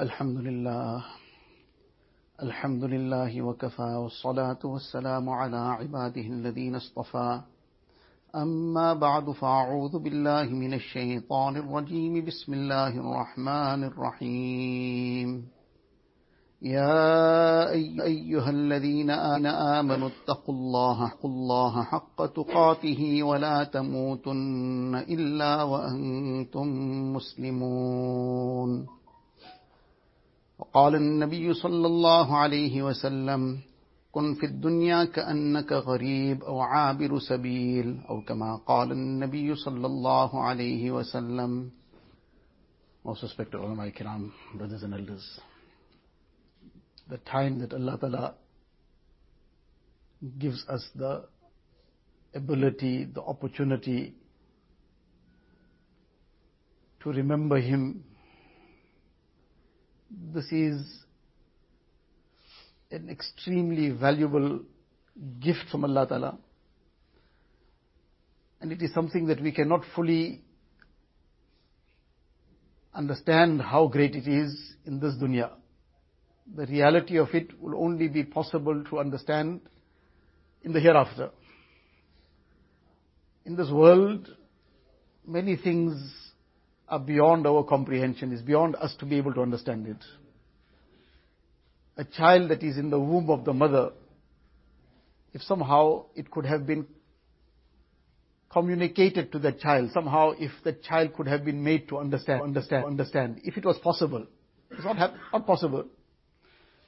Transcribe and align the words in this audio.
الحمد 0.00 0.38
لله. 0.38 1.04
الحمد 2.42 2.84
لله 2.84 3.42
وكفى 3.42 3.82
والصلاة 3.82 4.58
والسلام 4.64 5.28
على 5.28 5.56
عباده 5.56 6.20
الذين 6.20 6.74
اصطفى. 6.74 7.40
أما 8.36 8.94
بعد 8.94 9.30
فأعوذ 9.30 9.98
بالله 9.98 10.44
من 10.44 10.74
الشيطان 10.74 11.56
الرجيم. 11.56 12.24
بسم 12.24 12.54
الله 12.54 12.88
الرحمن 12.88 13.84
الرحيم. 13.84 15.48
يا 16.62 17.70
أيها 18.02 18.50
الذين 18.50 19.10
آمنوا 19.80 20.08
اتقوا 20.08 20.54
الله, 20.54 21.12
الله 21.24 21.82
حق 21.82 22.26
تقاته 22.26 23.22
ولا 23.22 23.64
تموتن 23.64 24.94
إلا 25.08 25.62
وأنتم 25.62 26.68
مسلمون. 27.12 28.99
وقال 30.60 30.94
النبي 30.94 31.54
صلى 31.54 31.86
الله 31.86 32.36
عليه 32.36 32.82
وسلم 32.82 33.58
كن 34.12 34.34
في 34.34 34.46
الدنيا 34.46 35.04
كأنك 35.04 35.72
غريب 35.72 36.42
أو 36.44 36.60
عابر 36.60 37.18
سبيل 37.18 38.00
أو 38.08 38.20
كما 38.20 38.56
قال 38.56 38.92
النبي 38.92 39.54
صلى 39.54 39.86
الله 39.86 40.42
عليه 40.42 40.90
وسلم 40.90 41.70
Most 43.02 43.22
respected 43.22 43.54
ulama 43.56 43.90
kiram, 43.90 44.30
brothers 44.54 44.82
and 44.82 44.92
elders. 44.92 45.40
The 47.08 47.16
time 47.16 47.58
that 47.60 47.72
Allah 47.72 47.96
Ta'ala 47.98 48.34
gives 50.38 50.62
us 50.68 50.84
the 50.94 51.24
ability, 52.34 53.06
the 53.14 53.22
opportunity 53.22 54.12
to 57.02 57.08
remember 57.08 57.58
Him 57.58 58.04
this 60.10 60.50
is 60.50 60.82
an 62.90 63.08
extremely 63.08 63.90
valuable 63.90 64.60
gift 65.38 65.66
from 65.70 65.84
Allah 65.84 66.06
Ta'ala. 66.08 66.38
And 68.60 68.72
it 68.72 68.82
is 68.82 68.92
something 68.92 69.26
that 69.26 69.40
we 69.40 69.52
cannot 69.52 69.82
fully 69.94 70.42
understand 72.92 73.62
how 73.62 73.86
great 73.86 74.14
it 74.16 74.26
is 74.26 74.74
in 74.84 74.98
this 74.98 75.14
dunya. 75.14 75.50
The 76.54 76.66
reality 76.66 77.16
of 77.16 77.28
it 77.32 77.60
will 77.60 77.80
only 77.80 78.08
be 78.08 78.24
possible 78.24 78.82
to 78.90 78.98
understand 78.98 79.60
in 80.62 80.72
the 80.72 80.80
hereafter. 80.80 81.30
In 83.46 83.56
this 83.56 83.70
world, 83.70 84.28
many 85.26 85.56
things 85.56 86.12
are 86.90 86.98
beyond 86.98 87.46
our 87.46 87.62
comprehension, 87.62 88.32
is 88.32 88.42
beyond 88.42 88.74
us 88.76 88.94
to 88.98 89.06
be 89.06 89.16
able 89.16 89.32
to 89.34 89.40
understand 89.40 89.86
it. 89.86 90.04
A 91.96 92.04
child 92.04 92.50
that 92.50 92.62
is 92.62 92.76
in 92.76 92.90
the 92.90 92.98
womb 92.98 93.30
of 93.30 93.44
the 93.44 93.52
mother, 93.52 93.90
if 95.32 95.40
somehow 95.42 96.06
it 96.16 96.30
could 96.30 96.44
have 96.44 96.66
been 96.66 96.86
communicated 98.50 99.30
to 99.30 99.38
the 99.38 99.52
child, 99.52 99.90
somehow 99.92 100.32
if 100.36 100.50
the 100.64 100.72
child 100.72 101.14
could 101.14 101.28
have 101.28 101.44
been 101.44 101.62
made 101.62 101.88
to 101.88 101.98
understand, 101.98 102.42
understand, 102.42 102.84
understand, 102.84 103.40
if 103.44 103.56
it 103.56 103.64
was 103.64 103.78
possible. 103.78 104.26
It's 104.72 104.84
not, 104.84 105.14
not 105.32 105.46
possible. 105.46 105.84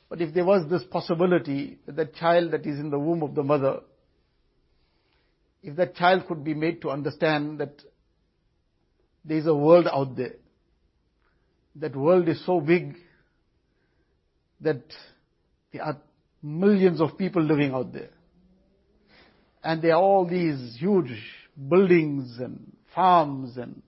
But 0.08 0.20
if 0.20 0.34
there 0.34 0.44
was 0.44 0.68
this 0.68 0.82
possibility 0.84 1.78
that 1.86 2.14
child 2.16 2.50
that 2.50 2.66
is 2.66 2.78
in 2.78 2.90
the 2.90 2.98
womb 2.98 3.22
of 3.22 3.34
the 3.34 3.44
mother, 3.44 3.80
if 5.62 5.76
that 5.76 5.94
child 5.94 6.26
could 6.26 6.42
be 6.42 6.54
made 6.54 6.82
to 6.82 6.90
understand 6.90 7.58
that 7.60 7.80
there 9.24 9.38
is 9.38 9.46
a 9.46 9.54
world 9.54 9.88
out 9.92 10.16
there. 10.16 10.34
That 11.76 11.96
world 11.96 12.28
is 12.28 12.44
so 12.44 12.60
big 12.60 12.96
that 14.60 14.82
there 15.72 15.82
are 15.82 15.96
millions 16.42 17.00
of 17.00 17.16
people 17.16 17.42
living 17.42 17.72
out 17.72 17.92
there. 17.92 18.10
And 19.64 19.80
there 19.80 19.92
are 19.92 20.02
all 20.02 20.26
these 20.26 20.76
huge 20.78 21.12
buildings 21.68 22.38
and 22.38 22.76
farms 22.94 23.56
and 23.56 23.82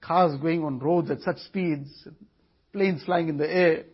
cars 0.00 0.38
going 0.40 0.64
on 0.64 0.78
roads 0.78 1.10
at 1.10 1.20
such 1.20 1.38
speeds, 1.38 2.08
planes 2.72 3.02
flying 3.04 3.28
in 3.28 3.38
the 3.38 3.50
air. 3.50 3.84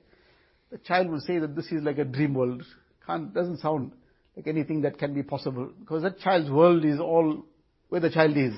The 0.70 0.78
child 0.78 1.10
will 1.10 1.20
say 1.20 1.38
that 1.38 1.56
this 1.56 1.66
is 1.66 1.82
like 1.82 1.98
a 1.98 2.04
dream 2.04 2.34
world. 2.34 2.62
Can't, 3.06 3.32
doesn't 3.32 3.58
sound 3.58 3.92
like 4.36 4.46
anything 4.46 4.82
that 4.82 4.98
can 4.98 5.14
be 5.14 5.22
possible. 5.22 5.70
Because 5.80 6.02
that 6.02 6.18
child's 6.18 6.50
world 6.50 6.84
is 6.84 7.00
all 7.00 7.44
where 7.88 8.00
the 8.00 8.10
child 8.10 8.36
is. 8.36 8.54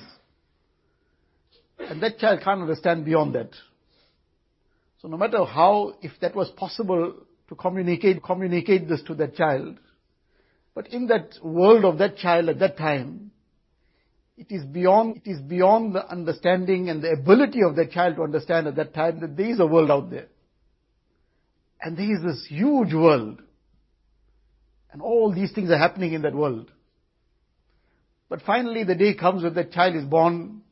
And 1.88 2.02
that 2.02 2.18
child 2.18 2.41
can't 2.42 2.60
understand 2.60 3.04
beyond 3.04 3.34
that. 3.34 3.50
So 5.00 5.08
no 5.08 5.16
matter 5.16 5.44
how, 5.44 5.94
if 6.02 6.12
that 6.20 6.36
was 6.36 6.50
possible 6.50 7.14
to 7.48 7.54
communicate, 7.54 8.22
communicate 8.22 8.88
this 8.88 9.02
to 9.04 9.14
that 9.14 9.34
child, 9.34 9.78
but 10.74 10.88
in 10.88 11.06
that 11.08 11.34
world 11.42 11.84
of 11.84 11.98
that 11.98 12.16
child 12.16 12.48
at 12.48 12.58
that 12.60 12.76
time, 12.76 13.32
it 14.36 14.46
is 14.50 14.64
beyond, 14.64 15.20
it 15.24 15.30
is 15.30 15.41
beyond 15.41 15.94
the 15.94 16.06
understanding 16.10 16.88
and 16.88 17.02
the 17.02 17.10
ability 17.10 17.60
of 17.62 17.76
that 17.76 17.91
child 17.91 18.16
to 18.16 18.22
understand 18.22 18.66
at 18.66 18.76
that 18.76 18.94
time 18.94 19.20
that 19.20 19.36
there 19.36 19.50
is 19.50 19.60
a 19.60 19.66
world 19.66 19.91
out 19.91 20.10
there. 20.10 20.28
And 21.82 21.97
there 21.97 22.10
is 22.10 22.22
this 22.22 22.47
huge 22.48 22.94
world. 22.94 23.42
And 24.92 25.02
all 25.02 25.32
these 25.32 25.52
things 25.52 25.70
are 25.70 25.78
happening 25.78 26.12
in 26.12 26.22
that 26.22 26.34
world. 26.34 26.70
But 28.28 28.42
finally 28.42 28.84
the 28.84 28.94
day 28.94 29.14
comes 29.14 29.42
when 29.42 29.54
that 29.54 29.72
child 29.72 29.97
is 29.97 30.04
born, 30.04 30.62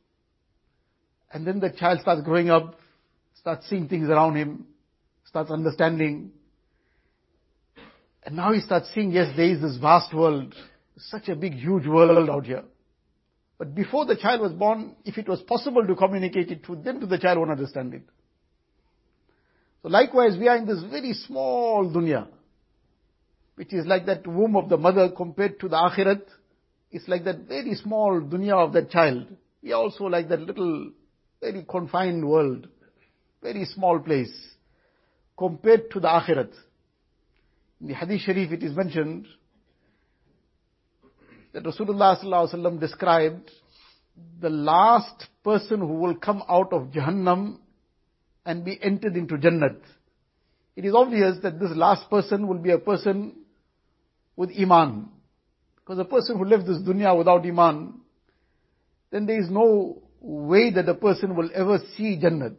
and 1.31 1.45
then 1.45 1.59
the 1.59 1.69
child 1.69 1.99
starts 2.01 2.21
growing 2.23 2.49
up, 2.49 2.79
starts 3.35 3.69
seeing 3.69 3.87
things 3.87 4.09
around 4.09 4.35
him, 4.35 4.65
starts 5.25 5.51
understanding. 5.51 6.31
And 8.23 8.35
now 8.35 8.51
he 8.51 8.61
starts 8.61 8.89
seeing, 8.93 9.11
yes, 9.11 9.33
there 9.35 9.49
is 9.49 9.61
this 9.61 9.77
vast 9.77 10.13
world, 10.13 10.55
such 10.97 11.29
a 11.29 11.35
big, 11.35 11.53
huge 11.53 11.85
world 11.85 12.29
out 12.29 12.45
here. 12.45 12.63
But 13.57 13.75
before 13.75 14.05
the 14.05 14.15
child 14.15 14.41
was 14.41 14.53
born, 14.53 14.95
if 15.05 15.17
it 15.17 15.27
was 15.27 15.41
possible 15.41 15.85
to 15.85 15.95
communicate 15.95 16.49
it 16.49 16.63
to 16.65 16.75
them, 16.75 17.01
to 17.01 17.05
the 17.05 17.17
child 17.17 17.39
won't 17.39 17.51
understand 17.51 17.93
it. 17.93 18.03
So 19.81 19.89
likewise, 19.89 20.37
we 20.37 20.47
are 20.47 20.57
in 20.57 20.65
this 20.65 20.81
very 20.89 21.13
small 21.13 21.89
dunya, 21.89 22.27
which 23.55 23.73
is 23.73 23.85
like 23.85 24.05
that 24.07 24.25
womb 24.25 24.55
of 24.55 24.69
the 24.69 24.77
mother 24.77 25.09
compared 25.09 25.59
to 25.59 25.69
the 25.69 25.75
akhirat. 25.75 26.21
It's 26.91 27.07
like 27.07 27.25
that 27.25 27.47
very 27.47 27.75
small 27.75 28.21
dunya 28.21 28.53
of 28.53 28.73
that 28.73 28.89
child. 28.89 29.27
We 29.61 29.73
are 29.73 29.81
also 29.81 30.05
like 30.05 30.29
that 30.29 30.39
little 30.39 30.91
very 31.41 31.65
confined 31.67 32.27
world, 32.27 32.67
very 33.41 33.65
small 33.65 33.99
place, 33.99 34.33
compared 35.37 35.89
to 35.91 35.99
the 35.99 36.07
akhirat. 36.07 36.51
In 37.81 37.87
the 37.87 37.93
hadith 37.93 38.21
sharif 38.21 38.51
it 38.51 38.63
is 38.63 38.75
mentioned 38.75 39.25
that 41.53 41.63
Rasulullah 41.63 42.79
described 42.79 43.49
the 44.41 44.49
last 44.49 45.27
person 45.43 45.79
who 45.79 45.93
will 45.93 46.15
come 46.15 46.43
out 46.49 46.73
of 46.73 46.91
Jahannam 46.91 47.59
and 48.45 48.65
be 48.65 48.77
entered 48.81 49.15
into 49.15 49.35
Jannat. 49.35 49.79
It 50.75 50.85
is 50.85 50.93
obvious 50.93 51.37
that 51.43 51.59
this 51.59 51.71
last 51.73 52.09
person 52.09 52.47
will 52.47 52.57
be 52.57 52.71
a 52.71 52.77
person 52.77 53.35
with 54.35 54.51
Iman. 54.57 55.09
Because 55.77 55.99
a 55.99 56.05
person 56.05 56.37
who 56.37 56.45
lives 56.45 56.65
this 56.65 56.77
dunya 56.77 57.17
without 57.17 57.45
Iman, 57.45 58.01
then 59.11 59.25
there 59.25 59.39
is 59.39 59.49
no 59.49 60.03
way 60.21 60.71
that 60.71 60.89
a 60.89 60.95
person 60.95 61.35
will 61.35 61.49
ever 61.53 61.79
see 61.95 62.19
Jannat. 62.21 62.57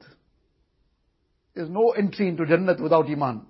There's 1.54 1.68
no 1.68 1.90
entry 1.90 2.28
into 2.28 2.44
Jannat 2.44 2.80
without 2.80 3.06
Iman. 3.06 3.46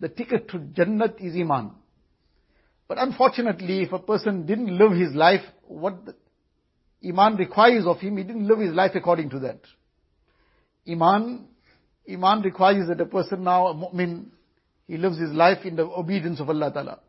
The 0.00 0.08
ticket 0.08 0.48
to 0.50 0.58
Jannat 0.58 1.20
is 1.20 1.34
Iman. 1.34 1.72
But 2.86 2.98
unfortunately, 2.98 3.82
if 3.82 3.92
a 3.92 3.98
person 3.98 4.46
didn't 4.46 4.76
live 4.78 4.92
his 4.92 5.14
life, 5.14 5.42
what 5.62 5.94
Iman 7.06 7.36
requires 7.36 7.86
of 7.86 7.98
him, 7.98 8.16
he 8.16 8.24
didn't 8.24 8.46
live 8.46 8.58
his 8.58 8.72
life 8.72 8.92
according 8.94 9.30
to 9.30 9.40
that. 9.40 9.60
Iman, 10.88 11.48
Iman 12.10 12.42
requires 12.42 12.88
that 12.88 13.00
a 13.00 13.06
person 13.06 13.44
now, 13.44 13.68
a 13.68 13.74
mu'min, 13.74 14.26
he 14.86 14.96
lives 14.96 15.18
his 15.18 15.30
life 15.30 15.66
in 15.66 15.76
the 15.76 15.84
obedience 15.84 16.40
of 16.40 16.48
Allah 16.48 16.72
Ta'ala. 16.72 17.00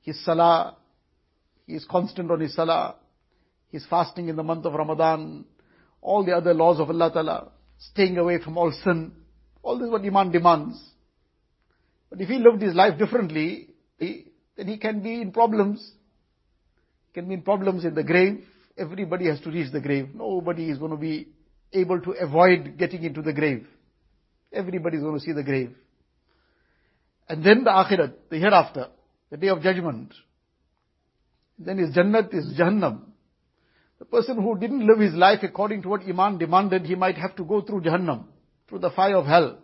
His 0.00 0.24
salah, 0.24 0.76
he 1.66 1.74
is 1.74 1.84
constant 1.84 2.30
on 2.30 2.40
his 2.40 2.54
salah, 2.54 2.96
He's 3.70 3.86
fasting 3.88 4.28
in 4.28 4.36
the 4.36 4.42
month 4.42 4.64
of 4.64 4.74
Ramadan, 4.74 5.44
all 6.00 6.24
the 6.24 6.32
other 6.32 6.54
laws 6.54 6.78
of 6.80 6.88
Allah 6.88 7.10
Ta'ala, 7.12 7.52
staying 7.78 8.16
away 8.16 8.40
from 8.42 8.56
all 8.56 8.72
sin. 8.84 9.12
All 9.62 9.78
this 9.78 9.86
is 9.86 9.92
what 9.92 10.04
Iman 10.04 10.30
demands. 10.30 10.80
But 12.10 12.20
if 12.20 12.28
he 12.28 12.38
lived 12.38 12.62
his 12.62 12.74
life 12.74 12.98
differently, 12.98 13.68
he, 13.98 14.26
then 14.56 14.68
he 14.68 14.78
can 14.78 15.00
be 15.00 15.20
in 15.20 15.32
problems. 15.32 15.90
He 17.08 17.20
can 17.20 17.28
be 17.28 17.34
in 17.34 17.42
problems 17.42 17.84
in 17.84 17.94
the 17.94 18.04
grave. 18.04 18.44
Everybody 18.78 19.26
has 19.26 19.40
to 19.40 19.50
reach 19.50 19.72
the 19.72 19.80
grave. 19.80 20.10
Nobody 20.14 20.70
is 20.70 20.78
going 20.78 20.92
to 20.92 20.96
be 20.96 21.28
able 21.72 22.00
to 22.00 22.12
avoid 22.12 22.76
getting 22.78 23.02
into 23.02 23.22
the 23.22 23.32
grave. 23.32 23.66
Everybody 24.52 24.98
is 24.98 25.02
going 25.02 25.18
to 25.18 25.20
see 25.20 25.32
the 25.32 25.42
grave. 25.42 25.74
And 27.28 27.44
then 27.44 27.64
the 27.64 27.70
akhirat, 27.70 28.12
the 28.30 28.38
hereafter, 28.38 28.88
the 29.30 29.36
day 29.36 29.48
of 29.48 29.60
judgment. 29.60 30.14
Then 31.58 31.78
his 31.78 31.94
jannat 31.94 32.32
is 32.32 32.54
jahannam. 32.58 33.00
The 33.98 34.04
person 34.04 34.36
who 34.40 34.58
didn't 34.58 34.86
live 34.86 34.98
his 34.98 35.14
life 35.14 35.40
according 35.42 35.82
to 35.82 35.88
what 35.88 36.02
Iman 36.02 36.38
demanded, 36.38 36.84
he 36.84 36.94
might 36.94 37.16
have 37.16 37.34
to 37.36 37.44
go 37.44 37.62
through 37.62 37.82
Jahannam. 37.82 38.24
through 38.68 38.80
the 38.80 38.90
fire 38.90 39.16
of 39.16 39.26
hell. 39.26 39.58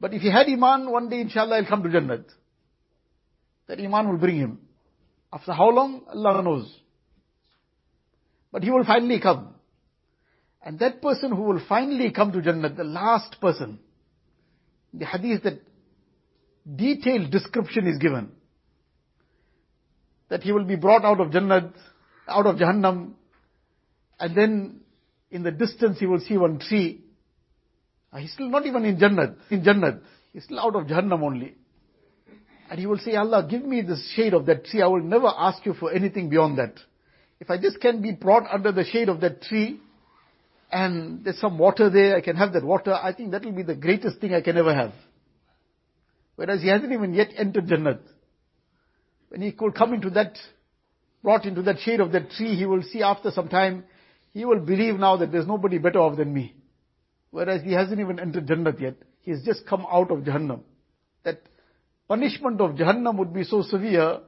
But 0.00 0.14
if 0.14 0.22
he 0.22 0.30
had 0.30 0.48
Iman, 0.48 0.90
one 0.90 1.08
day 1.08 1.20
inshallah 1.20 1.60
he'll 1.60 1.68
come 1.68 1.82
to 1.82 1.88
Jannat. 1.88 2.24
That 3.66 3.78
Iman 3.80 4.08
will 4.08 4.18
bring 4.18 4.36
him. 4.36 4.58
After 5.32 5.52
how 5.52 5.70
long? 5.70 6.02
Allah 6.12 6.42
knows. 6.42 6.74
But 8.50 8.62
he 8.64 8.70
will 8.70 8.84
finally 8.84 9.20
come. 9.20 9.54
And 10.62 10.78
that 10.78 11.00
person 11.00 11.30
who 11.30 11.42
will 11.42 11.60
finally 11.68 12.10
come 12.10 12.32
to 12.32 12.42
Jannah, 12.42 12.72
the 12.74 12.84
last 12.84 13.40
person, 13.40 13.78
the 14.92 15.06
hadith 15.06 15.42
that 15.44 15.60
detailed 16.76 17.30
description 17.30 17.86
is 17.86 17.98
given. 17.98 18.32
That 20.28 20.42
he 20.42 20.52
will 20.52 20.64
be 20.64 20.76
brought 20.76 21.04
out 21.04 21.20
of 21.20 21.32
Jannah, 21.32 21.72
out 22.30 22.46
of 22.46 22.56
Jahannam, 22.56 23.12
and 24.18 24.36
then 24.36 24.80
in 25.30 25.42
the 25.42 25.50
distance 25.50 25.98
he 25.98 26.06
will 26.06 26.20
see 26.20 26.36
one 26.36 26.58
tree. 26.58 27.02
Uh, 28.12 28.18
he's 28.18 28.32
still 28.32 28.48
not 28.48 28.66
even 28.66 28.84
in 28.84 28.98
Jannah, 28.98 29.36
in 29.50 29.62
Jannah. 29.62 30.00
He's 30.32 30.44
still 30.44 30.60
out 30.60 30.76
of 30.76 30.86
Jahannam 30.86 31.22
only. 31.22 31.54
And 32.70 32.78
he 32.78 32.86
will 32.86 32.98
say, 32.98 33.16
Allah, 33.16 33.46
give 33.48 33.64
me 33.64 33.82
the 33.82 33.96
shade 34.14 34.32
of 34.32 34.46
that 34.46 34.64
tree. 34.64 34.80
I 34.80 34.86
will 34.86 35.02
never 35.02 35.26
ask 35.26 35.64
you 35.66 35.74
for 35.74 35.92
anything 35.92 36.28
beyond 36.28 36.58
that. 36.58 36.74
If 37.40 37.50
I 37.50 37.58
just 37.58 37.80
can 37.80 38.00
be 38.00 38.12
brought 38.12 38.44
under 38.52 38.70
the 38.70 38.84
shade 38.84 39.08
of 39.08 39.20
that 39.22 39.42
tree, 39.42 39.80
and 40.70 41.24
there's 41.24 41.40
some 41.40 41.58
water 41.58 41.90
there, 41.90 42.16
I 42.16 42.20
can 42.20 42.36
have 42.36 42.52
that 42.52 42.64
water, 42.64 42.92
I 42.92 43.12
think 43.12 43.32
that 43.32 43.44
will 43.44 43.52
be 43.52 43.64
the 43.64 43.74
greatest 43.74 44.20
thing 44.20 44.34
I 44.34 44.40
can 44.40 44.56
ever 44.56 44.74
have. 44.74 44.92
Whereas 46.36 46.62
he 46.62 46.68
hasn't 46.68 46.92
even 46.92 47.12
yet 47.12 47.30
entered 47.36 47.66
Jannat. 47.66 48.00
When 49.30 49.42
he 49.42 49.52
could 49.52 49.74
come 49.74 49.94
into 49.94 50.10
that, 50.10 50.38
brought 51.22 51.44
into 51.44 51.62
that 51.62 51.78
shade 51.80 52.00
of 52.00 52.12
that 52.12 52.30
tree, 52.30 52.56
he 52.56 52.66
will 52.66 52.82
see 52.82 53.02
after 53.02 53.30
some 53.30 53.48
time, 53.48 53.84
he 54.32 54.44
will 54.44 54.60
believe 54.60 54.96
now 54.96 55.16
that 55.16 55.32
there's 55.32 55.46
nobody 55.46 55.78
better 55.78 56.00
off 56.00 56.16
than 56.16 56.32
me. 56.32 56.54
Whereas 57.30 57.62
he 57.62 57.72
hasn't 57.72 58.00
even 58.00 58.18
entered 58.18 58.46
Jannat 58.46 58.80
yet. 58.80 58.96
He's 59.20 59.44
just 59.44 59.66
come 59.66 59.86
out 59.90 60.10
of 60.10 60.20
Jahannam. 60.20 60.60
That 61.24 61.42
punishment 62.08 62.60
of 62.60 62.72
Jahannam 62.72 63.18
would 63.18 63.32
be 63.32 63.44
so 63.44 63.62
severe 63.62 64.20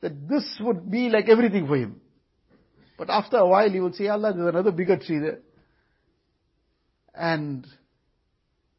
that 0.00 0.28
this 0.28 0.44
would 0.60 0.90
be 0.90 1.08
like 1.08 1.28
everything 1.28 1.66
for 1.66 1.76
him. 1.76 2.00
But 2.98 3.10
after 3.10 3.38
a 3.38 3.46
while 3.46 3.70
he 3.70 3.80
will 3.80 3.92
say, 3.92 4.08
Allah, 4.08 4.32
there's 4.34 4.48
another 4.48 4.72
bigger 4.72 4.96
tree 4.96 5.18
there 5.18 5.38
and 7.16 7.66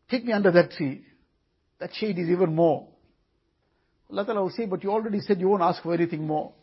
take 0.09 0.24
me 0.24 0.31
under 0.31 0.51
that 0.51 0.71
tree. 0.71 1.04
That 1.80 1.94
shade 1.94 2.18
is 2.18 2.30
even 2.30 2.56
more. 2.56 2.88
Allah 4.09 4.25
Ta'ala 4.25 4.42
will 4.42 4.51
say, 4.51 4.65
but 4.65 4.83
you 4.83 4.92
already 4.92 5.19
said 5.19 5.39
you 5.39 5.50
won't 5.50 5.63
ask 5.63 5.83
for 5.83 5.94
anything 5.94 6.25
more. 6.25 6.54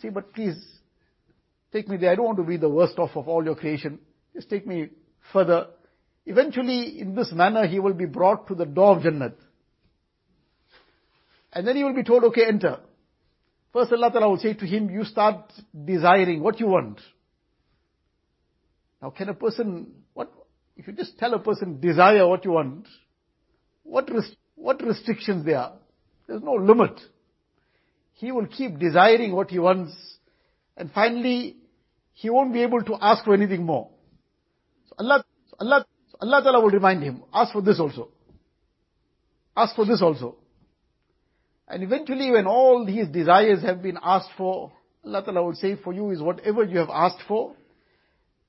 Say, 0.00 0.08
but 0.08 0.32
please, 0.32 0.62
take 1.72 1.88
me 1.88 1.96
there. 1.96 2.10
I 2.10 2.14
don't 2.14 2.26
want 2.26 2.38
to 2.38 2.44
be 2.44 2.56
the 2.56 2.68
worst 2.68 2.98
off 2.98 3.16
of 3.16 3.28
all 3.28 3.44
your 3.44 3.56
creation. 3.56 3.98
Just 4.34 4.50
take 4.50 4.66
me 4.66 4.88
further. 5.32 5.68
Eventually, 6.26 7.00
in 7.00 7.14
this 7.14 7.32
manner, 7.32 7.66
he 7.66 7.78
will 7.78 7.94
be 7.94 8.06
brought 8.06 8.48
to 8.48 8.54
the 8.54 8.64
door 8.64 8.96
of 8.96 9.02
Jannat. 9.02 9.34
And 11.52 11.66
then 11.66 11.76
he 11.76 11.84
will 11.84 11.94
be 11.94 12.02
told, 12.02 12.24
okay, 12.24 12.46
enter. 12.46 12.80
First 13.72 13.92
Allah 13.92 14.10
Ta'ala 14.10 14.28
will 14.28 14.38
say 14.38 14.54
to 14.54 14.66
him, 14.66 14.88
you 14.88 15.04
start 15.04 15.52
desiring 15.84 16.42
what 16.42 16.60
you 16.60 16.66
want. 16.66 17.00
Now 19.02 19.10
can 19.10 19.28
a 19.28 19.34
person, 19.34 19.92
what, 20.14 20.32
if 20.76 20.86
you 20.86 20.92
just 20.92 21.18
tell 21.18 21.34
a 21.34 21.38
person 21.38 21.80
desire 21.80 22.26
what 22.26 22.44
you 22.44 22.52
want, 22.52 22.86
what, 23.82 24.10
rest- 24.12 24.36
what 24.54 24.82
restrictions 24.82 25.44
there 25.44 25.58
are? 25.58 25.72
There's 26.26 26.42
no 26.42 26.54
limit. 26.54 27.00
He 28.14 28.32
will 28.32 28.46
keep 28.46 28.78
desiring 28.78 29.34
what 29.34 29.50
he 29.50 29.58
wants 29.58 29.92
and 30.76 30.90
finally 30.92 31.56
he 32.12 32.30
won't 32.30 32.52
be 32.52 32.62
able 32.62 32.82
to 32.82 32.96
ask 33.00 33.24
for 33.24 33.34
anything 33.34 33.64
more. 33.64 33.90
So 34.88 34.94
Allah, 34.98 35.24
Allah, 35.58 35.86
Allah 36.20 36.42
Ta'ala 36.42 36.60
will 36.60 36.70
remind 36.70 37.02
him, 37.02 37.22
ask 37.32 37.52
for 37.52 37.62
this 37.62 37.80
also. 37.80 38.10
Ask 39.56 39.74
for 39.76 39.84
this 39.84 40.00
also. 40.00 40.36
And 41.66 41.82
eventually 41.82 42.30
when 42.30 42.46
all 42.46 42.84
these 42.84 43.08
desires 43.08 43.62
have 43.62 43.82
been 43.82 43.98
asked 44.02 44.30
for, 44.36 44.72
Allah 45.04 45.22
Ta'ala 45.24 45.42
will 45.42 45.54
say 45.54 45.76
for 45.76 45.92
you 45.92 46.10
is 46.10 46.20
whatever 46.20 46.64
you 46.64 46.78
have 46.78 46.90
asked 46.90 47.22
for. 47.26 47.54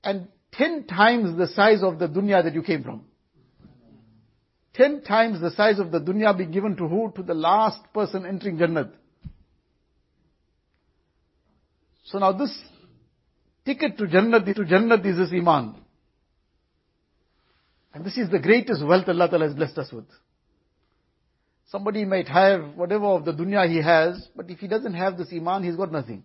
And 0.04 0.28
ten 0.52 0.86
times 0.86 1.36
the 1.36 1.48
size 1.48 1.82
of 1.82 1.98
the 1.98 2.08
dunya 2.08 2.44
that 2.44 2.54
you 2.54 2.62
came 2.62 2.82
from. 2.82 3.04
Ten 4.74 5.02
times 5.02 5.40
the 5.40 5.50
size 5.50 5.78
of 5.78 5.90
the 5.90 6.00
dunya 6.00 6.36
be 6.36 6.46
given 6.46 6.76
to 6.76 6.86
who? 6.86 7.12
To 7.16 7.22
the 7.22 7.34
last 7.34 7.80
person 7.94 8.26
entering 8.26 8.58
Jannat. 8.58 8.92
So 12.06 12.18
now 12.18 12.32
this 12.32 12.56
ticket 13.64 13.98
to 13.98 14.04
Jannat, 14.06 14.44
to 14.54 14.62
Jannat 14.62 15.04
is 15.06 15.16
this 15.16 15.32
Iman. 15.32 15.74
And 17.94 18.04
this 18.04 18.16
is 18.16 18.30
the 18.30 18.38
greatest 18.38 18.84
wealth 18.84 19.08
Allah 19.08 19.28
Ta'ala 19.28 19.46
has 19.46 19.54
blessed 19.54 19.78
us 19.78 19.92
with. 19.92 20.04
Somebody 21.68 22.04
might 22.04 22.28
have 22.28 22.74
whatever 22.76 23.06
of 23.06 23.24
the 23.24 23.32
dunya 23.32 23.68
he 23.68 23.82
has, 23.82 24.28
but 24.36 24.48
if 24.50 24.58
he 24.58 24.68
doesn't 24.68 24.94
have 24.94 25.18
this 25.18 25.28
Iman, 25.32 25.64
he's 25.64 25.76
got 25.76 25.90
nothing. 25.90 26.22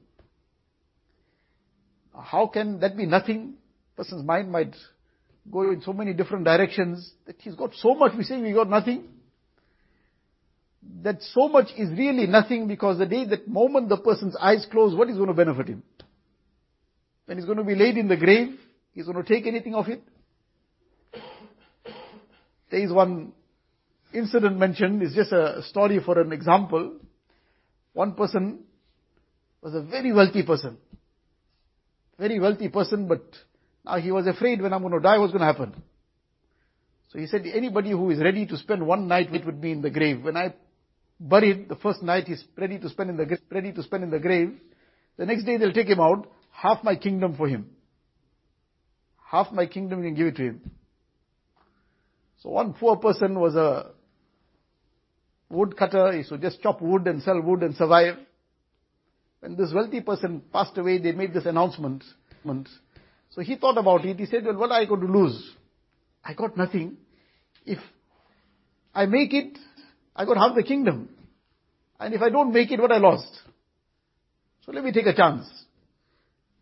How 2.13 2.48
can 2.48 2.80
that 2.81 2.95
be 2.95 3.06
nothing? 3.06 3.56
person's 4.01 4.24
mind 4.24 4.51
might 4.51 4.75
go 5.51 5.69
in 5.72 5.81
so 5.81 5.94
many 5.94 6.13
different 6.13 6.45
directions 6.45 7.12
that 7.25 7.36
he's 7.39 7.56
got 7.56 7.74
so 7.75 7.94
much, 7.94 8.13
we 8.18 8.24
say 8.24 8.42
we 8.42 8.51
got 8.51 8.69
nothing. 8.69 9.04
That 11.04 11.22
so 11.22 11.48
much 11.48 11.68
is 11.78 11.89
really 11.89 12.28
nothing 12.28 12.68
because 12.68 12.98
the 12.98 13.06
day 13.06 13.25
that 13.25 13.48
moment 13.48 13.89
the 13.89 13.98
person's 13.98 14.36
eyes 14.36 14.66
close, 14.72 14.95
what 14.95 15.10
is 15.10 15.16
going 15.16 15.28
to 15.28 15.33
benefit 15.33 15.68
him? 15.68 15.83
When 17.25 17.38
he's 17.38 17.45
going 17.45 17.60
to 17.60 17.63
be 17.63 17.75
laid 17.75 17.98
in 17.98 18.07
the 18.07 18.18
grave, 18.18 18.60
he's 18.94 19.06
going 19.06 19.24
to 19.24 19.24
take 19.24 19.45
anything 19.45 19.75
of 19.75 19.88
it? 19.88 20.01
There 22.72 22.80
is 22.80 22.92
one 22.92 23.33
incident 24.13 24.57
mentioned, 24.57 25.01
it's 25.04 25.16
just 25.16 25.31
a 25.31 25.62
story 25.63 26.00
for 26.04 26.19
an 26.19 26.31
example. 26.31 26.98
One 27.94 28.13
person 28.13 28.63
was 29.62 29.75
a 29.75 29.81
very 29.81 30.12
wealthy 30.12 30.44
person. 30.44 30.78
Very 32.18 32.39
wealthy 32.39 32.69
person, 32.69 33.07
but 33.07 33.24
now 33.86 33.98
he 33.98 34.12
was 34.12 34.28
afraid 34.28 34.62
when 34.62 34.74
I'm 34.74 34.81
going 34.81 34.94
to 34.94 35.00
die, 35.00 35.18
what's 35.18 35.33
going 35.33 35.42
to 35.42 35.45
happen? 35.45 35.83
So 37.10 37.19
he 37.19 37.28
said, 37.28 37.45
anybody 37.45 37.92
who 37.92 38.10
is 38.10 38.19
ready 38.19 38.45
to 38.45 38.57
spend 38.57 38.86
one 38.86 39.07
night 39.07 39.31
with 39.31 39.45
me 39.45 39.74
in 39.74 39.81
the 39.81 39.89
grave, 39.89 40.24
when 40.24 40.38
I 40.38 40.54
buried 41.21 41.69
the 41.69 41.75
first 41.75 42.01
night, 42.01 42.27
he's 42.27 42.44
ready 42.57 42.79
to 42.79 42.89
spend 42.89 43.12
in 43.12 43.18
the 43.18 43.38
ready 43.51 43.71
to 43.71 43.83
spend 43.83 44.03
in 44.03 44.09
the 44.09 44.19
grave. 44.19 44.59
The 45.18 45.25
next 45.25 45.44
day 45.44 45.57
they'll 45.57 45.73
take 45.73 45.88
him 45.88 46.00
out, 46.00 46.27
half 46.51 46.83
my 46.83 46.95
kingdom 46.95 47.35
for 47.35 47.47
him. 47.47 47.69
Half 49.23 49.51
my 49.51 49.65
kingdom 49.65 50.03
you 50.03 50.09
can 50.09 50.15
give 50.15 50.27
it 50.27 50.35
to 50.38 50.44
him. 50.44 50.71
So 52.39 52.50
one 52.50 52.73
poor 52.73 52.97
person 52.97 53.39
was 53.39 53.56
a 53.56 53.92
woodcutter, 55.49 56.11
he 56.11 56.19
used 56.19 56.30
to 56.30 56.37
just 56.37 56.61
chop 56.61 56.81
wood 56.81 57.07
and 57.07 57.21
sell 57.21 57.40
wood 57.40 57.61
and 57.61 57.75
survive. 57.75 58.16
When 59.42 59.56
this 59.56 59.71
wealthy 59.73 60.01
person 60.01 60.42
passed 60.51 60.78
away, 60.78 60.97
they 60.97 61.11
made 61.11 61.33
this 61.33 61.45
announcement. 61.45 62.04
So 62.45 63.42
he 63.42 63.56
thought 63.56 63.78
about 63.78 64.06
it. 64.06 64.18
He 64.18 64.25
said, 64.25 64.45
well, 64.45 64.57
what 64.57 64.71
am 64.71 64.81
I 64.81 64.85
going 64.85 65.01
to 65.01 65.07
lose? 65.07 65.56
I 66.23 66.33
got 66.33 66.57
nothing. 66.57 66.97
If 67.66 67.80
I 68.94 69.06
make 69.06 69.33
it, 69.33 69.57
I 70.15 70.25
got 70.25 70.37
half 70.37 70.56
the 70.56 70.63
kingdom. 70.63 71.09
And 71.99 72.13
if 72.13 72.21
I 72.21 72.30
don't 72.30 72.53
make 72.53 72.71
it, 72.71 72.80
what 72.80 72.91
I 72.91 72.97
lost? 72.97 73.31
So 74.65 74.71
let 74.71 74.83
me 74.83 74.91
take 74.91 75.06
a 75.06 75.15
chance. 75.15 75.47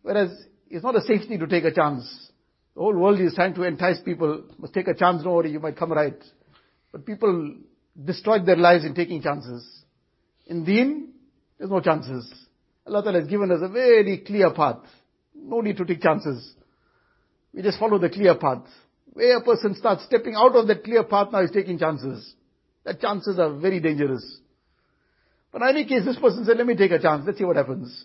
Whereas 0.02 0.30
it's 0.68 0.84
not 0.84 0.96
a 0.96 1.02
safety 1.02 1.38
to 1.38 1.46
take 1.46 1.64
a 1.64 1.72
chance. 1.72 2.30
The 2.74 2.80
whole 2.80 2.96
world 2.96 3.20
is 3.20 3.34
trying 3.34 3.54
to 3.54 3.62
entice 3.64 4.00
people. 4.00 4.44
Must 4.58 4.72
take 4.72 4.88
a 4.88 4.94
chance, 4.94 5.22
don't 5.22 5.34
worry, 5.34 5.50
you 5.50 5.60
might 5.60 5.76
come 5.76 5.92
right. 5.92 6.16
But 6.92 7.04
people 7.04 7.56
destroyed 8.02 8.46
their 8.46 8.56
lives 8.56 8.84
in 8.84 8.94
taking 8.94 9.22
chances. 9.22 9.66
In 10.46 10.64
deen, 10.64 11.12
there's 11.58 11.70
no 11.70 11.80
chances. 11.80 12.32
Allah 12.86 13.02
Ta'ala 13.02 13.20
has 13.20 13.28
given 13.28 13.50
us 13.52 13.58
a 13.62 13.68
very 13.68 14.18
clear 14.18 14.52
path. 14.52 14.78
No 15.34 15.60
need 15.60 15.76
to 15.76 15.84
take 15.84 16.00
chances. 16.00 16.54
We 17.52 17.62
just 17.62 17.78
follow 17.78 17.98
the 17.98 18.08
clear 18.08 18.34
path. 18.34 18.64
Where 19.12 19.38
a 19.38 19.44
person 19.44 19.74
starts 19.74 20.04
stepping 20.04 20.34
out 20.34 20.54
of 20.54 20.66
that 20.68 20.84
clear 20.84 21.04
path 21.04 21.28
now 21.32 21.40
is 21.40 21.50
taking 21.50 21.78
chances. 21.78 22.34
That 22.84 23.00
chances 23.00 23.38
are 23.38 23.52
very 23.52 23.80
dangerous. 23.80 24.24
But 25.52 25.62
in 25.62 25.68
any 25.68 25.84
case, 25.84 26.04
this 26.04 26.18
person 26.18 26.44
said, 26.44 26.56
let 26.56 26.66
me 26.66 26.76
take 26.76 26.92
a 26.92 27.00
chance, 27.00 27.24
let's 27.26 27.38
see 27.38 27.44
what 27.44 27.56
happens. 27.56 28.04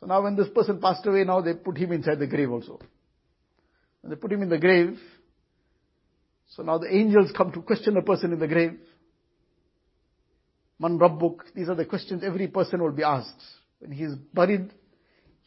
So 0.00 0.06
now 0.06 0.22
when 0.22 0.36
this 0.36 0.48
person 0.54 0.80
passed 0.80 1.06
away, 1.06 1.24
now 1.24 1.40
they 1.40 1.54
put 1.54 1.76
him 1.76 1.92
inside 1.92 2.18
the 2.18 2.26
grave 2.26 2.50
also. 2.50 2.78
When 4.00 4.10
they 4.10 4.16
put 4.16 4.32
him 4.32 4.42
in 4.42 4.48
the 4.48 4.58
grave, 4.58 4.98
so 6.50 6.62
now 6.62 6.78
the 6.78 6.94
angels 6.94 7.32
come 7.36 7.52
to 7.52 7.62
question 7.62 7.96
a 7.96 8.02
person 8.02 8.32
in 8.32 8.38
the 8.38 8.46
grave. 8.46 8.78
Man 10.78 10.98
Rabbuk, 10.98 11.40
these 11.54 11.68
are 11.68 11.74
the 11.74 11.84
questions 11.84 12.22
every 12.24 12.46
person 12.46 12.80
will 12.80 12.92
be 12.92 13.02
asked. 13.02 13.42
When 13.80 13.90
he 13.90 14.04
is 14.04 14.14
buried, 14.32 14.72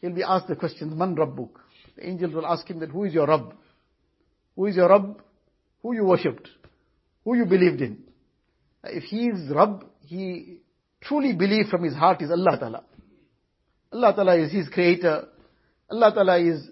he'll 0.00 0.14
be 0.14 0.22
asked 0.22 0.48
the 0.48 0.56
questions, 0.56 0.94
Man 0.94 1.16
Rabbuk. 1.16 1.50
The 1.96 2.06
angels 2.06 2.34
will 2.34 2.46
ask 2.46 2.68
him 2.68 2.80
that, 2.80 2.90
who 2.90 3.04
is 3.04 3.14
your 3.14 3.26
Rabb? 3.26 3.54
Who 4.56 4.66
is 4.66 4.76
your 4.76 4.88
Rabb? 4.88 5.22
Who 5.82 5.94
you 5.94 6.04
worshipped? 6.04 6.48
Who 7.24 7.36
you 7.36 7.46
believed 7.46 7.80
in? 7.80 8.04
If 8.84 9.04
he 9.04 9.28
is 9.28 9.50
Rabb, 9.50 9.84
he 10.00 10.58
truly 11.00 11.34
believes 11.34 11.70
from 11.70 11.84
his 11.84 11.94
heart 11.94 12.22
is 12.22 12.30
Allah 12.30 12.58
Ta'ala. 12.58 12.84
Allah 13.92 14.14
Ta'ala 14.14 14.36
is 14.36 14.52
his 14.52 14.68
creator. 14.68 15.28
Allah 15.90 16.12
Ta'ala 16.14 16.38
is 16.38 16.68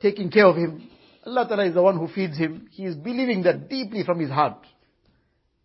taking 0.00 0.30
care 0.30 0.46
of 0.46 0.56
him. 0.56 0.88
Allah 1.26 1.46
Ta'ala 1.46 1.66
is 1.66 1.74
the 1.74 1.82
one 1.82 1.98
who 1.98 2.08
feeds 2.08 2.36
him. 2.36 2.68
He 2.70 2.84
is 2.84 2.96
believing 2.96 3.42
that 3.42 3.68
deeply 3.68 4.04
from 4.04 4.18
his 4.18 4.30
heart. 4.30 4.64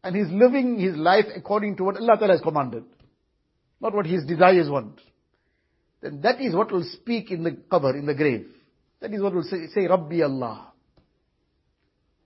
And 0.03 0.15
he's 0.15 0.29
living 0.29 0.77
his 0.79 0.95
life 0.95 1.25
according 1.35 1.77
to 1.77 1.85
what 1.85 1.95
Allah 1.97 2.17
Ta'ala 2.17 2.33
has 2.33 2.41
commanded. 2.41 2.83
Not 3.79 3.93
what 3.93 4.05
his 4.05 4.25
desires 4.25 4.69
want. 4.69 4.99
Then 6.01 6.21
that 6.21 6.41
is 6.41 6.53
what 6.53 6.71
will 6.71 6.83
speak 6.83 7.31
in 7.31 7.43
the 7.43 7.51
qabr, 7.51 7.97
in 7.97 8.05
the 8.05 8.13
grave. 8.13 8.47
That 8.99 9.13
is 9.13 9.21
what 9.21 9.33
will 9.33 9.43
say, 9.43 9.67
say 9.73 9.87
Rabbi 9.87 10.21
Allah. 10.21 10.73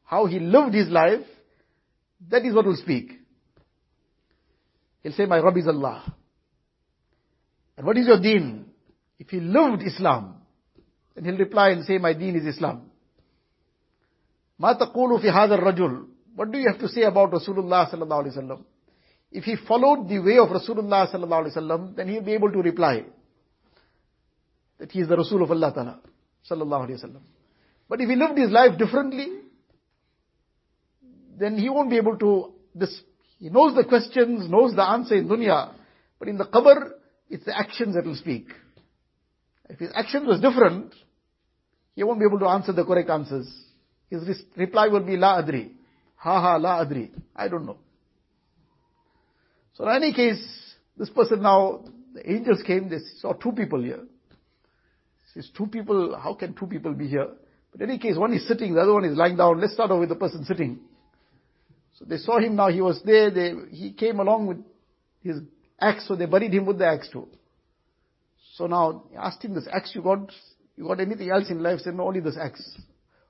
How 0.04 0.26
he 0.26 0.40
lived 0.40 0.74
his 0.74 0.90
life, 0.90 1.26
that 2.30 2.44
is 2.44 2.56
what 2.56 2.66
will 2.66 2.76
speak. 2.76 3.12
He'll 5.07 5.13
say, 5.13 5.27
my 5.27 5.39
Rabbi 5.39 5.61
is 5.61 5.69
Allah. 5.69 6.15
And 7.77 7.87
what 7.87 7.97
is 7.97 8.07
your 8.07 8.21
deen? 8.21 8.67
If 9.19 9.29
he 9.29 9.41
lived 9.41 9.83
Islam, 9.83 10.37
then 11.15 11.25
he'll 11.25 11.39
reply 11.39 11.71
and 11.71 11.85
say, 11.85 11.99
my 11.99 12.13
deen 12.13 12.37
is 12.37 12.47
Islam. 12.47 12.89
ما 14.61 14.73
تقول 14.73 15.21
في 15.21 15.31
هذا 15.31 15.55
الرجل 15.55 16.07
What 16.35 16.51
do 16.51 16.59
you 16.59 16.69
have 16.71 16.81
to 16.81 16.89
say 16.89 17.03
about 17.03 17.31
Rasulullah 17.31 17.91
sallallahu 17.91 18.25
alaihi 18.25 18.39
wasallam? 18.39 18.65
If 19.31 19.45
he 19.45 19.57
followed 19.69 20.09
the 20.09 20.19
way 20.19 20.39
of 20.39 20.49
Rasulullah 20.49 21.11
sallallahu 21.13 21.47
alaihi 21.47 21.57
wasallam, 21.57 21.97
then 21.97 22.09
he'll 22.09 22.23
be 22.23 22.33
able 22.33 22.51
to 22.53 22.59
reply 22.59 23.05
that 24.79 24.91
he 24.91 25.01
is 25.01 25.09
the 25.09 25.17
Rasul 25.17 25.43
of 25.43 25.51
Allah 25.51 25.73
ta'ala 25.75 26.01
sallallahu 26.51 26.89
alaihi 26.89 27.05
wasallam. 27.05 27.21
But 27.89 28.01
if 28.01 28.09
he 28.09 28.17
lived 28.17 28.39
his 28.39 28.51
life 28.51 28.79
differently, 28.79 29.29
then 31.39 31.59
he 31.59 31.69
won't 31.69 31.91
be 31.91 31.97
able 31.97 32.17
to, 32.19 32.53
this, 32.75 33.03
he 33.40 33.50
knows 33.50 33.76
the 33.76 33.84
questions, 33.84 34.50
knows 34.50 34.76
the 34.76 34.84
answer 34.84 35.16
in 35.16 35.28
dunya, 35.28 35.74
but 36.20 36.28
in 36.28 36.38
the 36.38 36.46
qabr, 36.46 36.92
it's 37.30 37.46
the 37.46 37.58
actions 37.58 37.96
that 37.96 38.06
will 38.06 38.16
speak. 38.16 38.48
If 39.70 39.80
his 39.80 39.92
action 39.94 40.26
was 40.26 40.40
different, 40.40 40.94
he 41.96 42.04
won't 42.04 42.20
be 42.20 42.26
able 42.26 42.40
to 42.40 42.48
answer 42.48 42.72
the 42.72 42.86
correct 42.86 43.10
answers. 43.10 43.54
His 44.10 44.44
reply 44.56 44.88
will 44.88 45.04
be 45.04 45.18
La 45.18 45.42
Adri. 45.42 45.72
Ha 46.16 46.42
ha, 46.42 46.56
La 46.56 46.84
Adri. 46.84 47.12
I 47.36 47.48
don't 47.48 47.66
know. 47.66 47.78
So 49.74 49.88
in 49.88 49.96
any 49.96 50.14
case, 50.14 50.42
this 50.98 51.10
person 51.10 51.42
now, 51.42 51.84
the 52.14 52.32
angels 52.32 52.64
came, 52.66 52.90
they 52.90 52.98
saw 53.20 53.34
two 53.34 53.52
people 53.52 53.84
here. 53.84 54.00
Says, 55.34 55.50
two 55.56 55.68
people, 55.68 56.18
how 56.18 56.34
can 56.34 56.54
two 56.54 56.66
people 56.66 56.94
be 56.94 57.08
here? 57.08 57.28
But 57.72 57.82
in 57.82 57.90
any 57.90 58.00
case, 58.00 58.16
one 58.18 58.34
is 58.34 58.48
sitting, 58.48 58.74
the 58.74 58.82
other 58.82 58.94
one 58.94 59.06
is 59.06 59.18
lying 59.18 59.36
down. 59.36 59.60
Let's 59.60 59.74
start 59.74 59.92
off 59.92 60.00
with 60.00 60.10
the 60.10 60.16
person 60.16 60.46
sitting. 60.46 60.80
So 61.98 62.06
they 62.06 62.18
saw 62.18 62.40
him 62.40 62.56
now, 62.56 62.70
he 62.70 62.82
was 62.82 63.02
there, 63.04 63.32
they, 63.32 63.54
he 63.72 63.92
came 63.94 64.20
along 64.20 64.48
with 64.48 64.58
his 65.22 65.38
axe, 65.80 66.08
so 66.08 66.16
they 66.16 66.26
buried 66.26 66.54
him 66.54 66.66
with 66.66 66.78
the 66.78 66.86
axe 66.86 67.10
too. 67.12 67.28
So 68.56 68.68
now, 68.68 69.04
asked 69.18 69.44
him, 69.44 69.54
this 69.56 69.68
axe 69.72 69.92
you 69.96 70.02
got, 70.02 70.32
you 70.76 70.86
got 70.86 71.00
anything 71.00 71.30
else 71.30 71.50
in 71.50 71.62
life? 71.62 71.80
He 71.80 71.84
said, 71.86 71.96
no, 71.96 72.08
only 72.08 72.20
this 72.20 72.38
axe. 72.40 72.78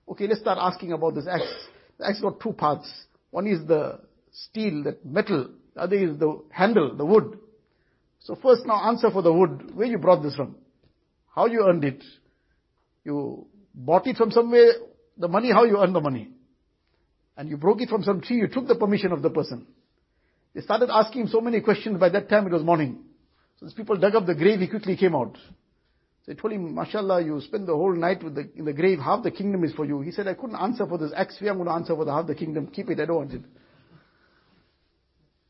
Okay, 0.10 0.28
let's 0.28 0.42
start 0.42 0.58
asking 0.62 0.92
about 0.94 1.16
this 1.16 1.28
axe. 1.28 1.68
The 1.98 2.08
axe 2.08 2.22
got 2.22 2.40
two 2.40 2.54
parts. 2.54 2.90
One 3.32 3.48
is 3.48 3.66
the 3.68 4.00
steel, 4.32 4.84
that 4.84 5.06
metal. 5.06 5.50
The 5.76 5.82
other 5.82 5.96
is 5.96 6.18
the 6.18 6.42
handle, 6.50 6.96
the 6.96 7.06
wood. 7.06 7.40
So 8.20 8.36
first 8.36 8.66
now 8.66 8.90
answer 8.90 9.12
for 9.12 9.22
the 9.22 9.34
wood. 9.34 9.76
Where 9.76 9.88
you 9.88 9.98
brought 9.98 10.24
this 10.24 10.36
from? 10.36 10.56
How 11.34 11.46
you 11.46 11.66
earned 11.68 11.84
it? 11.84 12.04
You 13.04 13.48
bought 13.74 14.08
it 14.08 14.18
from 14.18 14.32
somewhere, 14.32 14.72
the 15.18 15.28
money, 15.28 15.52
how 15.52 15.64
you 15.66 15.78
earned 15.78 15.96
the 15.96 16.02
money? 16.02 16.32
And 17.38 17.50
you 17.50 17.56
broke 17.56 17.82
it 17.82 17.90
from 17.90 18.04
some 18.04 18.20
tree, 18.20 18.38
you 18.38 18.48
took 18.48 18.68
the 18.68 18.76
permission 18.76 19.12
of 19.12 19.22
the 19.22 19.30
person. 19.30 19.68
They 20.56 20.62
started 20.62 20.90
asking 20.92 21.22
him 21.22 21.28
so 21.28 21.40
many 21.40 21.62
questions, 21.62 22.00
by 22.00 22.10
that 22.10 22.30
time 22.30 22.48
it 22.48 22.52
was 22.52 22.64
morning. 22.64 23.04
So 23.60 23.68
these 23.68 23.76
people 23.76 23.96
dug 23.96 24.16
up 24.16 24.26
the 24.26 24.34
grave, 24.34 24.60
he 24.60 24.68
quickly 24.68 24.98
came 24.98 25.16
out. 25.16 25.38
They 26.26 26.34
told 26.34 26.52
him, 26.52 26.76
mashallah, 26.76 27.24
you 27.24 27.40
spend 27.40 27.68
the 27.68 27.76
whole 27.76 27.96
night 27.96 28.22
with 28.22 28.36
the, 28.36 28.50
in 28.56 28.66
the 28.66 28.74
grave, 28.74 29.00
half 29.00 29.24
the 29.24 29.32
kingdom 29.32 29.64
is 29.64 29.72
for 29.74 29.86
you. 29.86 30.02
He 30.02 30.12
said, 30.12 30.28
I 30.28 30.34
couldn't 30.34 30.58
answer 30.58 30.86
for 30.86 30.98
this 30.98 31.12
axe 31.16 31.38
I'm 31.40 31.56
going 31.56 31.68
to 31.68 31.72
answer 31.72 31.96
for 31.96 32.04
the 32.04 32.12
half 32.12 32.28
the 32.28 32.36
kingdom. 32.36 32.68
Keep 32.68 32.90
it, 32.90 33.00
I 33.00 33.06
don't 33.06 33.16
want 33.16 33.34
it. 33.34 33.42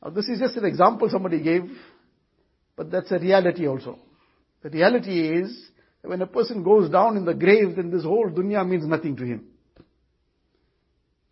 Now 0.03 0.11
this 0.11 0.27
is 0.27 0.39
just 0.39 0.55
an 0.57 0.65
example 0.65 1.09
somebody 1.09 1.41
gave, 1.41 1.63
but 2.75 2.91
that's 2.91 3.11
a 3.11 3.17
reality 3.17 3.67
also. 3.67 3.97
The 4.61 4.69
reality 4.69 5.39
is, 5.39 5.69
when 6.01 6.21
a 6.21 6.27
person 6.27 6.63
goes 6.63 6.89
down 6.91 7.17
in 7.17 7.25
the 7.25 7.33
grave, 7.33 7.75
then 7.75 7.89
this 7.89 8.03
whole 8.03 8.29
dunya 8.29 8.67
means 8.67 8.85
nothing 8.85 9.15
to 9.15 9.23
him. 9.23 9.45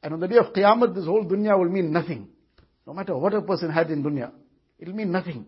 And 0.05 0.13
on 0.13 0.19
the 0.19 0.27
day 0.27 0.37
of 0.37 0.53
Qiyamah, 0.53 0.93
this 0.93 1.05
whole 1.05 1.25
dunya 1.25 1.57
will 1.57 1.67
mean 1.67 1.91
nothing. 1.91 2.27
No 2.85 2.93
matter 2.93 3.17
what 3.17 3.33
a 3.33 3.41
person 3.41 3.71
had 3.71 3.89
in 3.89 4.03
dunya, 4.03 4.31
it 4.77 4.87
will 4.87 4.93
mean 4.93 5.11
nothing. 5.11 5.47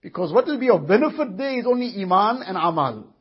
Because 0.00 0.32
what 0.32 0.46
will 0.46 0.60
be 0.60 0.70
of 0.70 0.86
benefit 0.86 1.36
there 1.36 1.58
is 1.58 1.66
only 1.66 2.00
Iman 2.00 2.44
and 2.46 2.56
Amal. 2.56 3.12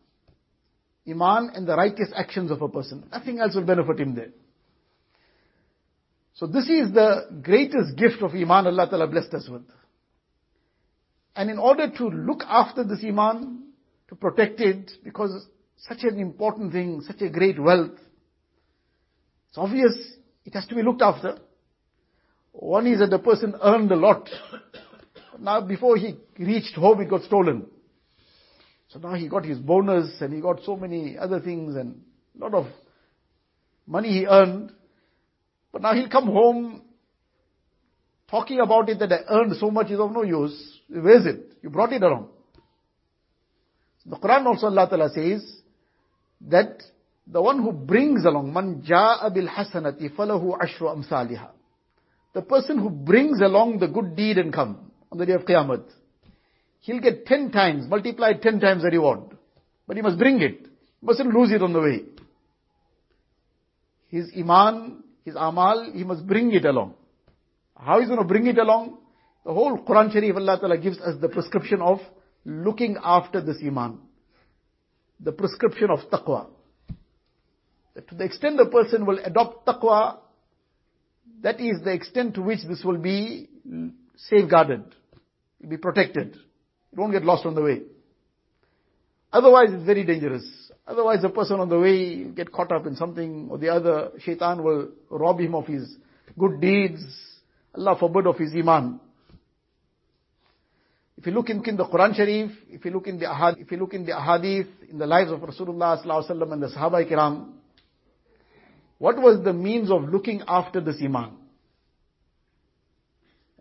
Iman 1.09 1.49
and 1.55 1.67
the 1.67 1.75
righteous 1.75 2.13
actions 2.15 2.51
of 2.51 2.61
a 2.61 2.69
person. 2.69 3.09
Nothing 3.11 3.39
else 3.39 3.55
will 3.55 3.63
benefit 3.63 4.01
him 4.01 4.13
there. 4.13 4.29
So 6.35 6.45
this 6.45 6.69
is 6.69 6.93
the 6.93 7.41
greatest 7.41 7.97
gift 7.97 8.21
of 8.21 8.35
Iman 8.35 8.67
Allah 8.67 8.87
Ta'ala 8.87 9.07
blessed 9.07 9.33
us 9.33 9.49
with. 9.49 9.63
And 11.35 11.49
in 11.49 11.57
order 11.57 11.89
to 11.89 12.07
look 12.07 12.43
after 12.47 12.83
this 12.83 13.03
Iman, 13.03 13.63
to 14.09 14.15
protect 14.15 14.59
it, 14.59 14.91
because 15.03 15.43
such 15.77 16.03
an 16.03 16.19
important 16.19 16.71
thing, 16.71 17.01
such 17.01 17.21
a 17.21 17.31
great 17.31 17.59
wealth, 17.59 17.97
it's 19.49 19.57
obvious 19.57 19.97
it 20.51 20.55
has 20.55 20.67
to 20.67 20.75
be 20.75 20.83
looked 20.83 21.01
after. 21.01 21.37
One 22.51 22.85
is 22.85 22.99
that 22.99 23.09
the 23.09 23.19
person 23.19 23.55
earned 23.63 23.89
a 23.91 23.95
lot. 23.95 24.29
Now 25.39 25.61
before 25.61 25.95
he 25.95 26.17
reached 26.37 26.75
home, 26.75 26.99
it 26.99 27.09
got 27.09 27.23
stolen. 27.23 27.67
So 28.89 28.99
now 28.99 29.13
he 29.13 29.29
got 29.29 29.45
his 29.45 29.57
bonus 29.59 30.19
and 30.19 30.33
he 30.33 30.41
got 30.41 30.59
so 30.65 30.75
many 30.75 31.17
other 31.17 31.39
things 31.39 31.77
and 31.77 32.01
a 32.35 32.43
lot 32.43 32.53
of 32.53 32.65
money 33.87 34.09
he 34.09 34.25
earned. 34.25 34.73
But 35.71 35.83
now 35.83 35.93
he'll 35.93 36.09
come 36.09 36.25
home 36.25 36.81
talking 38.29 38.59
about 38.59 38.89
it 38.89 38.99
that 38.99 39.13
I 39.13 39.33
earned 39.33 39.55
so 39.55 39.71
much 39.71 39.89
is 39.89 40.01
of 40.01 40.11
no 40.11 40.23
use. 40.23 40.79
Where 40.89 41.17
is 41.17 41.25
it? 41.25 41.59
You 41.63 41.69
brought 41.69 41.93
it 41.93 42.03
along. 42.03 42.27
The 44.05 44.17
Quran 44.17 44.47
also 44.47 44.67
Allah 44.67 44.89
Ta'ala 44.89 45.09
says 45.11 45.61
that 46.41 46.83
the 47.31 47.41
one 47.41 47.63
who 47.63 47.71
brings 47.71 48.25
along, 48.25 48.53
man 48.53 48.83
ja'a 48.87 49.33
bil 49.33 49.47
hasanati 49.47 50.13
falahu 50.15 50.57
ashru 50.59 50.83
amsaliha. 50.93 51.49
The 52.33 52.41
person 52.41 52.77
who 52.77 52.89
brings 52.89 53.39
along 53.41 53.79
the 53.79 53.87
good 53.87 54.15
deed 54.15 54.37
and 54.37 54.53
come, 54.53 54.91
on 55.11 55.17
the 55.17 55.25
day 55.25 55.33
of 55.33 55.45
Qiyamah. 55.45 55.83
He'll 56.81 56.99
get 56.99 57.25
ten 57.25 57.51
times, 57.51 57.87
multiplied 57.87 58.41
ten 58.41 58.59
times 58.59 58.83
the 58.83 58.89
reward. 58.89 59.19
But 59.87 59.95
he 59.95 60.01
must 60.01 60.17
bring 60.17 60.41
it. 60.41 60.61
He 60.63 61.05
mustn't 61.05 61.33
lose 61.33 61.51
it 61.51 61.61
on 61.61 61.73
the 61.73 61.79
way. 61.79 62.03
His 64.07 64.31
iman, 64.37 65.03
his 65.23 65.35
amal, 65.35 65.91
he 65.93 66.03
must 66.03 66.27
bring 66.27 66.53
it 66.53 66.65
along. 66.65 66.95
How 67.77 67.99
he's 67.99 68.09
going 68.09 68.19
to 68.19 68.25
bring 68.25 68.47
it 68.47 68.57
along? 68.57 68.97
The 69.45 69.53
whole 69.53 69.77
Quran 69.77 70.11
Sharif 70.11 70.35
Allah 70.35 70.59
Ta'ala 70.59 70.77
gives 70.77 70.99
us 70.99 71.15
the 71.19 71.29
prescription 71.29 71.81
of 71.81 71.99
looking 72.45 72.97
after 73.01 73.41
this 73.41 73.57
iman. 73.65 73.99
The 75.19 75.31
prescription 75.31 75.89
of 75.89 75.99
taqwa. 76.11 76.47
That 77.93 78.07
to 78.09 78.15
the 78.15 78.23
extent 78.23 78.57
the 78.57 78.67
person 78.67 79.05
will 79.05 79.19
adopt 79.23 79.65
taqwa, 79.65 80.17
that 81.41 81.59
is 81.59 81.81
the 81.83 81.91
extent 81.91 82.35
to 82.35 82.41
which 82.41 82.59
this 82.67 82.83
will 82.83 82.97
be 82.97 83.49
hmm. 83.67 83.89
safeguarded. 84.15 84.83
You'll 85.59 85.69
be 85.69 85.77
protected. 85.77 86.35
You 86.35 87.01
won't 87.01 87.13
get 87.13 87.23
lost 87.23 87.45
on 87.45 87.55
the 87.55 87.61
way. 87.61 87.81
Otherwise, 89.31 89.69
it's 89.71 89.85
very 89.85 90.03
dangerous. 90.03 90.43
Otherwise, 90.85 91.21
the 91.21 91.29
person 91.29 91.59
on 91.59 91.69
the 91.69 91.79
way 91.79 92.23
will 92.23 92.31
get 92.31 92.51
caught 92.51 92.71
up 92.71 92.85
in 92.85 92.95
something 92.95 93.47
or 93.49 93.57
the 93.57 93.69
other. 93.69 94.11
Shaitan 94.19 94.63
will 94.63 94.89
rob 95.09 95.39
him 95.39 95.55
of 95.55 95.67
his 95.67 95.95
good 96.37 96.59
deeds. 96.59 97.01
Allah 97.73 97.95
forbid 97.97 98.27
of 98.27 98.37
his 98.37 98.53
iman. 98.53 98.99
If 101.17 101.27
you 101.27 101.33
look 101.33 101.49
in, 101.49 101.63
in 101.63 101.77
the 101.77 101.85
Quran 101.85 102.15
Sharif, 102.15 102.51
if 102.69 102.83
you 102.83 102.91
look 102.91 103.07
in 103.07 103.19
the 103.19 103.25
ahadith, 103.25 103.61
if 103.61 103.71
you 103.71 103.77
look 103.77 103.93
in 103.93 104.05
the 104.05 104.11
ahadith, 104.11 104.67
in 104.89 104.97
the 104.97 105.05
lives 105.05 105.31
of 105.31 105.39
Rasulullah 105.39 106.03
sallallahu 106.03 106.27
alaihi 106.27 106.31
wasallam 106.31 106.53
and 106.53 106.63
the 106.63 106.67
Sahaba 106.67 107.09
kiram, 107.09 107.51
what 109.01 109.17
was 109.17 109.43
the 109.43 109.51
means 109.51 109.89
of 109.89 110.03
looking 110.03 110.43
after 110.47 110.79
this 110.79 110.97
iman? 111.01 111.31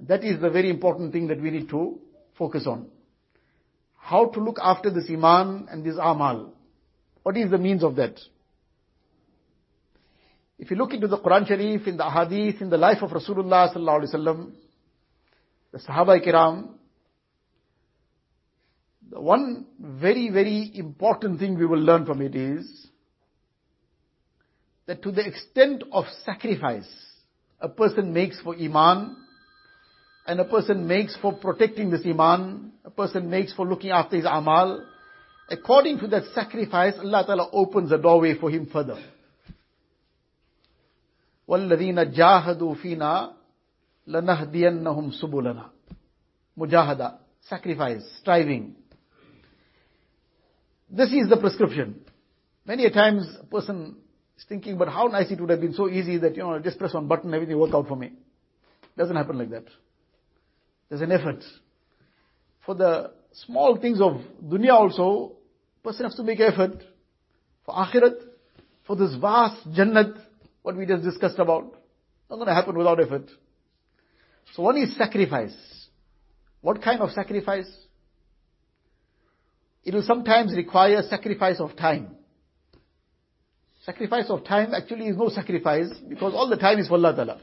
That 0.06 0.22
is 0.22 0.38
the 0.38 0.50
very 0.50 0.68
important 0.68 1.12
thing 1.12 1.28
that 1.28 1.40
we 1.40 1.50
need 1.50 1.70
to 1.70 1.98
focus 2.36 2.66
on. 2.66 2.88
How 3.96 4.26
to 4.26 4.38
look 4.38 4.58
after 4.60 4.90
this 4.90 5.08
iman 5.08 5.68
and 5.70 5.82
this 5.82 5.94
amal. 5.94 6.52
What 7.22 7.38
is 7.38 7.50
the 7.50 7.56
means 7.56 7.82
of 7.82 7.96
that? 7.96 8.20
If 10.58 10.70
you 10.70 10.76
look 10.76 10.92
into 10.92 11.08
the 11.08 11.16
Quran 11.16 11.48
Sharif, 11.48 11.86
in 11.86 11.96
the 11.96 12.10
hadith, 12.10 12.60
in 12.60 12.68
the 12.68 12.76
life 12.76 12.98
of 13.00 13.08
Rasulullah 13.08 13.74
sallallahu 13.74 14.02
alaihi 14.02 14.14
wasallam, 14.14 14.52
the 15.72 15.78
Sahaba 15.78 16.22
kiram, 16.22 16.74
the 19.10 19.22
one 19.22 19.68
very, 19.78 20.28
very 20.28 20.70
important 20.74 21.38
thing 21.38 21.58
we 21.58 21.64
will 21.64 21.80
learn 21.80 22.04
from 22.04 22.20
it 22.20 22.34
is 22.34 22.89
that 24.89 25.01
to 25.03 25.11
the 25.11 25.25
extent 25.25 25.83
of 25.91 26.05
sacrifice 26.25 26.87
a 27.59 27.69
person 27.69 28.13
makes 28.13 28.39
for 28.41 28.55
iman, 28.55 29.15
and 30.27 30.39
a 30.39 30.45
person 30.45 30.87
makes 30.87 31.15
for 31.17 31.33
protecting 31.33 31.89
this 31.89 32.05
iman, 32.05 32.71
a 32.83 32.89
person 32.89 33.29
makes 33.29 33.53
for 33.53 33.65
looking 33.65 33.91
after 33.91 34.15
his 34.15 34.25
amal, 34.25 34.85
according 35.49 35.99
to 35.99 36.07
that 36.07 36.23
sacrifice, 36.33 36.93
Allah 36.99 37.23
Ta'ala 37.25 37.49
opens 37.51 37.91
a 37.91 37.97
doorway 37.97 38.37
for 38.37 38.49
him 38.49 38.67
further. 38.71 38.97
وَالَّذِينَ 41.47 42.15
جَاهَدُوا 42.15 42.83
فِينَا 42.83 43.33
لَنَهْدِيَنَّهُمْ 44.07 45.23
سُبُلَنَا 45.23 45.69
Mujahada, 46.57 47.17
sacrifice, 47.49 48.01
striving. 48.19 48.75
This 50.89 51.09
is 51.09 51.29
the 51.29 51.37
prescription. 51.37 52.01
Many 52.65 52.85
a 52.85 52.91
times 52.91 53.27
a 53.39 53.45
person 53.45 53.89
is 53.89 53.95
thinking, 54.48 54.78
but 54.78 54.88
how 54.88 55.06
nice 55.06 55.30
it 55.30 55.40
would 55.40 55.50
have 55.50 55.60
been 55.60 55.74
so 55.74 55.88
easy 55.88 56.18
that, 56.18 56.36
you 56.36 56.42
know, 56.42 56.58
just 56.58 56.78
press 56.78 56.94
one 56.94 57.06
button, 57.06 57.32
everything 57.34 57.58
work 57.58 57.74
out 57.74 57.88
for 57.88 57.96
me. 57.96 58.12
Doesn't 58.96 59.16
happen 59.16 59.38
like 59.38 59.50
that. 59.50 59.64
There's 60.88 61.02
an 61.02 61.12
effort. 61.12 61.42
For 62.66 62.74
the 62.74 63.12
small 63.32 63.78
things 63.78 64.00
of 64.00 64.20
dunya 64.44 64.72
also, 64.72 65.36
person 65.82 66.04
has 66.04 66.14
to 66.16 66.22
make 66.22 66.40
effort. 66.40 66.82
For 67.64 67.74
akhirat, 67.74 68.16
for 68.86 68.96
this 68.96 69.14
vast 69.20 69.68
jannat, 69.70 70.18
what 70.62 70.76
we 70.76 70.86
just 70.86 71.04
discussed 71.04 71.38
about, 71.38 71.74
not 72.28 72.36
going 72.36 72.48
to 72.48 72.54
happen 72.54 72.76
without 72.76 73.00
effort. 73.00 73.30
So 74.54 74.62
one 74.62 74.76
is 74.76 74.96
sacrifice. 74.96 75.56
What 76.60 76.82
kind 76.82 77.00
of 77.00 77.10
sacrifice? 77.10 77.70
It 79.84 79.94
will 79.94 80.02
sometimes 80.02 80.54
require 80.54 81.02
sacrifice 81.08 81.60
of 81.60 81.76
time. 81.76 82.16
Sacrifice 83.84 84.26
of 84.28 84.44
time 84.44 84.74
actually 84.74 85.06
is 85.06 85.16
no 85.16 85.30
sacrifice 85.30 85.88
because 86.08 86.34
all 86.34 86.48
the 86.48 86.56
time 86.56 86.78
is 86.78 86.88
for 86.88 86.94
Allah 86.94 87.14
Ta'ala. 87.14 87.40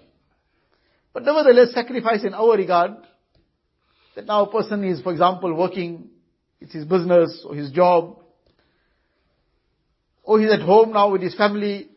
But 1.13 1.23
nevertheless, 1.23 1.73
sacrifice 1.73 2.23
in 2.23 2.35
our 2.35 2.55
regard, 2.55 2.91
that 4.15 4.25
now 4.25 4.45
a 4.45 4.51
person 4.51 4.83
is, 4.83 5.01
for 5.01 5.11
example, 5.11 5.53
working, 5.55 6.09
it's 6.61 6.73
his 6.73 6.85
business 6.85 7.43
or 7.47 7.55
his 7.55 7.71
job, 7.71 8.19
or 10.23 10.39
he's 10.39 10.51
at 10.51 10.61
home 10.61 10.91
now 10.91 11.11
with 11.11 11.21
his 11.21 11.33
family, 11.35 11.89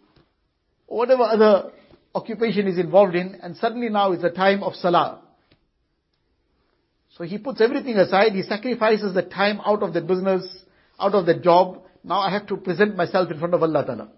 or 0.86 0.98
whatever 0.98 1.24
other 1.24 1.72
occupation 2.14 2.66
is 2.66 2.78
involved 2.78 3.14
in, 3.14 3.34
and 3.42 3.56
suddenly 3.56 3.90
now 3.90 4.12
it's 4.12 4.24
a 4.24 4.30
time 4.30 4.62
of 4.62 4.74
salah. 4.74 5.20
So 7.16 7.24
he 7.24 7.36
puts 7.36 7.60
everything 7.60 7.96
aside, 7.96 8.32
he 8.32 8.42
sacrifices 8.42 9.12
the 9.12 9.22
time 9.22 9.60
out 9.66 9.82
of 9.82 9.92
the 9.92 10.00
business, 10.00 10.46
out 10.98 11.14
of 11.14 11.26
the 11.26 11.34
job. 11.34 11.82
Now 12.02 12.20
I 12.20 12.30
have 12.30 12.46
to 12.46 12.56
present 12.56 12.96
myself 12.96 13.30
in 13.30 13.38
front 13.38 13.52
of 13.52 13.62
Allah 13.62 13.84
Ta'ala. 13.84 14.12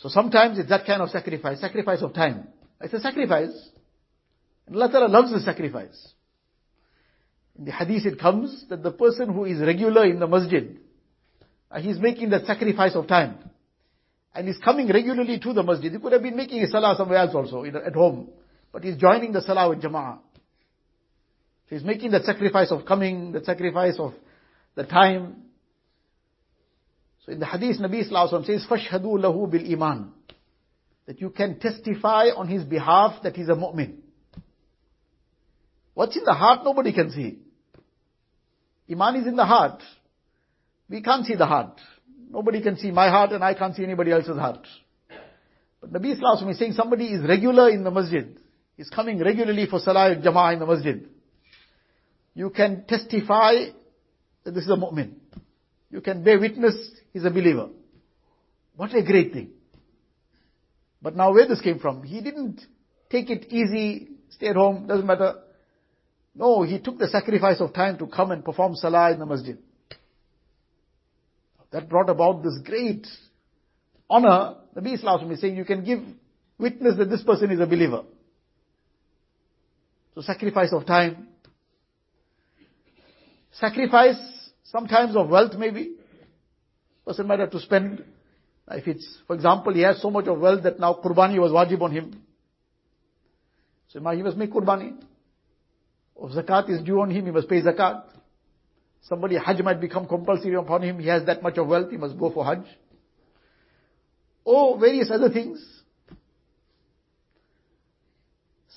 So 0.00 0.08
sometimes 0.08 0.58
it's 0.58 0.70
that 0.70 0.86
kind 0.86 1.02
of 1.02 1.10
sacrifice, 1.10 1.60
sacrifice 1.60 2.00
of 2.00 2.14
time. 2.14 2.48
It's 2.80 2.94
a 2.94 3.00
sacrifice. 3.00 3.68
And 4.66 4.76
Allah 4.76 4.90
Ta'ala 4.90 5.08
loves 5.08 5.30
the 5.30 5.40
sacrifice. 5.40 6.12
In 7.58 7.66
the 7.66 7.72
hadith 7.72 8.06
it 8.06 8.18
comes 8.18 8.64
that 8.70 8.82
the 8.82 8.92
person 8.92 9.30
who 9.30 9.44
is 9.44 9.60
regular 9.60 10.06
in 10.06 10.18
the 10.18 10.26
masjid, 10.26 10.78
uh, 11.70 11.80
he's 11.80 11.98
making 11.98 12.30
that 12.30 12.46
sacrifice 12.46 12.94
of 12.94 13.08
time. 13.08 13.50
And 14.34 14.46
he's 14.46 14.56
coming 14.58 14.88
regularly 14.88 15.38
to 15.38 15.52
the 15.52 15.62
masjid. 15.62 15.92
He 15.92 15.98
could 15.98 16.12
have 16.12 16.22
been 16.22 16.36
making 16.36 16.62
a 16.62 16.68
salah 16.68 16.94
somewhere 16.96 17.18
else 17.18 17.34
also, 17.34 17.64
at 17.64 17.94
home. 17.94 18.30
But 18.72 18.84
he's 18.84 18.96
joining 18.96 19.32
the 19.32 19.42
salah 19.42 19.68
with 19.68 19.82
jama'ah. 19.82 20.18
So 21.68 21.76
he's 21.76 21.84
making 21.84 22.12
that 22.12 22.24
sacrifice 22.24 22.70
of 22.70 22.86
coming, 22.86 23.32
that 23.32 23.44
sacrifice 23.44 23.96
of 23.98 24.14
the 24.76 24.84
time. 24.84 25.42
So 27.25 27.31
in 27.31 27.39
the 27.39 27.45
hadith, 27.45 27.77
Nabi 27.79 28.09
Sallallahu 28.09 28.45
says, 28.45 28.65
فَاشْهَدُوا 28.69 29.03
لَهُ 29.03 29.51
بِالْإِيمَانِ 29.51 30.09
That 31.07 31.21
you 31.21 31.31
can 31.31 31.59
testify 31.59 32.27
on 32.35 32.47
his 32.47 32.63
behalf 32.63 33.23
that 33.23 33.35
he's 33.35 33.49
a 33.49 33.55
mu'min. 33.55 33.97
What's 35.95 36.15
in 36.15 36.23
the 36.23 36.33
heart, 36.33 36.63
nobody 36.63 36.93
can 36.93 37.09
see. 37.11 37.39
Iman 38.91 39.15
is 39.15 39.27
in 39.27 39.35
the 39.35 39.45
heart. 39.45 39.81
We 40.89 41.01
can't 41.01 41.25
see 41.25 41.35
the 41.35 41.45
heart. 41.45 41.79
Nobody 42.29 42.61
can 42.61 42.77
see 42.77 42.91
my 42.91 43.09
heart 43.09 43.31
and 43.31 43.43
I 43.43 43.53
can't 43.53 43.75
see 43.75 43.83
anybody 43.83 44.11
else's 44.11 44.37
heart. 44.37 44.67
But 45.81 45.93
Nabi 45.93 46.19
Sallallahu 46.19 46.51
is 46.51 46.59
saying 46.59 46.73
somebody 46.73 47.05
is 47.05 47.27
regular 47.27 47.69
in 47.69 47.83
the 47.83 47.91
masjid. 47.91 48.37
He's 48.77 48.89
coming 48.89 49.19
regularly 49.19 49.67
for 49.67 49.79
salah 49.79 50.15
jama'ah 50.15 50.53
in 50.53 50.59
the 50.59 50.65
masjid. 50.65 51.09
You 52.33 52.49
can 52.49 52.83
testify 52.85 53.53
that 54.43 54.51
this 54.51 54.65
is 54.65 54.69
a 54.69 54.75
mu'min. 54.75 55.13
You 55.90 56.00
can 56.00 56.22
bear 56.22 56.38
witness 56.38 56.74
he's 57.12 57.24
a 57.24 57.30
believer. 57.30 57.68
What 58.76 58.94
a 58.94 59.02
great 59.02 59.32
thing. 59.32 59.50
But 61.02 61.16
now 61.16 61.32
where 61.32 61.48
this 61.48 61.60
came 61.60 61.78
from? 61.78 62.02
He 62.02 62.20
didn't 62.20 62.60
take 63.10 63.30
it 63.30 63.46
easy, 63.50 64.08
stay 64.30 64.48
at 64.48 64.56
home, 64.56 64.86
doesn't 64.86 65.06
matter. 65.06 65.34
No, 66.34 66.62
he 66.62 66.78
took 66.78 66.98
the 66.98 67.08
sacrifice 67.08 67.60
of 67.60 67.72
time 67.72 67.98
to 67.98 68.06
come 68.06 68.30
and 68.30 68.44
perform 68.44 68.76
salah 68.76 69.12
in 69.12 69.18
the 69.18 69.26
masjid. 69.26 69.58
That 71.72 71.88
brought 71.88 72.08
about 72.08 72.42
this 72.42 72.58
great 72.64 73.06
honor. 74.08 74.56
Nabi 74.76 74.94
Islam 74.94 75.30
is 75.30 75.40
saying 75.40 75.56
you 75.56 75.64
can 75.64 75.84
give 75.84 76.00
witness 76.58 76.96
that 76.98 77.08
this 77.08 77.22
person 77.22 77.50
is 77.50 77.60
a 77.60 77.66
believer. 77.66 78.02
So 80.14 80.22
sacrifice 80.22 80.72
of 80.72 80.86
time. 80.86 81.28
Sacrifice 83.52 84.16
sometimes 84.70 85.16
of 85.16 85.28
wealth 85.28 85.52
maybe. 85.56 85.92
Person 87.06 87.26
might 87.26 87.40
have 87.40 87.50
to 87.50 87.60
spend. 87.60 88.04
If 88.70 88.86
it's, 88.86 89.18
for 89.26 89.34
example, 89.34 89.74
he 89.74 89.80
has 89.82 90.00
so 90.00 90.10
much 90.10 90.26
of 90.26 90.38
wealth 90.38 90.62
that 90.62 90.78
now 90.78 90.94
qurbani 90.94 91.40
was 91.40 91.50
wajib 91.50 91.80
on 91.80 91.90
him. 91.90 92.22
So 93.88 93.98
he 93.98 94.22
must 94.22 94.36
make 94.36 94.52
qurbani. 94.52 94.92
If 96.22 96.32
zakat 96.32 96.70
is 96.70 96.82
due 96.82 97.00
on 97.00 97.10
him, 97.10 97.26
he 97.26 97.30
must 97.32 97.48
pay 97.48 97.62
zakat. 97.62 98.04
Somebody 99.02 99.36
Hajj 99.36 99.62
might 99.62 99.80
become 99.80 100.06
compulsory 100.06 100.54
upon 100.54 100.82
him, 100.82 100.98
he 100.98 101.08
has 101.08 101.24
that 101.26 101.42
much 101.42 101.56
of 101.56 101.66
wealth, 101.66 101.90
he 101.90 101.96
must 101.96 102.18
go 102.18 102.30
for 102.30 102.44
Hajj. 102.44 102.64
Or 104.44 104.78
various 104.78 105.10
other 105.10 105.30
things. 105.30 105.64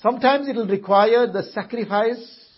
Sometimes 0.00 0.48
it 0.48 0.56
will 0.56 0.66
require 0.66 1.26
the 1.30 1.42
sacrifice 1.52 2.50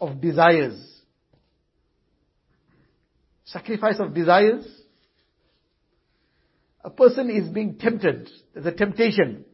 of 0.00 0.20
desires. 0.20 0.97
Sacrifice 3.48 3.98
of 3.98 4.12
desires. 4.14 4.66
A 6.84 6.90
person 6.90 7.30
is 7.30 7.48
being 7.48 7.78
tempted. 7.78 8.28
There's 8.52 8.66
a 8.66 8.72
temptation 8.72 9.44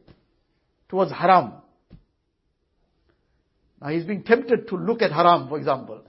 towards 0.89 1.11
haram. 1.11 1.53
Now 3.81 3.89
he's 3.89 4.03
being 4.03 4.23
tempted 4.23 4.67
to 4.67 4.75
look 4.75 5.01
at 5.01 5.11
haram, 5.11 5.47
for 5.47 5.57
example. 5.57 6.03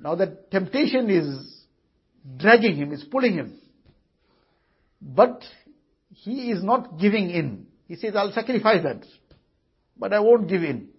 Now 0.00 0.14
that 0.14 0.50
temptation 0.50 1.10
is 1.10 1.64
dragging 2.36 2.76
him, 2.76 2.92
is 2.92 3.04
pulling 3.04 3.34
him. 3.34 3.58
But 5.00 5.42
he 6.10 6.52
is 6.52 6.62
not 6.62 7.00
giving 7.00 7.30
in. 7.30 7.66
He 7.88 7.96
says, 7.96 8.14
I'll 8.14 8.32
sacrifice 8.32 8.84
that. 8.84 9.04
But 9.96 10.12
I 10.12 10.20
won't 10.20 10.48
give 10.48 10.62
in. 10.62 10.90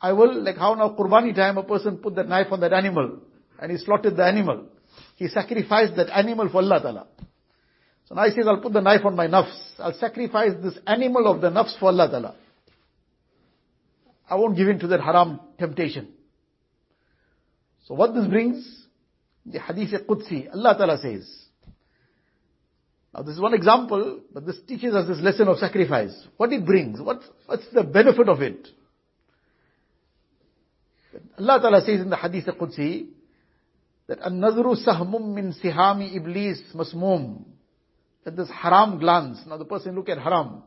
I 0.00 0.12
will, 0.12 0.42
like 0.42 0.56
how 0.56 0.74
now 0.74 0.94
Qurbani 0.94 1.34
time 1.34 1.56
a 1.56 1.62
person 1.62 1.98
put 1.98 2.14
the 2.14 2.22
knife 2.22 2.48
on 2.50 2.60
that 2.60 2.72
animal 2.74 3.22
and 3.58 3.72
he 3.72 3.78
slaughtered 3.78 4.16
the 4.16 4.24
animal. 4.24 4.66
He 5.16 5.28
sacrificed 5.28 5.96
that 5.96 6.08
animal 6.16 6.48
for 6.48 6.58
Allah 6.58 6.80
Ta'ala. 6.80 7.06
So 8.06 8.14
now 8.14 8.24
he 8.24 8.30
says, 8.30 8.46
I'll 8.46 8.60
put 8.60 8.72
the 8.72 8.80
knife 8.80 9.04
on 9.04 9.16
my 9.16 9.26
nafs. 9.26 9.54
I'll 9.78 9.94
sacrifice 9.94 10.52
this 10.62 10.78
animal 10.86 11.26
of 11.26 11.40
the 11.40 11.50
nafs 11.50 11.78
for 11.78 11.86
Allah 11.86 12.08
Ta'ala. 12.08 12.36
I 14.30 14.36
won't 14.36 14.56
give 14.56 14.68
in 14.68 14.78
to 14.80 14.86
that 14.88 15.00
haram 15.00 15.40
temptation. 15.58 16.08
So 17.86 17.94
what 17.94 18.14
this 18.14 18.26
brings, 18.26 18.86
the 19.44 19.58
hadith 19.58 20.06
Qudsi, 20.06 20.54
Allah 20.54 20.74
Ta'ala 20.76 20.98
says, 20.98 21.28
now 23.14 23.22
this 23.22 23.34
is 23.34 23.40
one 23.40 23.54
example, 23.54 24.20
but 24.32 24.44
this 24.44 24.58
teaches 24.66 24.94
us 24.94 25.08
this 25.08 25.20
lesson 25.20 25.48
of 25.48 25.56
sacrifice. 25.58 26.14
What 26.36 26.52
it 26.52 26.64
brings, 26.64 27.00
what, 27.00 27.20
what's 27.46 27.66
the 27.72 27.82
benefit 27.82 28.28
of 28.28 28.42
it? 28.42 28.68
Allah 31.38 31.58
Ta'ala 31.60 31.80
says 31.80 32.00
in 32.00 32.10
the 32.10 32.16
hadith 32.16 32.44
Qudsi, 32.46 33.08
that 34.08 34.18
an-nazru 34.22 34.74
sahmum 34.84 35.34
min 35.34 35.52
sihami 35.52 36.16
iblis 36.16 36.60
masmum. 36.74 37.44
That 38.24 38.36
this 38.36 38.50
haram 38.50 38.98
glance, 38.98 39.38
now 39.46 39.56
the 39.58 39.64
person 39.64 39.94
look 39.94 40.08
at 40.08 40.18
haram, 40.18 40.62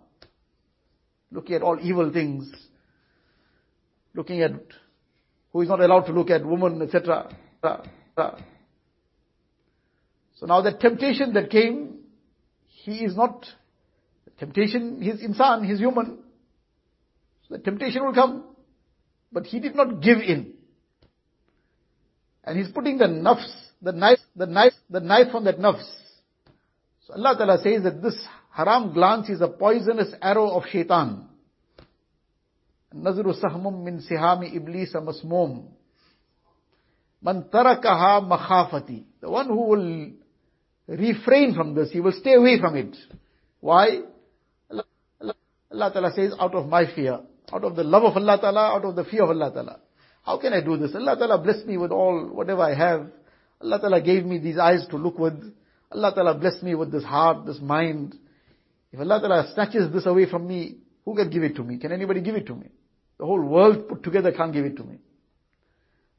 looking 1.32 1.56
at 1.56 1.62
all 1.62 1.78
evil 1.82 2.12
things, 2.12 2.52
looking 4.14 4.42
at 4.42 4.54
who 5.52 5.62
is 5.62 5.70
not 5.70 5.82
allowed 5.82 6.06
to 6.06 6.14
look 6.14 6.30
at 6.30 6.46
women, 6.46 6.82
etc. 6.82 7.30
So 10.38 10.46
now 10.46 10.62
the 10.62 10.72
temptation 10.72 11.34
that 11.34 11.50
came, 11.50 12.00
he 12.68 13.04
is 13.04 13.16
not, 13.16 13.46
temptation, 14.40 15.02
he's 15.02 15.22
insan, 15.22 15.66
he's 15.68 15.80
human. 15.80 16.20
So 17.48 17.58
the 17.58 17.62
temptation 17.62 18.04
will 18.06 18.14
come, 18.14 18.46
but 19.32 19.46
he 19.46 19.60
did 19.60 19.76
not 19.76 20.02
give 20.02 20.18
in. 20.20 20.51
And 22.45 22.59
he's 22.59 22.69
putting 22.69 22.99
the 22.99 23.07
nafs, 23.07 23.51
the 23.83 23.93
knife, 23.93 24.21
the 24.35 24.47
knife, 24.47 24.73
the 24.89 25.01
knife 25.01 25.35
on 25.35 25.45
that 25.45 25.59
nafs. 25.59 25.87
So 27.07 27.15
Allah 27.15 27.35
Ta'ala 27.37 27.59
says 27.63 27.83
that 27.85 28.03
this 28.03 28.17
haram 28.51 28.93
glance 28.93 29.29
is 29.29 29.41
a 29.41 29.49
poisonous 29.49 30.13
arrow 30.23 30.51
of 30.51 30.65
shaitan. 30.71 31.29
نظر 32.95 33.33
سهم 33.33 33.85
من 33.85 34.01
سهام 34.01 34.43
إبليس 34.57 34.97
مسموم 34.97 35.69
من 37.23 37.51
تركها 37.51 38.21
مخافتي 38.21 39.05
the 39.21 39.31
one 39.31 39.47
who 39.49 39.69
will 39.69 40.11
refrain 40.89 41.55
from 41.55 41.75
this. 41.75 41.91
He 41.91 42.01
will 42.01 42.13
stay 42.13 42.35
away 42.35 42.61
from 42.61 42.77
it. 42.77 42.97
Why? 43.61 44.01
Allah, 44.71 44.85
Allah, 45.21 45.35
Allah 45.73 45.93
Ta'ala 45.93 46.13
says, 46.15 46.33
out 46.39 46.55
of 46.55 46.69
my 46.69 46.93
fear, 46.95 47.21
out 47.53 47.65
of 47.65 47.77
the 47.77 47.85
love 47.85 48.05
of 48.05 48.17
Allah 48.17 48.39
Ta'ala, 48.41 48.77
out 48.77 48.85
of 48.85 48.97
the 48.97 49.05
fear 49.05 49.25
of 49.25 49.31
Allah 49.31 49.53
Ta'ala. 49.53 49.81
How 50.24 50.38
can 50.38 50.54
I 50.54 50.62
do 50.62 50.78
this? 50.78 50.94
Allah 50.96 51.18
Ta'ala 51.18 51.38
blessed 51.40 51.66
me 51.66 51.78
with 51.78 51.92
all, 51.92 52.30
whatever 52.32 52.62
I 52.62 52.76
have. 52.76 53.08
Allah 53.62 53.80
Ta'ala 53.80 54.02
gave 54.02 54.26
me 54.26 54.38
these 54.38 54.58
eyes 54.58 54.86
to 54.90 54.98
look 54.98 55.18
with. 55.18 55.54
Allah 55.92 56.14
Ta'ala 56.14 56.36
blessed 56.36 56.64
me 56.64 56.76
with 56.76 56.92
this 56.92 57.04
heart, 57.04 57.46
this 57.46 57.60
mind. 57.60 58.16
If 58.92 59.00
Allah 59.00 59.20
Ta'ala 59.20 59.52
snatches 59.54 59.92
this 59.92 60.06
away 60.06 60.30
from 60.30 60.48
me, 60.48 60.78
who 61.06 61.16
can 61.16 61.30
give 61.30 61.44
it 61.44 61.56
to 61.56 61.64
me? 61.64 61.78
Can 61.78 61.92
anybody 61.92 62.22
give 62.22 62.36
it 62.36 62.46
to 62.48 62.56
me? 62.56 62.68
The 63.18 63.26
whole 63.26 63.42
world 63.42 63.88
put 63.88 64.04
together 64.04 64.32
can't 64.32 64.54
give 64.54 64.66
it 64.66 64.78
to 64.78 64.84
me. 64.84 65.00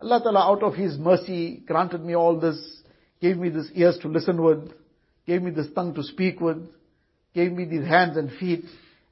Allah 0.01 0.21
Ta'ala 0.21 0.41
out 0.41 0.63
of 0.63 0.75
His 0.75 0.99
mercy 0.99 1.63
granted 1.67 2.05
me 2.05 2.15
all 2.15 2.39
this, 2.39 2.59
gave 3.21 3.37
me 3.37 3.51
these 3.51 3.71
ears 3.75 3.99
to 4.03 4.09
listen 4.09 4.43
with, 4.43 4.73
gave 5.27 5.43
me 5.43 5.53
this 5.53 5.69
tongue 5.75 5.95
to 5.95 6.03
speak 6.03 6.41
with, 6.41 6.59
gave 7.35 7.53
me 7.53 7.65
these 7.65 7.87
hands 7.87 8.17
and 8.17 8.31
feet. 8.33 8.65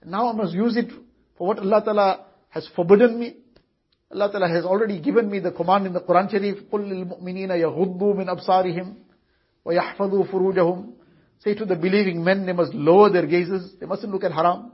Now 0.05 0.31
I 0.31 0.33
must 0.33 0.53
use 0.53 0.76
it 0.76 0.90
for 1.38 1.48
what 1.48 1.59
Allah 1.61 1.83
Ta'ala 1.85 2.26
has 2.48 2.68
forbidden 2.74 3.18
me. 3.20 3.37
Allah 4.12 4.32
Ta'ala 4.32 4.47
has 4.47 4.65
already 4.65 4.99
given 4.99 5.30
me 5.30 5.39
the 5.39 5.51
command 5.51 5.88
in 5.88 5.93
the 5.93 6.01
Quran 6.01 6.30
Sharif, 6.30 6.63
قُلْ 6.71 6.88
لِلْمُؤْمِنِينَ 6.88 7.49
يَغُضُّوا 7.49 8.15
مِنْ 8.15 8.30
أَبْصَارِهِمْ 8.30 8.95
وَيَحْفَظُوا 9.65 10.32
فُرُوجَهُمْ 10.32 10.93
Say 11.39 11.54
to 11.56 11.65
the 11.65 11.75
believing 11.75 12.23
men, 12.23 12.45
they 12.45 12.54
must 12.54 12.73
lower 12.73 13.10
their 13.10 13.28
gazes, 13.28 13.73
they 13.80 13.86
mustn't 13.86 14.12
look 14.12 14.23
at 14.23 14.32
haram. 14.32 14.71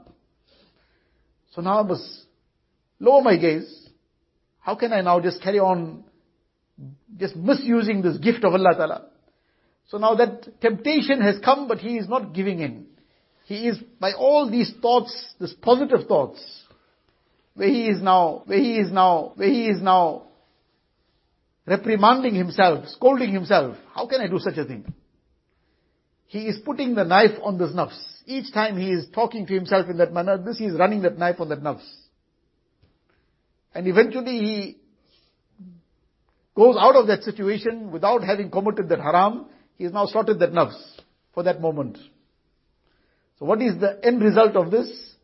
So 1.54 1.60
now 1.60 1.80
I 1.80 1.82
must 1.82 2.26
lower 3.00 3.22
my 3.22 3.36
gaze. 3.36 3.88
How 4.60 4.76
can 4.76 4.92
I 4.92 5.00
now 5.00 5.20
just 5.20 5.42
carry 5.42 5.58
on 5.58 6.04
just 7.18 7.34
misusing 7.36 8.02
this 8.02 8.16
gift 8.18 8.44
of 8.44 8.54
Allah 8.54 8.74
Ta'ala? 8.76 9.06
So 9.88 9.98
now 9.98 10.14
that 10.14 10.60
temptation 10.60 11.20
has 11.20 11.38
come, 11.44 11.68
but 11.68 11.78
he 11.78 11.96
is 11.96 12.08
not 12.08 12.32
giving 12.32 12.60
in. 12.60 12.86
He 13.44 13.66
is, 13.66 13.78
by 14.00 14.12
all 14.12 14.48
these 14.50 14.72
thoughts, 14.80 15.34
these 15.40 15.52
positive 15.52 16.06
thoughts, 16.06 16.40
where 17.57 17.69
he 17.69 17.87
is 17.87 17.99
now, 18.03 18.43
where 18.45 18.59
he 18.59 18.77
is 18.77 18.91
now, 18.91 19.31
where 19.35 19.49
he 19.49 19.67
is 19.67 19.81
now 19.81 20.27
reprimanding 21.65 22.35
himself, 22.35 22.87
scolding 22.89 23.33
himself. 23.33 23.75
How 23.95 24.05
can 24.05 24.21
I 24.21 24.27
do 24.27 24.37
such 24.37 24.57
a 24.57 24.63
thing? 24.63 24.93
He 26.27 26.47
is 26.47 26.59
putting 26.63 26.93
the 26.93 27.03
knife 27.03 27.39
on 27.41 27.57
this 27.57 27.71
nafs. 27.71 27.99
Each 28.27 28.53
time 28.53 28.77
he 28.77 28.91
is 28.91 29.07
talking 29.11 29.47
to 29.47 29.53
himself 29.55 29.89
in 29.89 29.97
that 29.97 30.13
manner, 30.13 30.37
this 30.37 30.59
he 30.59 30.65
is 30.65 30.77
running 30.77 31.01
that 31.01 31.17
knife 31.17 31.39
on 31.39 31.49
that 31.49 31.63
nafs. 31.63 31.87
And 33.73 33.87
eventually 33.87 34.37
he 34.37 34.77
goes 36.55 36.75
out 36.79 36.95
of 36.95 37.07
that 37.07 37.23
situation 37.23 37.91
without 37.91 38.23
having 38.23 38.51
committed 38.51 38.87
that 38.89 38.99
haram. 38.99 39.47
He 39.79 39.83
has 39.85 39.93
now 39.93 40.05
slaughtered 40.05 40.37
that 40.39 40.51
nafs 40.51 40.79
for 41.33 41.41
that 41.41 41.59
moment. 41.59 41.97
So 43.39 43.45
what 43.45 43.63
is 43.63 43.79
the 43.79 43.99
end 44.03 44.21
result 44.21 44.55
of 44.55 44.69
this? 44.69 45.15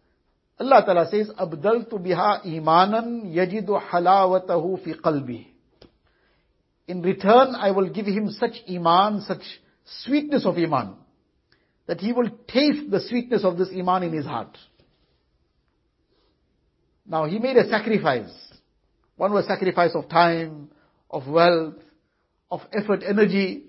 Allah 0.60 0.84
Ta'ala 0.86 1.10
says, 1.10 1.30
Abdaltu 1.30 1.94
biha 1.94 2.46
imanan 2.46 3.34
yajidu 3.34 3.82
halawatahu 3.90 4.84
fi 4.84 4.94
qalbi. 4.94 5.48
In 6.88 7.02
return, 7.02 7.56
I 7.56 7.72
will 7.72 7.90
give 7.90 8.06
him 8.06 8.30
such 8.30 8.56
iman, 8.70 9.22
such 9.22 9.44
sweetness 10.04 10.46
of 10.46 10.58
iman, 10.58 10.96
that 11.88 12.00
he 12.00 12.12
will 12.14 12.30
taste 12.48 12.92
the 12.92 13.00
sweetness 13.00 13.44
of 13.44 13.58
this 13.58 13.70
iman 13.76 14.04
in 14.04 14.14
his 14.14 14.26
heart. 14.26 14.58
Now 17.06 17.26
he 17.26 17.40
made 17.40 17.58
a 17.58 17.68
sacrifice. 17.70 18.32
One 19.16 19.34
was 19.34 19.46
sacrifice 19.46 19.92
of 19.96 20.10
time, 20.10 20.70
of 21.10 21.28
wealth, 21.28 21.76
of 22.50 22.62
effort, 22.72 23.04
energy. 23.08 23.64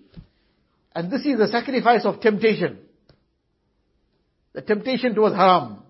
And 0.94 1.10
this 1.10 1.24
is 1.24 1.38
the 1.38 1.48
sacrifice 1.48 2.04
of 2.04 2.20
temptation. 2.20 2.78
The 4.52 4.62
temptation 4.62 5.14
towards 5.14 5.34
haram 5.34 5.83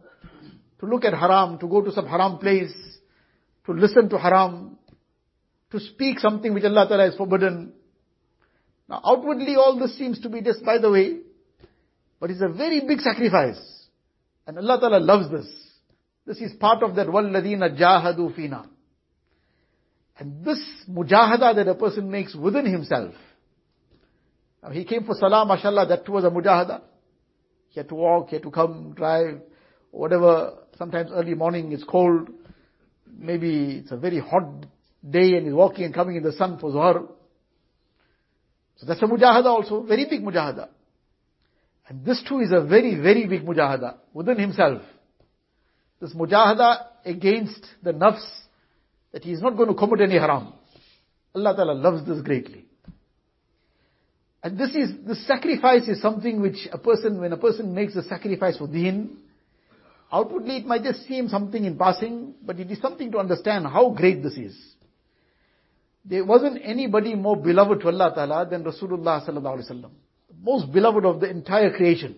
To 0.84 0.86
look 0.86 1.04
at 1.04 1.14
haram, 1.14 1.60
to 1.60 1.68
go 1.68 1.82
to 1.82 1.92
some 1.92 2.08
haram 2.08 2.38
place, 2.38 2.74
to 3.66 3.74
listen 3.74 4.10
to 4.10 4.18
haram, 4.18 4.78
to 5.72 5.80
speak 5.80 6.20
something 6.20 6.54
which 6.54 6.64
Allah 6.64 6.88
Ta'ala 6.88 7.06
has 7.06 7.16
forbidden. 7.16 7.74
Now 8.88 9.02
outwardly 9.06 9.56
all 9.56 9.78
this 9.78 9.98
seems 9.98 10.20
to 10.22 10.30
be 10.30 10.42
just 10.42 10.64
by 10.64 10.78
the 10.78 10.90
way, 10.90 11.18
but 12.20 12.32
it's 12.32 12.42
a 12.42 12.50
very 12.50 12.82
big 12.88 13.02
sacrifice. 13.02 13.60
And 14.48 14.58
Allah 14.58 14.80
Ta'ala 14.80 15.00
loves 15.00 15.30
this. 15.30 15.48
This 16.26 16.38
is 16.38 16.54
part 16.60 16.82
of 16.82 16.96
that 16.96 17.08
وَالَّذِينَ 17.08 17.80
جَاهَدُوا 17.80 18.38
فِينَا. 18.38 18.68
And 20.18 20.44
this 20.44 20.60
mujahada 20.90 21.56
that 21.56 21.68
a 21.68 21.76
person 21.76 22.10
makes 22.10 22.36
within 22.36 22.66
himself. 22.66 23.14
Now 24.62 24.72
he 24.72 24.84
came 24.86 25.06
for 25.06 25.16
salah, 25.16 25.46
mashallah, 25.46 25.88
that 25.88 26.06
too 26.06 26.14
was 26.14 26.24
a 26.24 26.30
mujahada. 26.30 26.82
He 27.70 27.80
had 27.80 27.90
to 27.90 27.96
walk, 27.96 28.30
he 28.30 28.36
had 28.36 28.44
to 28.44 28.52
come, 28.52 28.94
drive, 28.96 29.42
whatever. 29.92 30.54
Sometimes 30.79 31.11
early 31.13 31.35
morning 31.35 31.73
it's 31.73 31.85
cold. 31.85 32.29
Maybe 33.07 33.83
it's 33.83 33.93
a 33.93 33.97
very 33.97 34.19
hot 34.19 34.67
day 35.09 35.37
and 35.37 35.47
he's 35.47 35.55
walking 35.55 35.85
and 35.85 35.95
coming 35.95 36.17
in 36.17 36.23
the 36.23 36.33
sun 36.33 36.59
for 36.59 36.71
Zuhr. 36.71 37.09
So 38.77 38.87
that's 38.87 39.03
a 39.03 39.07
mujahada 39.07 39.47
also, 39.47 39.83
very 39.83 40.07
big 40.07 40.23
mujahada. 40.23 40.69
And 41.87 42.05
this 42.05 42.23
too 42.29 42.41
is 42.41 42.51
a 42.51 42.65
very, 42.65 43.01
very 43.01 43.27
big 43.27 43.45
mujahada 43.45 43.99
within 44.13 44.39
himself. 44.39 44.83
This 46.01 46.13
mujahada 46.15 46.87
against 47.05 47.65
the 47.83 47.93
nafs 47.93 48.25
that 49.13 49.23
he 49.23 49.33
is 49.33 49.41
not 49.41 49.57
going 49.57 49.69
to 49.69 49.75
commit 49.75 50.01
any 50.01 50.19
haram. 50.19 50.55
Allah 51.35 51.55
Ta'ala 51.55 51.73
loves 51.73 52.07
this 52.07 52.21
greatly. 52.21 52.65
And 54.43 54.59
this 54.59 54.75
is, 54.75 54.91
this 55.07 55.27
sacrifice 55.27 55.89
is 55.89 56.03
something 56.03 56.41
which 56.43 56.69
a 56.73 56.79
person, 56.79 57.21
when 57.21 57.33
a 57.33 57.37
person 57.37 57.75
makes 57.75 57.95
a 57.97 58.03
sacrifice 58.03 58.59
for 58.59 58.67
deen, 58.67 59.19
outwardly 60.15 60.59
it 60.59 60.67
might 60.67 60.85
just 60.85 61.07
seem 61.09 61.29
something 61.29 61.65
in 61.65 61.77
passing, 61.77 62.35
but 62.41 62.61
it 62.61 62.71
is 62.71 62.79
something 62.79 63.11
to 63.11 63.19
understand 63.19 63.67
how 63.67 63.91
great 63.91 64.23
this 64.23 64.35
is. 64.35 64.57
There 66.05 66.25
wasn't 66.25 66.61
anybody 66.63 67.15
more 67.15 67.37
beloved 67.37 67.81
to 67.81 67.89
Allah 67.89 68.13
Ta'ala 68.15 68.47
than 68.49 68.63
Rasulullah 68.63 69.27
Sallallahu 69.27 69.59
Alaihi 69.59 69.71
Wasallam. 69.71 69.91
Most 70.41 70.73
beloved 70.73 71.05
of 71.05 71.21
the 71.21 71.29
entire 71.29 71.75
creation. 71.75 72.17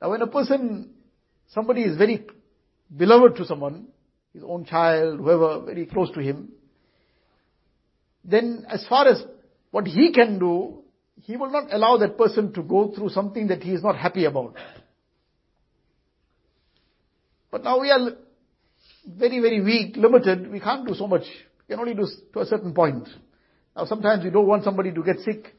Now 0.00 0.10
when 0.10 0.22
a 0.22 0.26
person, 0.26 0.90
somebody 1.48 1.82
is 1.82 1.98
very 1.98 2.24
beloved 2.96 3.36
to 3.36 3.44
someone, 3.44 3.88
his 4.32 4.42
own 4.42 4.64
child, 4.64 5.18
whoever, 5.18 5.60
very 5.66 5.84
close 5.84 6.10
to 6.12 6.20
him, 6.20 6.48
then 8.24 8.64
as 8.70 8.86
far 8.88 9.06
as 9.06 9.22
what 9.70 9.86
he 9.86 10.12
can 10.12 10.38
do, 10.38 10.82
he 11.20 11.36
will 11.36 11.50
not 11.50 11.72
allow 11.72 11.98
that 11.98 12.16
person 12.16 12.52
to 12.54 12.62
go 12.62 12.92
through 12.94 13.10
something 13.10 13.48
that 13.48 13.62
he 13.62 13.72
is 13.72 13.82
not 13.82 13.96
happy 13.96 14.24
about. 14.24 14.54
But 17.52 17.62
now 17.62 17.78
we 17.78 17.90
are 17.90 18.00
very, 19.06 19.38
very 19.40 19.60
weak, 19.60 19.96
limited, 19.96 20.50
we 20.50 20.58
can't 20.58 20.88
do 20.88 20.94
so 20.94 21.06
much. 21.06 21.22
We 21.68 21.74
can 21.74 21.80
only 21.80 21.94
do 21.94 22.08
to 22.32 22.40
a 22.40 22.46
certain 22.46 22.72
point. 22.72 23.08
Now 23.76 23.84
sometimes 23.84 24.24
we 24.24 24.30
don't 24.30 24.46
want 24.46 24.64
somebody 24.64 24.90
to 24.90 25.02
get 25.02 25.18
sick. 25.20 25.54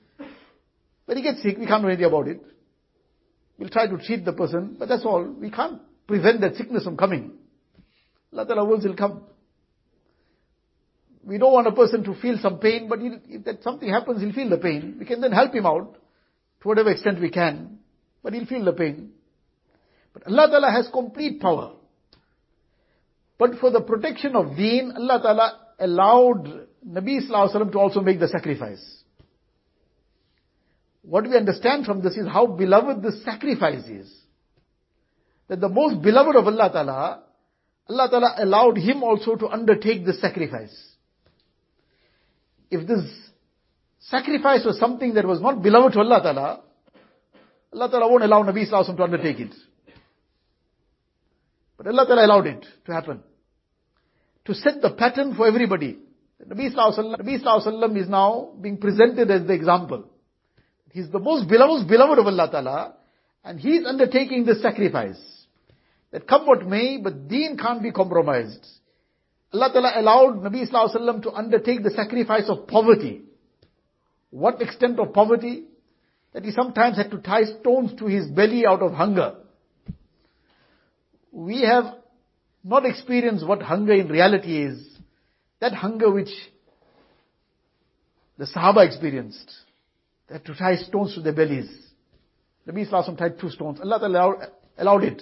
When 1.06 1.18
he 1.18 1.24
gets 1.24 1.44
sick, 1.44 1.58
we 1.58 1.68
can't 1.68 1.84
do 1.84 1.88
anything 1.88 2.06
about 2.06 2.28
it. 2.28 2.42
We'll 3.60 3.70
try 3.70 3.88
to 3.88 3.98
treat 3.98 4.26
the 4.26 4.34
person, 4.34 4.76
but 4.80 4.90
that's 4.90 5.06
all. 5.06 5.24
We 5.24 5.52
can't 5.52 5.82
prevent 6.08 6.42
that 6.42 6.56
sickness 6.56 6.84
from 6.84 6.98
coming. 6.98 7.34
Allah 8.34 8.48
Ta'ala 8.48 8.66
will 8.66 8.96
come. 8.96 9.24
We 11.24 11.38
don't 11.38 11.54
want 11.54 11.68
a 11.68 11.72
person 11.72 12.04
to 12.06 12.16
feel 12.16 12.40
some 12.42 12.58
pain, 12.58 12.90
but 12.90 13.00
if 13.02 13.46
that 13.46 13.62
something 13.62 13.88
happens, 13.88 14.22
he'll 14.22 14.34
feel 14.34 14.50
the 14.50 14.58
pain. 14.58 14.98
We 15.00 15.06
can 15.06 15.22
then 15.22 15.32
help 15.32 15.54
him 15.54 15.68
out 15.68 15.94
to 16.62 16.68
whatever 16.68 16.90
extent 16.90 17.22
we 17.22 17.30
can, 17.30 17.78
but 18.24 18.34
he'll 18.34 18.48
feel 18.48 18.66
the 18.66 18.74
pain. 18.74 19.12
But 20.14 20.28
Allah 20.28 20.48
Ta'ala 20.50 20.72
has 20.72 20.90
complete 20.92 21.40
power. 21.40 21.76
But 23.44 23.60
for 23.60 23.72
the 23.72 23.82
protection 23.82 24.38
of 24.38 24.56
deen, 24.56 24.94
Allah 24.96 25.20
Ta'ala 25.22 25.60
allowed 25.78 26.46
Nabi 26.88 27.20
Sallallahu 27.30 27.74
to 27.74 27.78
also 27.78 28.00
make 28.00 28.18
the 28.18 28.30
sacrifice. 28.30 28.82
What 31.02 31.26
we 31.26 31.36
understand 31.36 31.86
from 31.86 32.02
this 32.02 32.16
is 32.16 32.26
how 32.26 32.46
beloved 32.46 33.04
this 33.04 33.22
sacrifice 33.26 33.84
is. 33.90 34.10
That 35.50 35.60
the 35.60 35.68
most 35.68 36.02
beloved 36.02 36.38
of 36.38 36.48
Allah 36.48 36.70
Ta'ala, 36.72 37.24
Allah 37.90 38.08
Ta'ala 38.10 38.36
allowed 38.38 38.78
him 38.78 39.04
also 39.04 39.36
to 39.36 39.50
undertake 39.50 40.06
this 40.06 40.22
sacrifice. 40.22 40.74
If 42.72 42.88
this 42.88 43.04
sacrifice 44.00 44.64
was 44.64 44.80
something 44.80 45.16
that 45.16 45.28
was 45.28 45.42
not 45.42 45.62
beloved 45.62 45.92
to 45.96 46.00
Allah 46.00 46.22
Ta'ala, 46.24 46.62
Allah 47.74 47.92
Ta'ala 47.92 48.10
won't 48.10 48.24
allow 48.24 48.42
Nabi 48.44 48.72
Sallallahu 48.72 48.96
to 48.96 49.04
undertake 49.04 49.42
it. 49.42 49.54
But 51.76 51.88
Allah 51.88 52.06
Ta'ala 52.08 52.26
allowed 52.26 52.48
it 52.48 52.66
to 52.86 52.94
happen. 52.94 53.22
To 54.46 54.54
set 54.54 54.82
the 54.82 54.92
pattern 54.92 55.36
for 55.36 55.48
everybody. 55.48 56.00
Nabi 56.46 56.74
Sallallahu 56.74 57.98
is 57.98 58.10
now 58.10 58.52
being 58.60 58.78
presented 58.78 59.32
as 59.32 59.48
the 59.48 59.54
example. 59.54 60.06
He's 60.92 61.10
the 61.10 61.20
most 61.20 61.48
beloved, 61.48 61.88
beloved 61.88 62.20
of 62.20 62.28
Allah 62.28 62.50
Ta'ala, 62.52 62.96
and 63.44 63.60
he's 63.60 63.86
undertaking 63.86 64.46
this 64.46 64.62
sacrifice. 64.62 65.20
That 66.12 66.28
come 66.28 66.46
what 66.46 66.68
may, 66.68 66.98
but 66.98 67.28
deen 67.28 67.58
can't 67.58 67.82
be 67.82 67.92
compromised. 67.92 68.68
Allah 69.54 69.72
Ta'ala 69.72 69.94
allowed 69.96 70.44
Nabi 70.44 70.70
Sallallahu 70.70 70.96
Alaihi 70.96 71.24
to 71.24 71.32
undertake 71.32 71.84
the 71.84 71.92
sacrifice 71.92 72.46
of 72.48 72.68
poverty. 72.68 73.22
What 74.30 74.62
extent 74.62 75.00
of 75.00 75.14
poverty? 75.14 75.64
that 76.34 76.44
he 76.44 76.52
sometimes 76.52 76.98
had 76.98 77.12
to 77.12 77.20
tie 77.20 77.44
stones 77.62 77.98
to 78.00 78.08
his 78.08 78.28
belly 78.28 78.66
out 78.66 78.82
of 78.82 78.94
hunger. 78.94 79.36
We 81.32 81.62
have 81.62 81.86
not 82.64 82.86
experience 82.86 83.44
what 83.44 83.62
hunger 83.62 83.94
in 83.94 84.08
reality 84.08 84.64
is. 84.64 84.88
That 85.60 85.74
hunger 85.74 86.12
which 86.12 86.30
the 88.38 88.46
Sahaba 88.46 88.86
experienced. 88.86 89.52
They 90.28 90.36
had 90.36 90.46
to 90.46 90.56
tie 90.56 90.78
stones 90.78 91.16
to 91.16 91.22
their 91.22 91.34
bellies. 91.34 91.70
Nabi 92.68 92.86
Islam 92.86 93.18
tied 93.18 93.40
two 93.40 93.50
stones. 93.50 93.80
Allah 93.82 94.00
allowed, 94.02 94.36
allowed 94.78 95.04
it. 95.04 95.22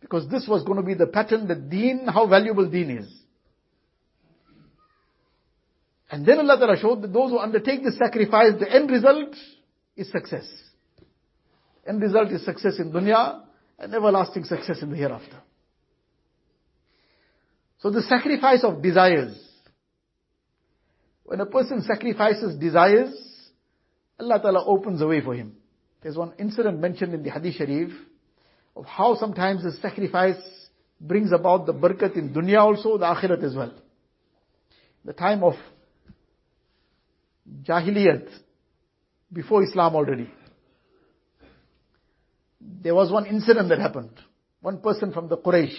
Because 0.00 0.28
this 0.28 0.46
was 0.48 0.62
going 0.64 0.76
to 0.76 0.82
be 0.82 0.94
the 0.94 1.06
pattern 1.06 1.48
that 1.48 1.68
deen, 1.68 2.06
how 2.06 2.26
valuable 2.26 2.68
deen 2.68 2.90
is. 2.90 3.12
And 6.10 6.24
then 6.24 6.38
Allah 6.38 6.56
Ta'ala 6.58 6.78
showed 6.78 7.02
that 7.02 7.12
those 7.12 7.30
who 7.30 7.38
undertake 7.38 7.82
this 7.84 7.98
sacrifice, 7.98 8.52
the 8.58 8.72
end 8.72 8.90
result 8.90 9.34
is 9.96 10.10
success. 10.10 10.46
End 11.86 12.00
result 12.00 12.30
is 12.30 12.44
success 12.44 12.78
in 12.78 12.92
dunya 12.92 13.40
and 13.78 13.94
everlasting 13.94 14.44
success 14.44 14.80
in 14.82 14.90
the 14.90 14.96
hereafter. 14.96 15.36
So 17.80 17.90
the 17.90 18.02
sacrifice 18.02 18.64
of 18.64 18.82
desires. 18.82 19.38
When 21.24 21.40
a 21.40 21.46
person 21.46 21.82
sacrifices 21.82 22.56
desires, 22.58 23.14
Allah 24.18 24.40
Ta'ala 24.40 24.64
opens 24.66 25.00
a 25.00 25.06
way 25.06 25.20
for 25.20 25.34
him. 25.34 25.56
There's 26.02 26.16
one 26.16 26.32
incident 26.38 26.80
mentioned 26.80 27.14
in 27.14 27.22
the 27.22 27.30
Hadith 27.30 27.54
Sharif 27.54 27.92
of 28.74 28.84
how 28.84 29.16
sometimes 29.16 29.62
the 29.62 29.72
sacrifice 29.72 30.40
brings 31.00 31.32
about 31.32 31.66
the 31.66 31.74
barakat 31.74 32.16
in 32.16 32.32
dunya 32.32 32.58
also, 32.58 32.98
the 32.98 33.04
akhirat 33.04 33.42
as 33.42 33.54
well. 33.54 33.72
The 35.04 35.12
time 35.12 35.44
of 35.44 35.54
Jahiliyat, 37.62 38.28
before 39.32 39.62
Islam 39.62 39.94
already. 39.94 40.30
There 42.60 42.94
was 42.94 43.10
one 43.10 43.26
incident 43.26 43.68
that 43.68 43.78
happened. 43.78 44.18
One 44.60 44.80
person 44.80 45.12
from 45.12 45.28
the 45.28 45.36
Quraysh, 45.36 45.76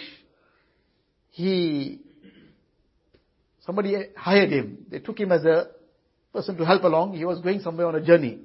he, 1.30 2.02
somebody 3.66 3.96
hired 4.16 4.52
him. 4.52 4.86
They 4.90 5.00
took 5.00 5.20
him 5.20 5.32
as 5.32 5.44
a 5.46 5.68
person 6.34 6.58
to 6.58 6.66
help 6.66 6.84
along. 6.84 7.14
He 7.14 7.26
was 7.26 7.40
going 7.42 7.62
somewhere 7.62 7.88
on 7.88 7.96
a 7.96 8.02
journey. 8.02 8.40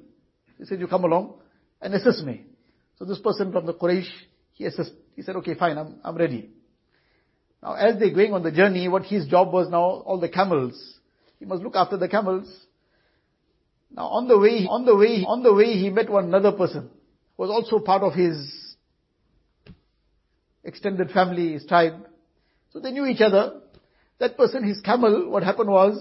He 0.57 0.65
said, 0.65 0.79
you 0.79 0.87
come 0.87 1.03
along 1.03 1.35
and 1.81 1.93
assist 1.93 2.23
me. 2.23 2.45
So 2.97 3.05
this 3.05 3.19
person 3.19 3.51
from 3.51 3.65
the 3.65 3.73
Quraysh, 3.73 4.07
he 4.53 4.65
assist, 4.65 4.91
he 5.15 5.21
said, 5.21 5.35
okay, 5.37 5.55
fine, 5.55 5.77
I'm, 5.77 5.99
I'm 6.03 6.15
ready. 6.15 6.49
Now 7.61 7.73
as 7.73 7.99
they're 7.99 8.13
going 8.13 8.33
on 8.33 8.43
the 8.43 8.51
journey, 8.51 8.87
what 8.87 9.03
his 9.03 9.27
job 9.27 9.51
was 9.51 9.69
now, 9.69 9.81
all 9.81 10.19
the 10.19 10.29
camels, 10.29 10.99
he 11.39 11.45
must 11.45 11.61
look 11.61 11.75
after 11.75 11.97
the 11.97 12.07
camels. 12.07 12.47
Now 13.91 14.07
on 14.07 14.27
the 14.27 14.37
way, 14.37 14.65
on 14.69 14.85
the 14.85 14.95
way, 14.95 15.25
on 15.27 15.43
the 15.43 15.53
way 15.53 15.73
he 15.73 15.89
met 15.89 16.09
one 16.09 16.25
another 16.25 16.51
person, 16.51 16.89
who 17.35 17.43
was 17.43 17.49
also 17.49 17.83
part 17.83 18.03
of 18.03 18.13
his 18.13 18.75
extended 20.63 21.11
family, 21.11 21.53
his 21.53 21.65
tribe. 21.65 22.07
So 22.75 22.81
they 22.81 22.91
knew 22.91 23.05
each 23.05 23.21
other. 23.21 23.61
That 24.19 24.35
person, 24.35 24.65
his 24.65 24.81
camel, 24.81 25.29
what 25.29 25.43
happened 25.43 25.69
was 25.69 25.97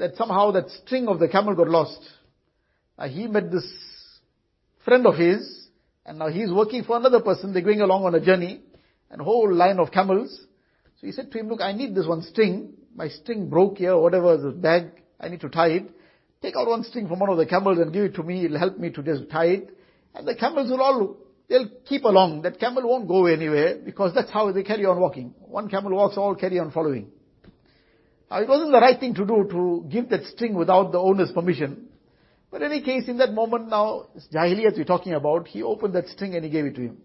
that 0.00 0.16
somehow 0.16 0.50
that 0.50 0.68
string 0.68 1.06
of 1.06 1.20
the 1.20 1.28
camel 1.28 1.54
got 1.54 1.68
lost. 1.68 2.00
Now 2.98 3.06
he 3.06 3.28
met 3.28 3.52
this 3.52 3.64
friend 4.84 5.06
of 5.06 5.14
his, 5.16 5.68
and 6.04 6.18
now 6.18 6.26
he's 6.26 6.50
working 6.50 6.82
for 6.82 6.96
another 6.96 7.20
person. 7.20 7.52
They're 7.52 7.62
going 7.62 7.82
along 7.82 8.04
on 8.04 8.16
a 8.16 8.20
journey, 8.20 8.62
and 9.12 9.22
whole 9.22 9.54
line 9.54 9.78
of 9.78 9.92
camels. 9.92 10.44
So 11.00 11.06
he 11.06 11.12
said 11.12 11.30
to 11.30 11.38
him, 11.38 11.48
look, 11.48 11.60
I 11.60 11.70
need 11.70 11.94
this 11.94 12.08
one 12.08 12.22
string. 12.22 12.72
My 12.96 13.06
string 13.06 13.48
broke 13.48 13.78
here, 13.78 13.96
whatever, 13.96 14.36
the 14.36 14.50
bag, 14.50 14.90
I 15.20 15.28
need 15.28 15.40
to 15.42 15.48
tie 15.50 15.68
it. 15.68 15.90
Take 16.42 16.56
out 16.56 16.66
one 16.66 16.82
string 16.82 17.06
from 17.06 17.20
one 17.20 17.30
of 17.30 17.38
the 17.38 17.46
camels 17.46 17.78
and 17.78 17.92
give 17.92 18.06
it 18.06 18.14
to 18.16 18.24
me. 18.24 18.44
It'll 18.44 18.58
help 18.58 18.76
me 18.76 18.90
to 18.90 19.04
just 19.04 19.30
tie 19.30 19.50
it. 19.50 19.78
And 20.16 20.26
the 20.26 20.34
camels 20.34 20.68
will 20.68 20.82
all, 20.82 21.16
they'll 21.52 21.68
keep 21.84 22.04
along. 22.04 22.42
That 22.42 22.58
camel 22.58 22.88
won't 22.88 23.06
go 23.06 23.26
anywhere 23.26 23.78
because 23.84 24.14
that's 24.14 24.30
how 24.30 24.50
they 24.50 24.62
carry 24.62 24.86
on 24.86 24.98
walking. 24.98 25.34
One 25.40 25.68
camel 25.68 25.92
walks, 25.92 26.16
all 26.16 26.34
carry 26.34 26.58
on 26.58 26.70
following. 26.70 27.10
Now 28.30 28.38
it 28.40 28.48
wasn't 28.48 28.72
the 28.72 28.80
right 28.80 28.98
thing 28.98 29.14
to 29.14 29.26
do 29.26 29.46
to 29.50 29.86
give 29.90 30.08
that 30.08 30.24
string 30.24 30.54
without 30.54 30.92
the 30.92 30.98
owner's 30.98 31.30
permission. 31.30 31.88
But 32.50 32.62
in 32.62 32.72
any 32.72 32.82
case, 32.82 33.06
in 33.06 33.18
that 33.18 33.34
moment 33.34 33.68
now, 33.68 34.06
Jahiliyat 34.34 34.78
we're 34.78 34.84
talking 34.84 35.12
about, 35.12 35.46
he 35.46 35.62
opened 35.62 35.94
that 35.94 36.08
string 36.08 36.34
and 36.34 36.44
he 36.44 36.50
gave 36.50 36.64
it 36.64 36.74
to 36.76 36.80
him. 36.80 36.98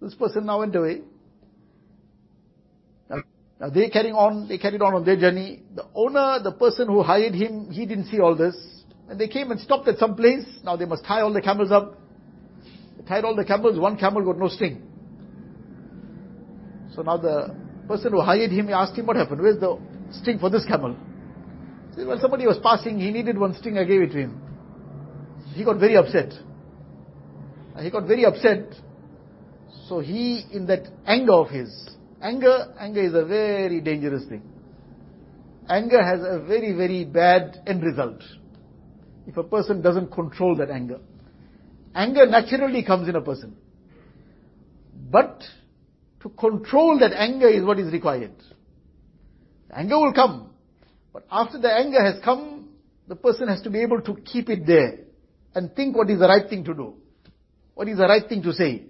This 0.00 0.14
person 0.14 0.46
now 0.46 0.60
went 0.60 0.74
away. 0.74 1.02
Now 3.60 3.68
they 3.68 3.88
carrying 3.90 4.14
on, 4.14 4.48
they 4.48 4.58
carried 4.58 4.80
on 4.80 4.94
on 4.94 5.04
their 5.04 5.16
journey. 5.16 5.62
The 5.74 5.84
owner, 5.94 6.42
the 6.42 6.52
person 6.52 6.88
who 6.88 7.02
hired 7.02 7.34
him, 7.34 7.70
he 7.70 7.84
didn't 7.84 8.06
see 8.06 8.20
all 8.20 8.34
this. 8.34 8.56
And 9.08 9.20
they 9.20 9.28
came 9.28 9.50
and 9.50 9.60
stopped 9.60 9.88
at 9.88 9.98
some 9.98 10.16
place. 10.16 10.46
Now 10.64 10.76
they 10.76 10.86
must 10.86 11.04
tie 11.04 11.20
all 11.20 11.32
the 11.32 11.42
camels 11.42 11.70
up. 11.70 11.98
Tied 13.08 13.24
all 13.24 13.34
the 13.34 13.44
camels, 13.44 13.78
one 13.78 13.96
camel 13.98 14.24
got 14.24 14.38
no 14.38 14.48
string. 14.48 14.82
So 16.94 17.02
now 17.02 17.16
the 17.16 17.54
person 17.88 18.12
who 18.12 18.20
hired 18.20 18.50
him, 18.50 18.68
asked 18.70 18.96
him 18.96 19.06
what 19.06 19.16
happened, 19.16 19.40
where's 19.40 19.60
the 19.60 19.78
string 20.10 20.38
for 20.38 20.48
this 20.48 20.64
camel? 20.64 20.96
He 21.90 21.96
said, 21.96 22.06
well 22.06 22.18
somebody 22.20 22.46
was 22.46 22.58
passing, 22.62 22.98
he 22.98 23.10
needed 23.10 23.38
one 23.38 23.54
string, 23.54 23.78
I 23.78 23.84
gave 23.84 24.00
it 24.00 24.12
to 24.12 24.18
him. 24.18 24.40
He 25.54 25.64
got 25.64 25.78
very 25.78 25.96
upset. 25.96 26.32
He 27.80 27.90
got 27.90 28.06
very 28.06 28.24
upset. 28.24 28.74
So 29.88 30.00
he, 30.00 30.44
in 30.52 30.66
that 30.66 30.86
anger 31.06 31.34
of 31.34 31.50
his, 31.50 31.94
Anger, 32.24 32.72
anger 32.80 33.02
is 33.02 33.12
a 33.12 33.26
very 33.26 33.82
dangerous 33.82 34.24
thing. 34.24 34.42
Anger 35.68 36.02
has 36.02 36.20
a 36.20 36.40
very, 36.40 36.72
very 36.72 37.04
bad 37.04 37.62
end 37.66 37.82
result. 37.82 38.22
If 39.26 39.36
a 39.36 39.42
person 39.42 39.82
doesn't 39.82 40.10
control 40.10 40.56
that 40.56 40.70
anger. 40.70 41.00
Anger 41.94 42.26
naturally 42.26 42.82
comes 42.82 43.08
in 43.08 43.16
a 43.16 43.20
person. 43.20 43.56
But 45.10 45.42
to 46.20 46.28
control 46.30 46.98
that 47.00 47.12
anger 47.12 47.48
is 47.48 47.64
what 47.64 47.78
is 47.78 47.92
required. 47.92 48.34
Anger 49.72 49.98
will 49.98 50.12
come. 50.12 50.50
But 51.12 51.26
after 51.30 51.58
the 51.58 51.72
anger 51.72 52.02
has 52.02 52.22
come, 52.24 52.70
the 53.06 53.16
person 53.16 53.48
has 53.48 53.60
to 53.62 53.70
be 53.70 53.82
able 53.82 54.00
to 54.02 54.14
keep 54.16 54.48
it 54.48 54.66
there 54.66 54.98
and 55.54 55.74
think 55.74 55.96
what 55.96 56.10
is 56.10 56.18
the 56.18 56.26
right 56.26 56.48
thing 56.48 56.64
to 56.64 56.74
do. 56.74 56.94
What 57.74 57.88
is 57.88 57.98
the 57.98 58.06
right 58.06 58.28
thing 58.28 58.42
to 58.42 58.52
say. 58.52 58.84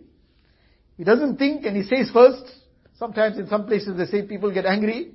He 0.97 1.05
doesn't 1.05 1.37
think 1.37 1.65
and 1.67 1.77
he 1.77 1.83
says 1.83 2.11
first, 2.13 2.45
Sometimes 2.97 3.39
in 3.39 3.49
some 3.49 3.67
places 3.67 3.97
they 3.97 4.07
say 4.07 4.23
people 4.23 4.53
get 4.53 4.67
angry, 4.67 5.15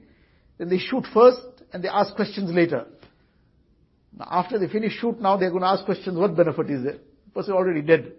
then 0.57 0.69
they 0.69 0.77
shoot 0.77 1.05
first 1.13 1.41
and 1.71 1.83
they 1.83 1.87
ask 1.87 2.13
questions 2.15 2.51
later. 2.53 2.85
Now 4.17 4.27
after 4.29 4.59
they 4.59 4.67
finish 4.67 4.93
shoot 4.99 5.19
now 5.21 5.37
they're 5.37 5.49
going 5.49 5.61
to 5.61 5.69
ask 5.69 5.85
questions, 5.85 6.17
what 6.17 6.35
benefit 6.35 6.69
is 6.69 6.83
there? 6.83 6.97
Person 7.39 7.53
already 7.53 7.81
dead. 7.81 8.11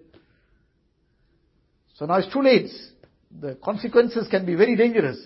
So 1.97 2.07
now 2.07 2.15
it's 2.15 2.33
too 2.33 2.41
late. 2.41 2.71
The 3.39 3.59
consequences 3.63 4.27
can 4.31 4.47
be 4.47 4.55
very 4.55 4.77
dangerous. 4.77 5.19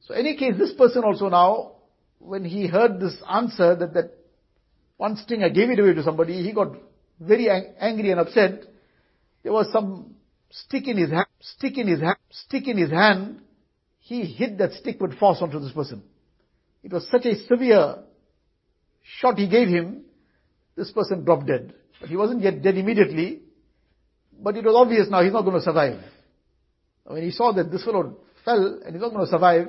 So 0.00 0.12
any 0.12 0.36
case, 0.36 0.58
this 0.58 0.74
person 0.74 1.02
also 1.02 1.30
now, 1.30 1.76
when 2.18 2.44
he 2.44 2.66
heard 2.66 3.00
this 3.00 3.16
answer 3.26 3.74
that 3.76 3.94
that 3.94 4.10
one 4.98 5.16
string 5.16 5.42
I 5.42 5.48
gave 5.48 5.70
it 5.70 5.78
away 5.78 5.94
to 5.94 6.02
somebody, 6.02 6.42
he 6.42 6.52
got 6.52 6.76
very 7.18 7.48
ang- 7.48 7.72
angry 7.80 8.10
and 8.10 8.20
upset. 8.20 8.64
There 9.42 9.52
was 9.54 9.72
some 9.72 10.14
stick 10.50 10.86
in 10.88 10.98
his 10.98 11.08
hand, 11.08 11.28
stick 11.40 11.78
in 11.78 11.88
his 11.88 12.00
hand, 12.00 12.18
stick 12.28 12.68
in 12.68 12.76
his 12.76 12.90
hand, 12.90 13.40
he 14.00 14.26
hit 14.26 14.58
that 14.58 14.72
stick 14.72 15.00
with 15.00 15.18
force 15.18 15.38
onto 15.40 15.58
this 15.58 15.72
person. 15.72 16.02
It 16.82 16.92
was 16.92 17.08
such 17.10 17.24
a 17.24 17.34
severe 17.46 18.00
shot 19.20 19.38
he 19.38 19.48
gave 19.48 19.68
him, 19.68 20.02
this 20.76 20.92
person 20.92 21.24
dropped 21.24 21.46
dead. 21.46 21.76
He 22.06 22.16
wasn't 22.16 22.42
yet 22.42 22.62
dead 22.62 22.76
immediately, 22.76 23.42
but 24.42 24.56
it 24.56 24.64
was 24.64 24.74
obvious 24.74 25.08
now 25.08 25.22
he's 25.22 25.32
not 25.32 25.42
going 25.42 25.56
to 25.56 25.62
survive. 25.62 26.00
When 27.04 27.22
he 27.22 27.30
saw 27.30 27.52
that 27.52 27.70
this 27.70 27.84
fellow 27.84 28.18
fell 28.44 28.80
and 28.84 28.94
he's 28.94 29.02
not 29.02 29.12
going 29.12 29.24
to 29.24 29.30
survive, 29.30 29.68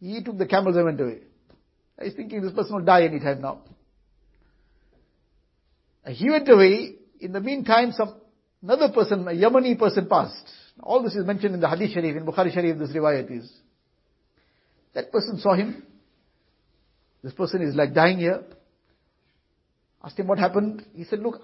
he 0.00 0.22
took 0.22 0.38
the 0.38 0.46
camels 0.46 0.76
and 0.76 0.84
went 0.84 1.00
away. 1.00 1.18
He's 2.02 2.14
thinking 2.14 2.42
this 2.42 2.52
person 2.52 2.76
will 2.76 2.84
die 2.84 3.04
anytime 3.04 3.40
now. 3.40 3.60
He 6.06 6.30
went 6.30 6.48
away. 6.48 6.96
In 7.18 7.32
the 7.32 7.40
meantime, 7.40 7.92
some 7.92 8.14
Another 8.66 8.92
person, 8.92 9.28
a 9.28 9.30
Yemeni 9.30 9.78
person 9.78 10.06
passed. 10.06 10.50
All 10.80 11.02
this 11.02 11.14
is 11.14 11.24
mentioned 11.24 11.54
in 11.54 11.60
the 11.60 11.68
Hadith 11.68 11.92
Sharif, 11.92 12.16
in 12.16 12.26
Bukhari 12.26 12.52
Sharif, 12.52 12.78
this 12.78 12.90
riwayat 12.90 13.30
is. 13.30 13.50
That 14.94 15.12
person 15.12 15.38
saw 15.38 15.54
him. 15.54 15.84
This 17.22 17.32
person 17.32 17.62
is 17.62 17.76
like 17.76 17.94
dying 17.94 18.18
here. 18.18 18.42
Asked 20.06 20.20
him 20.20 20.28
what 20.28 20.38
happened. 20.38 20.86
He 20.94 21.02
said, 21.02 21.18
look, 21.18 21.40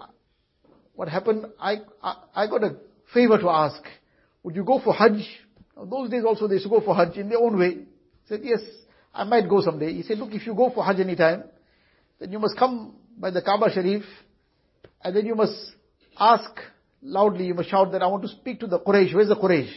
what 0.94 1.08
happened, 1.08 1.46
I, 1.58 1.78
I, 2.00 2.14
I 2.32 2.46
got 2.46 2.62
a 2.62 2.76
favor 3.12 3.36
to 3.36 3.48
ask. 3.48 3.82
Would 4.44 4.54
you 4.54 4.62
go 4.62 4.80
for 4.82 4.94
Hajj? 4.94 5.26
Now, 5.76 5.84
those 5.84 6.10
days 6.10 6.22
also 6.24 6.46
they 6.46 6.54
used 6.54 6.66
to 6.66 6.70
go 6.70 6.80
for 6.80 6.94
Hajj 6.94 7.16
in 7.16 7.28
their 7.28 7.38
own 7.38 7.58
way. 7.58 7.70
He 7.70 8.28
said, 8.28 8.40
yes, 8.44 8.60
I 9.12 9.24
might 9.24 9.48
go 9.48 9.62
someday. 9.62 9.92
He 9.92 10.04
said, 10.04 10.18
look, 10.18 10.32
if 10.32 10.46
you 10.46 10.54
go 10.54 10.70
for 10.72 10.84
Hajj 10.84 11.00
anytime, 11.00 11.42
then 12.20 12.30
you 12.30 12.38
must 12.38 12.56
come 12.56 12.94
by 13.18 13.32
the 13.32 13.42
Kaaba 13.42 13.68
Sharif, 13.74 14.04
and 15.02 15.16
then 15.16 15.26
you 15.26 15.34
must 15.34 15.58
ask 16.16 16.50
loudly 17.02 17.46
you 17.46 17.54
must 17.54 17.68
shout 17.68 17.90
that 17.90 18.02
I 18.02 18.06
want 18.06 18.22
to 18.22 18.28
speak 18.28 18.60
to 18.60 18.68
the 18.68 18.78
Quraysh. 18.78 19.12
Where's 19.12 19.26
the 19.26 19.34
Quraysh? 19.34 19.72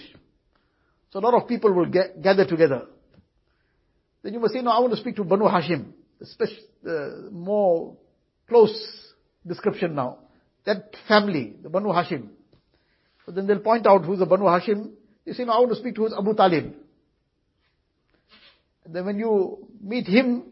So 1.09 1.17
a 1.17 1.21
lot 1.21 1.33
of 1.33 1.47
people 1.47 1.73
will 1.73 1.87
get, 1.87 2.21
gather 2.21 2.45
together. 2.45 2.83
Then 4.21 4.33
you 4.33 4.39
must 4.39 4.53
say, 4.53 4.61
no, 4.61 4.69
I 4.69 4.79
want 4.79 4.93
to 4.93 4.99
speak 4.99 5.15
to 5.15 5.23
Banu 5.23 5.45
Hashim. 5.45 5.87
The, 6.19 6.47
the 6.83 7.29
more 7.31 7.97
close 8.47 9.13
description 9.45 9.95
now. 9.95 10.19
that 10.65 10.95
family, 11.07 11.53
the 11.61 11.69
Banu 11.69 11.89
Hashim. 11.89 12.29
So 13.25 13.31
then 13.31 13.47
they'll 13.47 13.59
point 13.59 13.87
out 13.87 14.03
who's 14.03 14.19
the 14.19 14.25
Banu 14.25 14.45
Hashim. 14.45 14.91
They 15.25 15.33
say, 15.33 15.45
no, 15.45 15.53
I 15.53 15.59
want 15.59 15.71
to 15.71 15.75
speak 15.77 15.95
to 15.95 16.01
who's 16.01 16.13
Abu 16.13 16.33
Talib. 16.33 16.73
And 18.83 18.95
then 18.95 19.05
when 19.05 19.19
you 19.19 19.67
meet 19.81 20.07
him, 20.07 20.43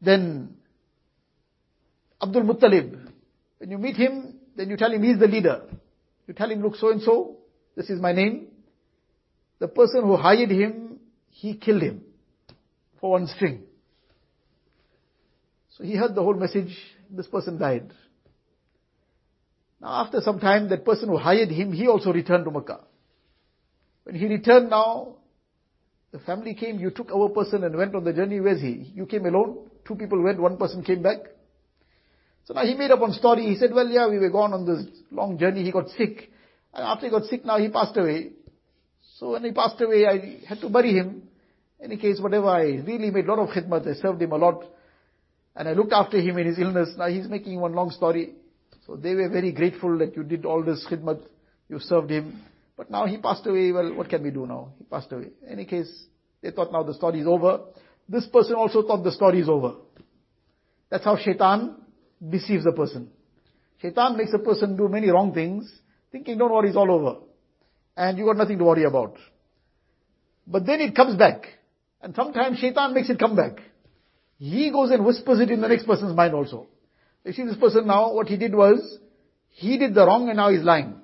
then 0.00 0.56
Abdul 2.22 2.42
Muttalib, 2.42 3.10
when 3.58 3.70
you 3.70 3.78
meet 3.78 3.96
him, 3.96 4.34
then 4.56 4.70
you 4.70 4.76
tell 4.76 4.92
him 4.92 5.02
he's 5.02 5.18
the 5.18 5.26
leader. 5.26 5.62
You 6.26 6.34
tell 6.34 6.50
him, 6.50 6.62
look, 6.62 6.76
so 6.76 6.90
and 6.90 7.02
so, 7.02 7.36
this 7.76 7.90
is 7.90 8.00
my 8.00 8.12
name. 8.12 8.48
The 9.58 9.68
person 9.68 10.02
who 10.02 10.16
hired 10.16 10.50
him, 10.50 11.00
he 11.30 11.54
killed 11.54 11.82
him 11.82 12.02
for 13.00 13.12
one 13.12 13.26
string. 13.26 13.62
So 15.78 15.84
he 15.84 15.94
heard 15.94 16.14
the 16.16 16.22
whole 16.22 16.34
message, 16.34 16.76
this 17.08 17.28
person 17.28 17.56
died. 17.56 17.92
Now 19.80 20.04
after 20.04 20.20
some 20.20 20.40
time, 20.40 20.68
that 20.70 20.84
person 20.84 21.08
who 21.08 21.16
hired 21.16 21.50
him, 21.50 21.72
he 21.72 21.86
also 21.86 22.12
returned 22.12 22.44
to 22.46 22.50
Makkah. 22.50 22.80
When 24.02 24.16
he 24.16 24.26
returned 24.26 24.70
now, 24.70 25.14
the 26.10 26.18
family 26.18 26.54
came, 26.54 26.80
you 26.80 26.90
took 26.90 27.12
our 27.12 27.28
person 27.28 27.62
and 27.62 27.76
went 27.76 27.94
on 27.94 28.02
the 28.02 28.12
journey, 28.12 28.40
where's 28.40 28.60
he? 28.60 28.90
You 28.94 29.06
came 29.06 29.24
alone, 29.24 29.70
two 29.86 29.94
people 29.94 30.20
went, 30.20 30.40
one 30.40 30.56
person 30.56 30.82
came 30.82 31.02
back. 31.02 31.18
So 32.46 32.54
now 32.54 32.64
he 32.64 32.74
made 32.74 32.90
up 32.90 32.98
one 32.98 33.12
story, 33.12 33.42
he 33.42 33.54
said, 33.56 33.72
well 33.72 33.86
yeah, 33.86 34.08
we 34.08 34.18
were 34.18 34.30
gone 34.30 34.52
on 34.52 34.66
this 34.66 34.84
long 35.12 35.38
journey, 35.38 35.62
he 35.62 35.70
got 35.70 35.88
sick. 35.90 36.30
And 36.74 36.84
after 36.84 37.06
he 37.06 37.10
got 37.10 37.24
sick 37.24 37.44
now, 37.44 37.58
he 37.58 37.68
passed 37.68 37.96
away. 37.96 38.30
So 39.18 39.32
when 39.32 39.44
he 39.44 39.52
passed 39.52 39.80
away, 39.80 40.06
I 40.06 40.46
had 40.48 40.60
to 40.60 40.68
bury 40.68 40.94
him. 40.94 41.22
In 41.78 41.92
Any 41.92 41.98
case, 41.98 42.18
whatever, 42.20 42.48
I 42.48 42.82
really 42.84 43.10
made 43.10 43.26
a 43.26 43.34
lot 43.34 43.38
of 43.38 43.50
khidmat, 43.50 43.86
I 43.86 43.94
served 44.00 44.20
him 44.20 44.32
a 44.32 44.36
lot. 44.36 44.64
And 45.58 45.68
I 45.68 45.72
looked 45.72 45.92
after 45.92 46.20
him 46.20 46.38
in 46.38 46.46
his 46.46 46.58
illness. 46.60 46.90
Now 46.96 47.08
he's 47.08 47.28
making 47.28 47.60
one 47.60 47.72
long 47.72 47.90
story. 47.90 48.34
So 48.86 48.94
they 48.94 49.14
were 49.16 49.28
very 49.28 49.50
grateful 49.50 49.98
that 49.98 50.16
you 50.16 50.22
did 50.22 50.46
all 50.46 50.62
this 50.62 50.86
khidmat, 50.88 51.20
you 51.68 51.80
served 51.80 52.10
him. 52.10 52.40
But 52.76 52.92
now 52.92 53.06
he 53.06 53.18
passed 53.18 53.44
away, 53.44 53.72
well, 53.72 53.92
what 53.94 54.08
can 54.08 54.22
we 54.22 54.30
do 54.30 54.46
now? 54.46 54.72
He 54.78 54.84
passed 54.84 55.10
away. 55.10 55.30
In 55.44 55.52
any 55.52 55.64
case, 55.64 55.90
they 56.42 56.52
thought 56.52 56.70
now 56.72 56.84
the 56.84 56.94
story 56.94 57.20
is 57.20 57.26
over. 57.26 57.62
This 58.08 58.24
person 58.26 58.54
also 58.54 58.86
thought 58.86 59.02
the 59.02 59.10
story 59.10 59.40
is 59.40 59.48
over. 59.48 59.74
That's 60.90 61.04
how 61.04 61.16
shaitan 61.16 61.74
deceives 62.26 62.64
a 62.64 62.72
person. 62.72 63.10
Shaitan 63.82 64.16
makes 64.16 64.32
a 64.32 64.38
person 64.38 64.76
do 64.76 64.88
many 64.88 65.10
wrong 65.10 65.34
things, 65.34 65.70
thinking 66.12 66.38
don't 66.38 66.52
worry, 66.52 66.68
it's 66.68 66.76
all 66.76 66.90
over. 66.90 67.18
And 67.96 68.16
you 68.16 68.24
got 68.26 68.36
nothing 68.36 68.58
to 68.58 68.64
worry 68.64 68.84
about. 68.84 69.16
But 70.46 70.66
then 70.66 70.80
it 70.80 70.94
comes 70.94 71.16
back. 71.16 71.46
And 72.00 72.14
sometimes 72.14 72.60
shaitan 72.60 72.94
makes 72.94 73.10
it 73.10 73.18
come 73.18 73.34
back. 73.34 73.58
He 74.38 74.70
goes 74.70 74.90
and 74.90 75.04
whispers 75.04 75.40
it 75.40 75.50
in 75.50 75.60
the 75.60 75.68
next 75.68 75.86
person's 75.86 76.16
mind 76.16 76.34
also. 76.34 76.68
You 77.24 77.32
see 77.32 77.44
this 77.44 77.56
person 77.56 77.86
now, 77.86 78.12
what 78.12 78.28
he 78.28 78.36
did 78.36 78.54
was, 78.54 78.98
he 79.50 79.76
did 79.76 79.94
the 79.94 80.06
wrong 80.06 80.28
and 80.28 80.36
now 80.36 80.50
he's 80.50 80.62
lying. 80.62 80.94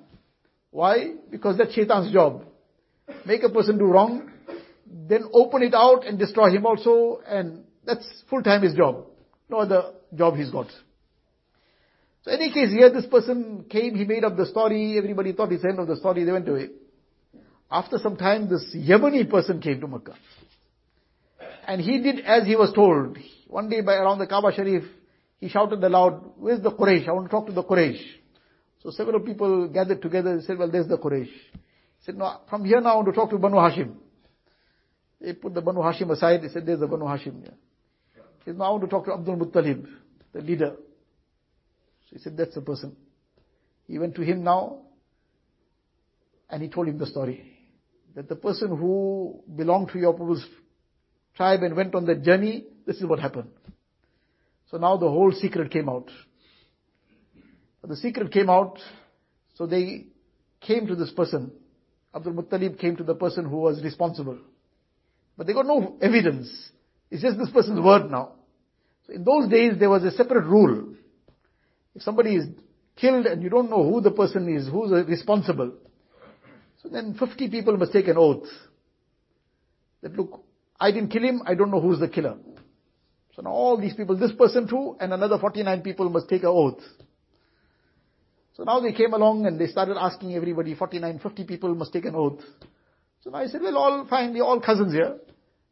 Why? 0.71 1.13
Because 1.29 1.57
that's 1.57 1.73
shaitan's 1.73 2.11
job. 2.11 2.45
Make 3.25 3.43
a 3.43 3.49
person 3.49 3.77
do 3.77 3.85
wrong, 3.85 4.31
then 4.87 5.29
open 5.33 5.61
it 5.61 5.73
out 5.73 6.05
and 6.05 6.17
destroy 6.17 6.49
him 6.49 6.65
also, 6.65 7.21
and 7.27 7.63
that's 7.85 8.07
full 8.29 8.41
time 8.41 8.63
his 8.63 8.73
job. 8.73 9.05
No 9.49 9.59
other 9.59 9.93
job 10.15 10.35
he's 10.35 10.49
got. 10.49 10.67
So 12.23 12.31
any 12.31 12.51
case 12.51 12.71
here, 12.71 12.89
this 12.89 13.05
person 13.05 13.65
came, 13.69 13.95
he 13.95 14.05
made 14.05 14.23
up 14.23 14.35
the 14.35 14.47
story, 14.47 14.97
everybody 14.97 15.33
thought 15.33 15.51
it's 15.51 15.61
the 15.61 15.69
end 15.69 15.79
of 15.79 15.87
the 15.87 15.97
story, 15.97 16.23
they 16.23 16.31
went 16.31 16.49
away. 16.49 16.69
After 17.69 17.97
some 17.99 18.15
time, 18.15 18.49
this 18.49 18.75
Yemeni 18.75 19.29
person 19.29 19.61
came 19.61 19.79
to 19.81 19.87
Makkah. 19.87 20.15
And 21.67 21.81
he 21.81 21.99
did 21.99 22.19
as 22.25 22.45
he 22.45 22.55
was 22.55 22.71
told. 22.73 23.17
One 23.47 23.69
day 23.69 23.81
by 23.81 23.95
around 23.95 24.19
the 24.19 24.27
Kaaba 24.27 24.51
Sharif, 24.53 24.83
he 25.39 25.49
shouted 25.49 25.83
aloud, 25.83 26.33
where's 26.37 26.61
the 26.61 26.71
Quraysh? 26.71 27.07
I 27.07 27.11
want 27.11 27.27
to 27.27 27.31
talk 27.31 27.47
to 27.47 27.53
the 27.53 27.63
Quraysh. 27.63 28.01
So 28.81 28.91
several 28.91 29.19
people 29.19 29.67
gathered 29.67 30.01
together 30.01 30.31
and 30.31 30.43
said, 30.43 30.57
well, 30.57 30.69
there's 30.69 30.87
the 30.87 30.97
Quraysh. 30.97 31.25
He 31.25 31.59
said, 32.01 32.17
no, 32.17 32.39
from 32.49 32.65
here 32.65 32.79
now 32.81 32.93
I 32.93 32.95
want 32.95 33.07
to 33.07 33.13
talk 33.13 33.29
to 33.31 33.37
Banu 33.37 33.55
Hashim. 33.55 33.95
They 35.19 35.33
put 35.33 35.53
the 35.53 35.61
Banu 35.61 35.79
Hashim 35.79 36.11
aside, 36.11 36.43
they 36.43 36.49
said, 36.49 36.65
there's 36.65 36.79
the 36.79 36.87
Banu 36.87 37.05
Hashim. 37.05 37.43
Yeah. 37.43 37.49
He 38.43 38.51
said, 38.51 38.57
now 38.57 38.65
I 38.65 38.69
want 38.71 38.83
to 38.83 38.89
talk 38.89 39.05
to 39.05 39.13
Abdul 39.13 39.37
Muttalib, 39.37 39.87
the 40.33 40.41
leader. 40.41 40.75
So 40.75 42.15
he 42.15 42.19
said, 42.19 42.37
that's 42.37 42.53
the 42.53 42.61
person. 42.61 42.95
He 43.87 43.97
went 43.97 44.15
to 44.15 44.21
him 44.21 44.43
now, 44.43 44.81
and 46.49 46.61
he 46.61 46.69
told 46.69 46.87
him 46.87 46.99
the 46.99 47.07
story. 47.07 47.57
That 48.15 48.29
the 48.29 48.35
person 48.35 48.69
who 48.69 49.41
belonged 49.55 49.89
to 49.93 49.99
your 49.99 50.13
people's 50.13 50.45
tribe 51.35 51.63
and 51.63 51.75
went 51.75 51.95
on 51.95 52.05
that 52.05 52.23
journey, 52.23 52.65
this 52.85 52.97
is 52.97 53.05
what 53.05 53.19
happened. 53.19 53.49
So 54.71 54.77
now 54.77 54.97
the 54.97 55.09
whole 55.09 55.31
secret 55.31 55.71
came 55.71 55.89
out. 55.89 56.09
The 57.83 57.95
secret 57.95 58.31
came 58.31 58.49
out, 58.49 58.79
so 59.53 59.67
they 59.67 60.07
came 60.59 60.87
to 60.87 60.95
this 60.95 61.11
person. 61.11 61.51
Abdul 62.15 62.33
Muttalib 62.33 62.79
came 62.79 62.95
to 62.95 63.03
the 63.03 63.13
person 63.13 63.45
who 63.45 63.57
was 63.57 63.83
responsible. 63.83 64.39
But 65.37 65.45
they 65.45 65.53
got 65.53 65.67
no 65.67 65.97
evidence. 66.01 66.71
It's 67.11 67.21
just 67.21 67.37
this 67.37 67.51
person's 67.51 67.79
word 67.79 68.09
now. 68.09 68.31
So 69.05 69.13
in 69.13 69.23
those 69.23 69.49
days 69.49 69.73
there 69.77 69.89
was 69.89 70.03
a 70.03 70.11
separate 70.11 70.45
rule. 70.45 70.95
If 71.93 72.01
somebody 72.01 72.35
is 72.35 72.45
killed 72.95 73.27
and 73.27 73.43
you 73.43 73.49
don't 73.49 73.69
know 73.69 73.83
who 73.83 74.01
the 74.01 74.11
person 74.11 74.53
is, 74.53 74.67
who's 74.67 74.91
responsible, 75.07 75.73
so 76.81 76.89
then 76.89 77.15
50 77.19 77.49
people 77.49 77.77
must 77.77 77.93
take 77.93 78.07
an 78.07 78.17
oath. 78.17 78.47
That 80.01 80.15
look, 80.15 80.43
I 80.79 80.91
didn't 80.91 81.09
kill 81.09 81.23
him, 81.23 81.41
I 81.45 81.55
don't 81.55 81.71
know 81.71 81.79
who's 81.79 81.99
the 81.99 82.07
killer. 82.07 82.35
So 83.35 83.41
now 83.41 83.51
all 83.51 83.77
these 83.79 83.93
people, 83.93 84.17
this 84.17 84.31
person 84.31 84.67
too, 84.67 84.95
and 84.99 85.13
another 85.13 85.37
49 85.37 85.81
people 85.81 86.09
must 86.09 86.29
take 86.29 86.43
an 86.43 86.49
oath. 86.49 86.81
So 88.53 88.63
now 88.63 88.79
they 88.79 88.93
came 88.93 89.13
along 89.13 89.45
and 89.45 89.59
they 89.59 89.67
started 89.67 89.97
asking 89.99 90.33
everybody, 90.33 90.73
49, 90.75 91.19
50 91.19 91.43
people 91.43 91.75
must 91.75 91.91
take 91.91 92.05
an 92.05 92.15
oath. 92.15 92.39
So 93.21 93.29
now 93.29 93.39
I 93.39 93.47
said, 93.47 93.61
well 93.61 93.77
all 93.77 94.07
fine, 94.07 94.33
we're 94.33 94.43
all 94.43 94.61
cousins 94.61 94.93
here. 94.93 95.17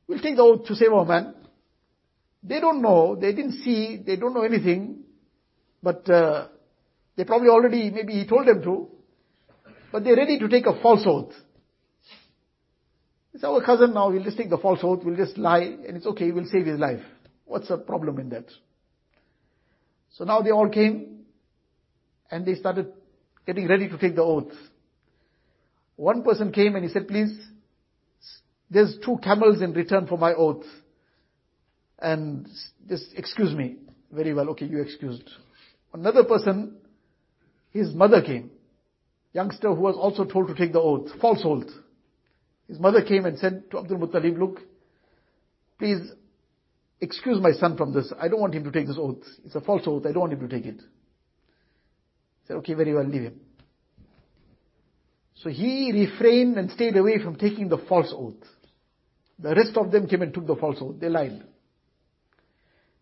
We'll 0.07 0.19
take 0.19 0.35
the 0.35 0.41
oath 0.41 0.65
to 0.65 0.75
save 0.75 0.91
our 0.91 1.05
man. 1.05 1.35
They 2.43 2.59
don't 2.59 2.81
know, 2.81 3.15
they 3.15 3.31
didn't 3.31 3.63
see, 3.63 4.01
they 4.05 4.17
don't 4.17 4.33
know 4.33 4.43
anything, 4.43 5.03
but 5.81 6.09
uh, 6.09 6.47
they 7.15 7.23
probably 7.23 7.47
already, 7.47 7.89
maybe 7.89 8.13
he 8.13 8.27
told 8.27 8.47
them 8.47 8.61
to. 8.63 8.89
But 9.93 10.03
they're 10.03 10.17
ready 10.17 10.39
to 10.39 10.49
take 10.49 10.65
a 10.65 10.81
false 10.81 11.03
oath. 11.05 11.33
It's 13.33 13.43
our 13.43 13.63
cousin 13.63 13.93
now, 13.93 14.11
we'll 14.11 14.23
just 14.23 14.37
take 14.37 14.49
the 14.49 14.57
false 14.57 14.79
oath, 14.83 15.03
we'll 15.03 15.15
just 15.15 15.37
lie, 15.37 15.61
and 15.61 15.97
it's 15.97 16.05
okay, 16.05 16.31
we'll 16.31 16.45
save 16.45 16.65
his 16.65 16.79
life. 16.79 17.01
What's 17.45 17.67
the 17.67 17.77
problem 17.77 18.19
in 18.19 18.29
that? 18.29 18.45
So 20.11 20.23
now 20.23 20.41
they 20.41 20.51
all 20.51 20.69
came, 20.69 21.25
and 22.29 22.45
they 22.45 22.55
started 22.55 22.93
getting 23.45 23.67
ready 23.67 23.89
to 23.89 23.97
take 23.97 24.15
the 24.15 24.23
oath. 24.23 24.51
One 25.95 26.23
person 26.23 26.51
came 26.51 26.75
and 26.75 26.83
he 26.83 26.91
said, 26.91 27.07
please, 27.07 27.37
there's 28.69 28.97
two 29.03 29.17
camels 29.23 29.61
in 29.61 29.73
return 29.73 30.07
for 30.07 30.17
my 30.17 30.33
oath. 30.33 30.65
And 31.99 32.47
just 32.87 33.05
excuse 33.15 33.53
me. 33.53 33.77
Very 34.11 34.33
well, 34.33 34.49
okay, 34.49 34.65
you 34.65 34.81
excused. 34.81 35.29
Another 35.93 36.23
person, 36.23 36.75
his 37.71 37.93
mother 37.93 38.21
came 38.21 38.51
youngster 39.33 39.69
who 39.73 39.81
was 39.81 39.95
also 39.95 40.25
told 40.25 40.47
to 40.47 40.55
take 40.55 40.73
the 40.73 40.79
oath, 40.79 41.09
false 41.19 41.41
oath. 41.43 41.69
His 42.73 42.79
mother 42.79 43.03
came 43.03 43.25
and 43.25 43.37
said 43.37 43.69
to 43.69 43.77
Abdul 43.77 43.99
Muttalib, 43.99 44.35
look, 44.35 44.59
please 45.77 46.11
excuse 46.99 47.39
my 47.39 47.51
son 47.51 47.77
from 47.77 47.93
this. 47.93 48.11
I 48.19 48.27
don't 48.27 48.41
want 48.41 48.55
him 48.55 48.63
to 48.63 48.71
take 48.71 48.87
this 48.87 48.97
oath. 48.99 49.21
It's 49.45 49.53
a 49.53 49.61
false 49.61 49.83
oath. 49.85 50.07
I 50.07 50.11
don't 50.11 50.21
want 50.21 50.33
him 50.33 50.39
to 50.39 50.47
take 50.47 50.65
it. 50.65 50.77
He 50.77 52.47
said, 52.47 52.55
okay, 52.57 52.73
very 52.73 52.91
well, 52.95 53.03
leave 53.03 53.21
him. 53.21 53.39
So 55.35 55.51
he 55.51 55.91
refrained 55.93 56.57
and 56.57 56.71
stayed 56.71 56.97
away 56.97 57.21
from 57.21 57.35
taking 57.35 57.69
the 57.69 57.77
false 57.77 58.11
oath. 58.11 58.43
The 59.37 59.53
rest 59.53 59.77
of 59.77 59.91
them 59.91 60.07
came 60.07 60.23
and 60.23 60.33
took 60.33 60.47
the 60.47 60.55
false 60.55 60.77
oath. 60.81 60.95
They 60.99 61.09
lied. 61.09 61.43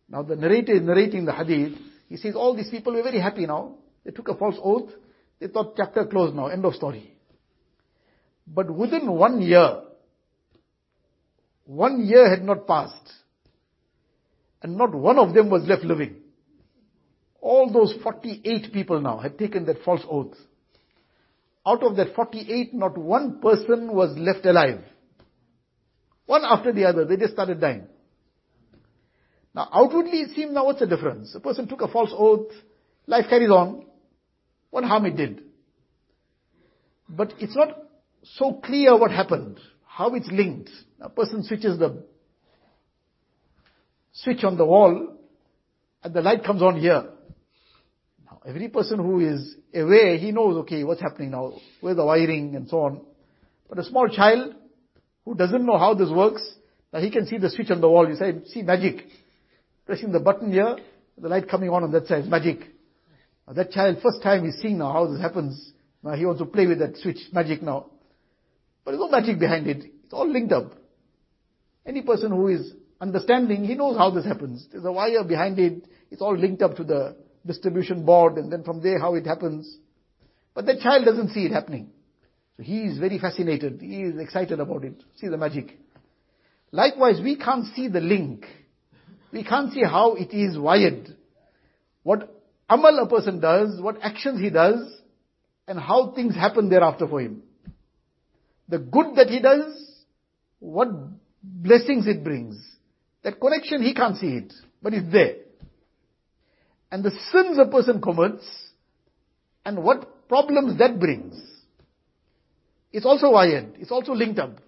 Now 0.10 0.24
the 0.24 0.36
narrator 0.36 0.74
is 0.74 0.82
narrating 0.82 1.24
the 1.24 1.32
hadith. 1.32 1.80
He 2.10 2.18
says 2.18 2.36
all 2.36 2.58
these 2.58 2.70
people 2.70 2.92
were 2.92 3.04
very 3.04 3.22
happy 3.22 3.46
now. 3.46 3.76
They 4.04 4.12
took 4.12 4.28
a 4.28 4.36
false 4.36 4.58
oath. 4.62 4.90
They 5.40 5.48
thought 5.48 5.76
chapter 5.78 6.06
closed 6.08 6.36
now, 6.36 6.48
end 6.48 6.66
of 6.66 6.76
story. 6.76 7.21
But 8.48 8.70
within 8.70 9.12
one 9.12 9.42
year, 9.42 9.82
one 11.66 12.06
year 12.06 12.30
had 12.30 12.44
not 12.44 12.68
passed, 12.68 13.14
and 14.62 14.78
not 14.78 14.94
one 14.94 15.18
of 15.18 15.34
them 15.34 15.50
was 15.50 15.64
left 15.64 15.84
living. 15.84 16.18
All 17.40 17.72
those 17.72 17.94
48 18.04 18.72
people 18.74 19.02
now 19.02 19.18
had 19.18 19.38
taken 19.38 19.66
that 19.66 19.84
false 19.84 20.02
oath. 20.10 20.36
Out 21.66 21.84
of 21.84 21.96
that 21.96 22.16
48, 22.16 22.74
not 22.74 22.98
one 22.98 23.40
person 23.40 23.94
was 23.94 24.18
left 24.18 24.46
alive. 24.46 24.84
One 26.26 26.44
after 26.44 26.72
the 26.72 26.86
other, 26.86 27.06
they 27.06 27.18
just 27.18 27.34
started 27.34 27.60
dying. 27.60 27.88
Now 29.54 29.70
outwardly 29.74 30.22
it 30.22 30.36
seemed 30.36 30.54
now 30.54 30.66
what's 30.66 30.80
the 30.80 30.88
difference? 30.88 31.34
A 31.36 31.40
person 31.40 31.68
took 31.68 31.82
a 31.82 31.88
false 31.88 32.12
oath, 32.14 32.52
life 33.06 33.26
carries 33.30 33.50
on 33.50 33.86
what 34.70 34.84
harm 34.84 35.06
it 35.06 35.18
did. 35.18 35.44
But 37.10 37.34
it's 37.40 37.56
not 37.56 37.78
so 38.24 38.54
clear 38.54 38.98
what 38.98 39.12
happened, 39.12 39.60
how 39.86 40.14
it's 40.16 40.30
linked. 40.32 40.70
A 41.00 41.10
person 41.10 41.44
switches 41.44 41.80
the 41.80 42.04
switch 44.14 44.44
on 44.44 44.58
the 44.58 44.66
wall 44.66 45.18
and 46.04 46.14
the 46.14 46.22
light 46.22 46.44
comes 46.44 46.62
on 46.62 46.80
here. 46.80 47.06
Now, 48.26 48.42
every 48.46 48.70
person 48.70 49.00
who 49.00 49.20
is 49.20 49.56
aware, 49.74 50.18
he 50.18 50.32
knows, 50.32 50.58
okay, 50.58 50.84
what's 50.84 51.02
happening 51.02 51.32
now, 51.32 51.54
where's 51.80 51.98
the 51.98 52.06
wiring 52.06 52.56
and 52.56 52.70
so 52.70 52.82
on. 52.82 53.02
But 53.70 53.80
a 53.80 53.84
small 53.84 54.08
child 54.10 54.56
who 55.26 55.36
doesn't 55.36 55.66
know 55.66 55.78
how 55.78 55.94
this 55.94 56.10
works, 56.10 56.48
now 56.94 57.00
he 57.00 57.10
can 57.10 57.26
see 57.26 57.38
the 57.38 57.50
switch 57.50 57.72
on 57.72 57.82
the 57.82 57.90
wall. 57.90 58.08
You 58.08 58.16
say, 58.16 58.34
see 58.48 58.62
magic. 58.64 59.06
Pressing 59.86 60.12
the 60.12 60.20
button 60.20 60.52
here, 60.52 60.78
the 61.18 61.30
light 61.30 61.50
coming 61.50 61.70
on 61.70 61.84
on 61.84 61.92
that 61.92 62.08
side, 62.08 62.26
magic. 62.26 62.60
Now 63.48 63.54
that 63.54 63.72
child, 63.72 63.98
first 64.04 64.22
time 64.22 64.46
he's 64.46 64.62
seeing 64.62 64.78
now 64.78 64.92
how 64.92 65.08
this 65.08 65.22
happens. 65.22 65.72
Now 66.04 66.14
he 66.14 66.26
wants 66.26 66.42
to 66.42 66.46
play 66.46 66.68
with 66.68 66.80
that 66.80 66.98
switch, 66.98 67.18
magic 67.32 67.62
now. 67.62 67.88
But 68.84 68.92
there's 68.92 69.02
no 69.02 69.10
magic 69.10 69.40
behind 69.40 69.68
it. 69.68 69.84
It's 70.04 70.14
all 70.14 70.30
linked 70.30 70.52
up. 70.52 70.74
Any 71.86 72.02
person 72.02 72.32
who 72.32 72.48
is 72.48 72.74
understanding, 73.00 73.64
he 73.64 73.76
knows 73.76 73.98
how 73.98 74.12
this 74.12 74.26
happens. 74.26 74.68
There's 74.72 74.86
a 74.86 74.92
wire 74.92 75.24
behind 75.24 75.60
it. 75.60 75.88
It's 76.10 76.22
all 76.22 76.38
linked 76.38 76.62
up 76.62 76.76
to 76.78 76.84
the 76.84 77.16
distribution 77.46 78.06
board 78.06 78.36
and 78.36 78.52
then 78.52 78.64
from 78.64 78.82
there 78.82 79.00
how 79.00 79.16
it 79.16 79.26
happens. 79.26 79.78
But 80.54 80.66
that 80.66 80.80
child 80.80 81.06
doesn't 81.06 81.30
see 81.30 81.46
it 81.46 81.52
happening. 81.52 81.90
So 82.58 82.64
he 82.64 82.82
is 82.84 82.98
very 82.98 83.18
fascinated. 83.18 83.82
He 83.82 84.02
is 84.04 84.20
excited 84.20 84.60
about 84.60 84.84
it. 84.84 84.96
See 85.18 85.28
the 85.28 85.38
magic. 85.38 85.78
Likewise, 86.72 87.20
we 87.22 87.36
can't 87.36 87.66
see 87.76 87.88
the 87.88 88.00
link. 88.00 88.46
We 89.32 89.44
can't 89.44 89.72
see 89.74 89.84
how 89.84 90.16
it 90.16 90.34
is 90.34 90.58
wired. 90.58 91.16
What 92.04 92.44
amal 92.70 93.00
a 93.00 93.08
person 93.08 93.40
does, 93.40 93.80
what 93.82 93.98
actions 94.02 94.40
he 94.40 94.50
does, 94.50 94.94
and 95.68 95.80
how 95.80 96.12
things 96.12 96.36
happen 96.36 96.70
thereafter 96.70 97.08
for 97.08 97.22
him. 97.22 97.44
The 98.72 98.80
good 98.80 99.18
that 99.18 99.28
he 99.28 99.42
does, 99.42 99.66
what 100.60 100.88
blessings 101.44 102.08
it 102.08 102.24
brings. 102.24 102.56
That 103.22 103.40
connection, 103.42 103.84
he 103.84 103.94
can't 103.94 104.16
see 104.16 104.38
it, 104.38 104.54
but 104.82 104.94
it's 104.94 105.12
there. 105.12 105.36
And 106.90 107.04
the 107.04 107.12
sins 107.32 107.60
a 107.60 107.66
person 107.70 108.02
commits, 108.02 108.46
and 109.66 109.84
what 109.84 110.30
problems 110.30 110.80
that 110.80 111.02
brings. 111.02 111.36
It's 112.94 113.06
also 113.06 113.32
wired, 113.32 113.76
it's 113.78 113.92
also 113.92 114.14
linked 114.14 114.40
up. 114.40 114.62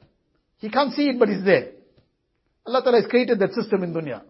He 0.58 0.70
can't 0.70 0.93
see 0.93 1.08
it, 1.08 1.18
but 1.18 1.30
it's 1.30 1.45
there. 1.45 1.72
Allah 2.66 2.82
Ta'ala 2.84 3.01
has 3.01 3.10
created 3.10 3.39
that 3.39 3.54
system 3.54 3.84
in 3.84 3.93
dunya. 3.93 4.22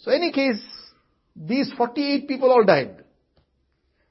So 0.00 0.10
any 0.10 0.32
case, 0.32 0.62
these 1.36 1.70
48 1.76 2.26
people 2.26 2.50
all 2.50 2.64
died. 2.64 3.04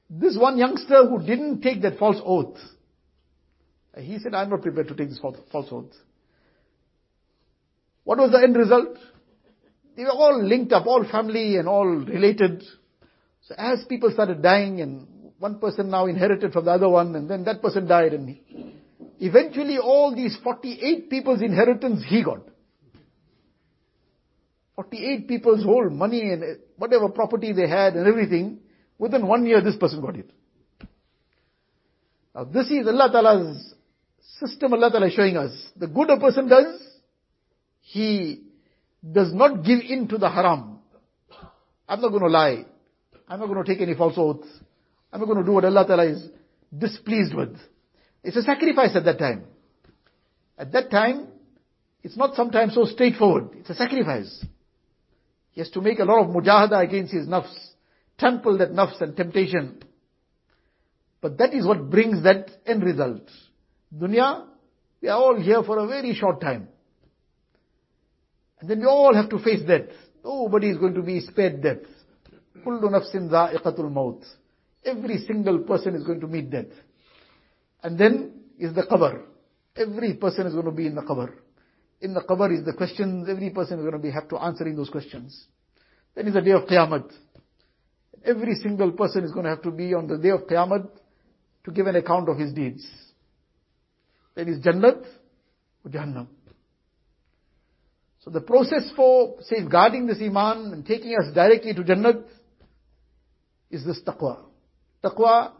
This 0.08 0.36
one 0.38 0.56
youngster 0.56 1.04
who 1.08 1.18
didn't 1.18 1.62
take 1.62 1.82
that 1.82 1.98
false 1.98 2.20
oath, 2.24 2.58
he 3.98 4.18
said, 4.18 4.34
I'm 4.34 4.50
not 4.50 4.62
prepared 4.62 4.88
to 4.88 4.94
take 4.94 5.08
this 5.08 5.18
false, 5.18 5.36
false 5.52 5.68
oath. 5.70 5.92
What 8.04 8.18
was 8.18 8.32
the 8.32 8.38
end 8.38 8.56
result? 8.56 8.98
They 9.96 10.02
were 10.02 10.10
all 10.10 10.42
linked 10.42 10.72
up, 10.72 10.86
all 10.86 11.04
family 11.10 11.56
and 11.56 11.68
all 11.68 11.86
related. 11.86 12.62
So 13.42 13.54
as 13.56 13.84
people 13.88 14.10
started 14.10 14.42
dying 14.42 14.80
and 14.80 15.06
one 15.38 15.58
person 15.58 15.90
now 15.90 16.06
inherited 16.06 16.52
from 16.52 16.64
the 16.64 16.72
other 16.72 16.88
one 16.88 17.14
and 17.14 17.28
then 17.28 17.44
that 17.44 17.62
person 17.62 17.86
died 17.86 18.12
and 18.14 18.38
eventually 19.20 19.78
all 19.78 20.14
these 20.14 20.36
48 20.42 21.10
people's 21.10 21.42
inheritance 21.42 22.04
he 22.08 22.24
got. 22.24 22.40
48 24.76 25.28
people's 25.28 25.64
whole 25.64 25.88
money 25.88 26.32
and 26.32 26.58
whatever 26.76 27.08
property 27.08 27.52
they 27.52 27.68
had 27.68 27.94
and 27.94 28.08
everything, 28.08 28.58
within 28.98 29.26
one 29.26 29.46
year 29.46 29.60
this 29.60 29.76
person 29.76 30.00
got 30.00 30.16
it. 30.16 30.30
Now 32.34 32.44
this 32.44 32.66
is 32.70 32.86
Allah 32.88 33.08
Ta'ala's 33.12 33.73
system 34.38 34.72
Allah 34.72 34.90
Ta'ala 34.90 35.06
is 35.06 35.14
showing 35.14 35.36
us. 35.36 35.52
The 35.76 35.86
good 35.86 36.10
a 36.10 36.18
person 36.18 36.48
does, 36.48 36.80
he 37.80 38.42
does 39.12 39.32
not 39.32 39.64
give 39.64 39.80
in 39.80 40.08
to 40.08 40.18
the 40.18 40.30
haram. 40.30 40.78
I'm 41.88 42.00
not 42.00 42.08
going 42.08 42.22
to 42.22 42.28
lie. 42.28 42.64
I'm 43.28 43.40
not 43.40 43.46
going 43.46 43.64
to 43.64 43.70
take 43.72 43.82
any 43.82 43.94
false 43.94 44.14
oaths. 44.16 44.48
I'm 45.12 45.20
not 45.20 45.26
going 45.26 45.38
to 45.38 45.44
do 45.44 45.52
what 45.52 45.64
Allah 45.64 45.86
Ta'ala 45.86 46.06
is 46.06 46.26
displeased 46.76 47.34
with. 47.34 47.56
It's 48.22 48.36
a 48.36 48.42
sacrifice 48.42 48.96
at 48.96 49.04
that 49.04 49.18
time. 49.18 49.44
At 50.58 50.72
that 50.72 50.90
time, 50.90 51.28
it's 52.02 52.16
not 52.16 52.34
sometimes 52.34 52.74
so 52.74 52.84
straightforward. 52.84 53.50
It's 53.54 53.70
a 53.70 53.74
sacrifice. 53.74 54.44
He 55.52 55.60
has 55.60 55.70
to 55.70 55.80
make 55.80 55.98
a 55.98 56.04
lot 56.04 56.24
of 56.24 56.34
mujahada 56.34 56.82
against 56.82 57.12
his 57.12 57.26
nafs, 57.26 57.54
trample 58.18 58.58
that 58.58 58.72
nafs 58.72 59.00
and 59.00 59.16
temptation. 59.16 59.82
But 61.20 61.38
that 61.38 61.54
is 61.54 61.66
what 61.66 61.90
brings 61.90 62.24
that 62.24 62.50
end 62.66 62.82
result. 62.82 63.22
Dunya, 63.92 64.46
we 65.00 65.08
are 65.08 65.18
all 65.18 65.40
here 65.40 65.62
for 65.62 65.78
a 65.78 65.86
very 65.86 66.14
short 66.14 66.40
time. 66.40 66.68
And 68.60 68.70
then 68.70 68.80
we 68.80 68.86
all 68.86 69.14
have 69.14 69.28
to 69.30 69.38
face 69.38 69.62
death. 69.66 69.88
Nobody 70.24 70.70
is 70.70 70.78
going 70.78 70.94
to 70.94 71.02
be 71.02 71.20
spared 71.20 71.62
death. 71.62 71.84
Kullu 72.64 72.90
nafsin 72.90 73.28
dha'iqatul 73.28 73.90
maut. 73.90 74.24
Every 74.84 75.18
single 75.26 75.58
person 75.60 75.94
is 75.94 76.04
going 76.04 76.20
to 76.20 76.26
meet 76.26 76.50
death. 76.50 76.72
And 77.82 77.98
then 77.98 78.32
is 78.58 78.74
the 78.74 78.82
qabr. 78.82 79.22
Every 79.76 80.14
person 80.14 80.46
is 80.46 80.54
going 80.54 80.66
to 80.66 80.72
be 80.72 80.86
in 80.86 80.94
the 80.94 81.02
qabr 81.02 81.32
in 82.04 82.12
the 82.12 82.20
qabr 82.20 82.56
is 82.56 82.64
the 82.64 82.74
questions, 82.74 83.28
every 83.28 83.50
person 83.50 83.78
is 83.78 83.82
going 83.82 83.92
to 83.92 83.98
be, 83.98 84.10
have 84.10 84.28
to 84.28 84.36
answer 84.36 84.66
in 84.66 84.76
those 84.76 84.90
questions. 84.90 85.46
Then 86.14 86.28
is 86.28 86.34
the 86.34 86.42
day 86.42 86.50
of 86.50 86.64
Qiyamah. 86.64 87.10
Every 88.24 88.54
single 88.56 88.92
person 88.92 89.24
is 89.24 89.32
going 89.32 89.44
to 89.44 89.50
have 89.50 89.62
to 89.62 89.70
be 89.70 89.94
on 89.94 90.06
the 90.06 90.18
day 90.18 90.28
of 90.28 90.42
Qiyamah 90.42 90.86
to 91.64 91.70
give 91.70 91.86
an 91.86 91.96
account 91.96 92.28
of 92.28 92.36
his 92.36 92.52
deeds. 92.52 92.86
Then 94.35 94.47
is 94.47 94.59
Jannat 94.59 95.05
or 95.83 95.91
Jahannam. 95.91 96.27
So 98.19 98.29
the 98.29 98.41
process 98.41 98.91
for 98.95 99.35
safeguarding 99.41 100.05
this 100.05 100.19
Iman 100.21 100.73
and 100.73 100.85
taking 100.85 101.15
us 101.15 101.33
directly 101.33 101.73
to 101.73 101.83
Jannat 101.83 102.23
is 103.71 103.85
this 103.85 104.01
taqwa. 104.05 104.39
Taqwa, 105.03 105.51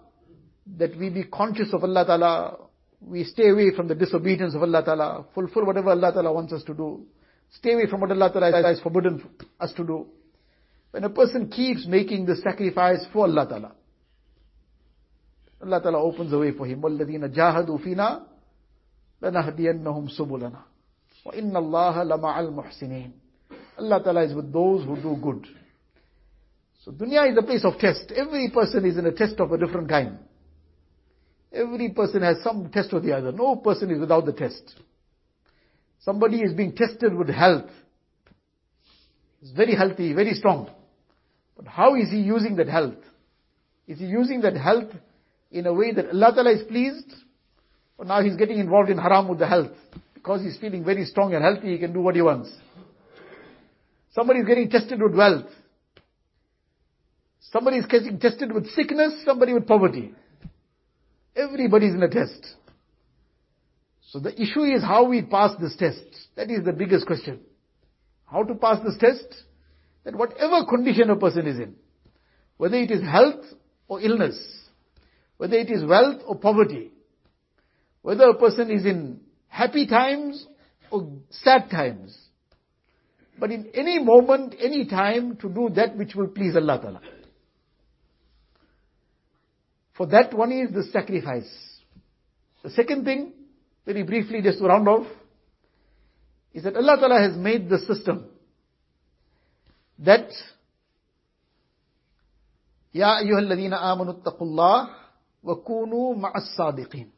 that 0.77 0.97
we 0.97 1.09
be 1.09 1.23
conscious 1.23 1.73
of 1.73 1.83
Allah 1.83 2.05
Ta'ala, 2.05 2.57
we 3.01 3.23
stay 3.23 3.49
away 3.49 3.71
from 3.75 3.87
the 3.87 3.95
disobedience 3.95 4.55
of 4.55 4.61
Allah 4.61 4.83
Ta'ala, 4.83 5.25
fulfill 5.33 5.65
whatever 5.65 5.89
Allah 5.91 6.11
Ta'ala 6.11 6.31
wants 6.31 6.53
us 6.53 6.63
to 6.65 6.73
do, 6.73 7.05
stay 7.51 7.73
away 7.73 7.87
from 7.87 8.01
what 8.01 8.11
Allah 8.11 8.31
Ta'ala 8.31 8.67
has 8.67 8.79
forbidden 8.81 9.23
us 9.59 9.73
to 9.73 9.83
do. 9.83 10.07
When 10.91 11.03
a 11.03 11.09
person 11.09 11.49
keeps 11.49 11.87
making 11.87 12.25
the 12.25 12.35
sacrifice 12.35 13.05
for 13.13 13.25
Allah 13.25 13.47
Ta'ala, 13.47 13.71
Allah 15.61 15.81
Ta'ala 15.81 15.99
opens 15.99 16.31
the 16.31 16.39
way 16.39 16.51
for 16.51 16.65
him. 16.65 16.81
وَالَّذِينَ 16.81 17.33
جَاهَدُوا 17.35 17.85
فِينَا 17.85 18.21
لَنَهْدِيَنَّهُمْ 19.21 20.07
سُبُلَنَا 20.19 20.61
وَإِنَّ 21.25 21.51
اللَّهَ 21.51 22.03
لَمَعَ 22.03 22.39
الْمُحْسِنِينَ 22.39 23.11
Allah 23.77 24.03
Ta'ala 24.03 24.23
is 24.23 24.33
with 24.33 24.51
those 24.51 24.85
who 24.85 24.95
do 24.95 25.17
good. 25.21 25.47
So 26.83 26.91
dunya 26.91 27.29
is 27.31 27.37
a 27.37 27.41
place 27.41 27.65
of 27.65 27.77
test. 27.79 28.11
Every 28.15 28.49
person 28.49 28.85
is 28.85 28.97
in 28.97 29.05
a 29.05 29.11
test 29.11 29.39
of 29.39 29.51
a 29.51 29.57
different 29.57 29.89
kind. 29.89 30.19
Every 31.51 31.89
person 31.89 32.21
has 32.21 32.37
some 32.43 32.69
test 32.69 32.93
or 32.93 32.99
the 32.99 33.13
other. 33.13 33.31
No 33.31 33.57
person 33.57 33.91
is 33.91 33.99
without 33.99 34.25
the 34.25 34.33
test. 34.33 34.75
Somebody 35.99 36.41
is 36.41 36.53
being 36.53 36.73
tested 36.75 37.13
with 37.13 37.29
health. 37.29 37.69
He's 39.41 39.51
very 39.51 39.75
healthy, 39.75 40.13
very 40.13 40.33
strong. 40.33 40.69
But 41.57 41.67
how 41.67 41.95
is 41.95 42.09
he 42.09 42.17
using 42.17 42.55
that 42.57 42.67
health? 42.67 42.95
Is 43.87 43.99
he 43.99 44.05
using 44.05 44.41
that 44.41 44.55
health 44.55 44.91
in 45.51 45.65
a 45.65 45.73
way 45.73 45.91
that 45.91 46.09
Allah 46.09 46.31
Ta'ala 46.33 46.51
is 46.51 46.63
pleased? 46.67 47.13
Or 47.98 48.04
now 48.04 48.22
he's 48.22 48.36
getting 48.36 48.58
involved 48.58 48.90
in 48.90 48.98
haram 48.98 49.28
with 49.28 49.38
the 49.38 49.46
health. 49.46 49.72
Because 50.14 50.42
he's 50.42 50.56
feeling 50.58 50.84
very 50.84 51.04
strong 51.04 51.34
and 51.34 51.44
healthy, 51.44 51.72
he 51.72 51.78
can 51.78 51.92
do 51.92 52.00
what 52.00 52.14
he 52.14 52.22
wants. 52.22 52.50
Somebody 54.12 54.40
is 54.40 54.46
getting 54.46 54.70
tested 54.70 55.02
with 55.02 55.14
wealth. 55.14 55.46
Somebody 57.40 57.78
is 57.78 57.86
getting 57.86 58.18
tested 58.18 58.52
with 58.52 58.68
sickness, 58.70 59.22
somebody 59.24 59.52
with 59.52 59.66
poverty. 59.66 60.14
Everybody 61.36 61.86
is 61.88 61.94
in 61.94 62.02
a 62.02 62.08
test. 62.08 62.54
So 64.10 64.20
the 64.20 64.32
issue 64.40 64.62
is 64.62 64.82
how 64.82 65.04
we 65.08 65.22
pass 65.22 65.50
this 65.60 65.76
test. 65.76 66.04
That 66.36 66.50
is 66.50 66.64
the 66.64 66.72
biggest 66.72 67.06
question. 67.06 67.40
How 68.24 68.44
to 68.44 68.54
pass 68.54 68.78
this 68.84 68.96
test? 68.98 69.26
That 70.04 70.14
whatever 70.14 70.64
condition 70.64 71.10
a 71.10 71.16
person 71.16 71.46
is 71.46 71.58
in, 71.58 71.74
whether 72.56 72.76
it 72.76 72.90
is 72.90 73.02
health 73.02 73.44
or 73.88 74.00
illness, 74.00 74.38
whether 75.36 75.56
it 75.56 75.70
is 75.70 75.84
wealth 75.84 76.22
or 76.26 76.36
poverty, 76.36 76.92
whether 78.04 78.24
a 78.24 78.34
person 78.34 78.70
is 78.70 78.84
in 78.84 79.18
happy 79.48 79.86
times 79.86 80.46
or 80.90 81.08
sad 81.30 81.70
times, 81.70 82.14
but 83.40 83.50
in 83.50 83.70
any 83.72 83.98
moment, 83.98 84.54
any 84.60 84.84
time 84.86 85.38
to 85.38 85.48
do 85.48 85.70
that 85.74 85.96
which 85.96 86.14
will 86.14 86.28
please 86.28 86.54
Allah 86.54 86.78
Ta'ala. 86.82 87.00
For 89.96 90.06
that 90.08 90.34
one 90.34 90.52
is 90.52 90.70
the 90.74 90.82
sacrifice. 90.92 91.50
The 92.62 92.68
second 92.70 93.06
thing, 93.06 93.32
very 93.86 94.02
briefly 94.02 94.42
just 94.42 94.58
to 94.58 94.66
round 94.66 94.86
off, 94.86 95.06
is 96.52 96.64
that 96.64 96.76
Allah 96.76 96.98
Ta'ala 97.00 97.22
has 97.22 97.38
made 97.38 97.70
the 97.70 97.78
system 97.78 98.26
that 100.00 100.28
Ya 102.92 103.18
ayyuhalladhina 103.22 103.80
amanu 103.80 104.20
attaqullah 104.20 104.90
wa 105.42 105.54
kunu 105.66 106.20
ma'as 106.20 106.54
sadiqin. 106.54 107.13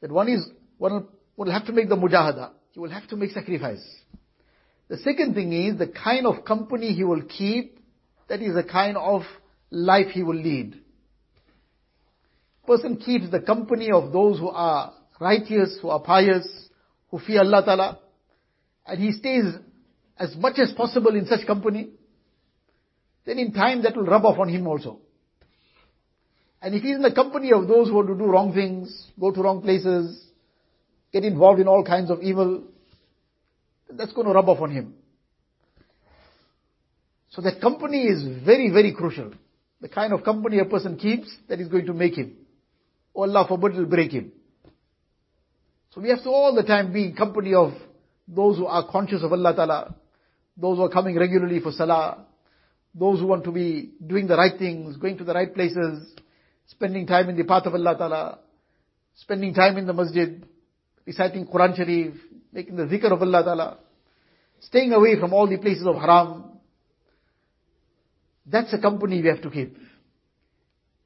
That 0.00 0.10
one 0.10 0.28
is, 0.28 0.46
one 0.78 1.06
will 1.36 1.50
have 1.50 1.66
to 1.66 1.72
make 1.72 1.88
the 1.88 1.96
mujahada. 1.96 2.50
He 2.72 2.80
will 2.80 2.90
have 2.90 3.08
to 3.08 3.16
make 3.16 3.32
sacrifice. 3.32 3.84
The 4.88 4.98
second 4.98 5.34
thing 5.34 5.52
is 5.52 5.78
the 5.78 5.88
kind 5.88 6.26
of 6.26 6.44
company 6.44 6.92
he 6.92 7.04
will 7.04 7.22
keep 7.22 7.78
that 8.28 8.40
is 8.42 8.54
the 8.54 8.64
kind 8.64 8.96
of 8.96 9.22
life 9.70 10.08
he 10.12 10.22
will 10.22 10.36
lead. 10.36 10.80
Person 12.66 12.96
keeps 12.96 13.30
the 13.30 13.40
company 13.40 13.90
of 13.90 14.12
those 14.12 14.38
who 14.38 14.48
are 14.48 14.92
righteous, 15.20 15.78
who 15.82 15.88
are 15.90 16.00
pious, 16.00 16.46
who 17.10 17.18
fear 17.18 17.40
Allah 17.40 17.62
Ta'ala, 17.64 17.98
and 18.86 19.00
he 19.00 19.12
stays 19.12 19.44
as 20.16 20.36
much 20.36 20.58
as 20.58 20.72
possible 20.72 21.14
in 21.16 21.26
such 21.26 21.46
company, 21.46 21.90
then 23.24 23.38
in 23.38 23.52
time 23.52 23.82
that 23.82 23.96
will 23.96 24.04
rub 24.04 24.24
off 24.24 24.38
on 24.38 24.48
him 24.48 24.66
also. 24.66 25.00
And 26.62 26.74
if 26.74 26.82
he's 26.82 26.96
in 26.96 27.02
the 27.02 27.12
company 27.12 27.52
of 27.52 27.68
those 27.68 27.88
who 27.88 27.94
want 27.94 28.08
to 28.08 28.14
do 28.14 28.26
wrong 28.26 28.52
things, 28.52 29.06
go 29.18 29.30
to 29.32 29.42
wrong 29.42 29.62
places, 29.62 30.22
get 31.12 31.24
involved 31.24 31.60
in 31.60 31.68
all 31.68 31.84
kinds 31.84 32.10
of 32.10 32.20
evil, 32.22 32.64
that's 33.90 34.12
going 34.12 34.26
to 34.26 34.32
rub 34.34 34.48
off 34.48 34.60
on 34.60 34.70
him. 34.70 34.94
So 37.30 37.40
that 37.42 37.60
company 37.60 38.04
is 38.04 38.44
very, 38.44 38.70
very 38.70 38.92
crucial. 38.92 39.32
The 39.80 39.88
kind 39.88 40.12
of 40.12 40.24
company 40.24 40.58
a 40.58 40.64
person 40.64 40.98
keeps 40.98 41.34
that 41.48 41.60
is 41.60 41.68
going 41.68 41.86
to 41.86 41.94
make 41.94 42.14
him. 42.14 42.36
Or 43.14 43.26
Allah 43.26 43.46
forbid 43.48 43.74
will 43.74 43.86
break 43.86 44.12
him. 44.12 44.32
So 45.94 46.00
we 46.00 46.10
have 46.10 46.22
to 46.22 46.28
all 46.28 46.54
the 46.54 46.62
time 46.62 46.92
be 46.92 47.04
in 47.04 47.16
company 47.16 47.54
of 47.54 47.72
those 48.28 48.58
who 48.58 48.66
are 48.66 48.86
conscious 48.88 49.22
of 49.22 49.32
Allah 49.32 49.54
Ta'ala, 49.54 49.94
those 50.56 50.76
who 50.76 50.84
are 50.84 50.90
coming 50.90 51.18
regularly 51.18 51.60
for 51.60 51.72
Salah, 51.72 52.26
those 52.94 53.18
who 53.20 53.26
want 53.26 53.44
to 53.44 53.52
be 53.52 53.92
doing 54.04 54.26
the 54.26 54.36
right 54.36 54.56
things, 54.56 54.96
going 54.98 55.16
to 55.18 55.24
the 55.24 55.34
right 55.34 55.52
places, 55.52 56.12
spending 56.70 57.06
time 57.06 57.28
in 57.28 57.36
the 57.36 57.44
path 57.44 57.66
of 57.66 57.74
Allah 57.74 57.96
Ta'ala, 57.98 58.38
spending 59.16 59.52
time 59.52 59.76
in 59.76 59.86
the 59.86 59.92
masjid, 59.92 60.44
reciting 61.04 61.46
Quran 61.46 61.76
Sharif, 61.76 62.14
making 62.52 62.76
the 62.76 62.84
zikr 62.84 63.12
of 63.12 63.20
Allah 63.20 63.42
Ta'ala, 63.42 63.78
staying 64.60 64.92
away 64.92 65.18
from 65.18 65.32
all 65.32 65.48
the 65.48 65.58
places 65.58 65.86
of 65.86 65.96
haram. 65.96 66.44
That's 68.46 68.72
a 68.72 68.78
company 68.78 69.20
we 69.20 69.28
have 69.28 69.42
to 69.42 69.50
keep. 69.50 69.76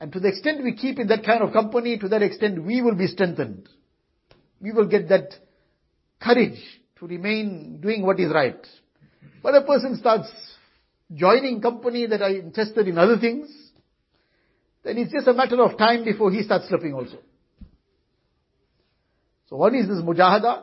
And 0.01 0.13
to 0.13 0.21
the 0.21 0.29
extent 0.29 0.63
we 0.63 0.75
keep 0.75 0.99
in 0.99 1.07
that 1.09 1.25
kind 1.25 1.43
of 1.43 1.53
company, 1.53 1.99
to 1.99 2.09
that 2.09 2.23
extent 2.23 2.63
we 2.63 2.83
will 2.83 2.95
be 2.95 3.07
strengthened. 3.07 3.69
We 4.61 4.73
will 4.73 4.87
get 4.87 5.09
that 5.09 5.35
courage 6.21 6.61
to 6.99 7.07
remain 7.07 7.81
doing 7.81 8.05
what 8.05 8.21
is 8.21 8.33
right. 8.33 8.67
But 9.43 9.55
a 9.55 9.63
person 9.63 9.97
starts 9.97 10.29
joining 11.15 11.61
company 11.61 12.07
that 12.07 12.23
are 12.23 12.31
interested 12.31 12.89
in 12.89 12.99
other 12.99 13.19
things, 13.19 13.64
then 14.85 14.99
it's 14.99 15.13
just 15.13 15.27
a 15.27 15.33
matter 15.33 15.61
of 15.63 15.79
time 15.79 16.05
before 16.05 16.31
he 16.31 16.43
starts 16.43 16.69
slipping 16.69 16.95
also. 16.95 17.19
So 19.49 19.57
one 19.57 19.75
is 19.75 19.89
this 19.89 19.99
mujahada, 19.99 20.63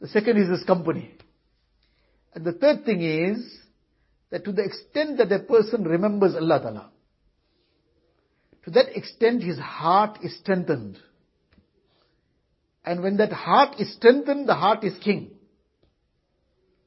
the 0.00 0.08
second 0.08 0.38
is 0.38 0.48
this 0.48 0.64
company. 0.64 1.14
And 2.34 2.44
the 2.44 2.52
third 2.52 2.84
thing 2.84 3.02
is 3.02 3.58
that 4.30 4.44
to 4.44 4.52
the 4.52 4.64
extent 4.64 5.18
that 5.18 5.30
a 5.30 5.40
person 5.40 5.84
remembers 5.84 6.34
Allah 6.34 6.60
Ta'ala, 6.60 6.90
to 8.64 8.70
that 8.70 8.96
extent 8.96 9.42
his 9.42 9.58
heart 9.58 10.18
is 10.22 10.38
strengthened. 10.38 10.98
And 12.84 13.02
when 13.02 13.18
that 13.18 13.32
heart 13.32 13.78
is 13.78 13.92
strengthened, 13.94 14.48
the 14.48 14.54
heart 14.54 14.84
is 14.84 14.96
king. 15.02 15.32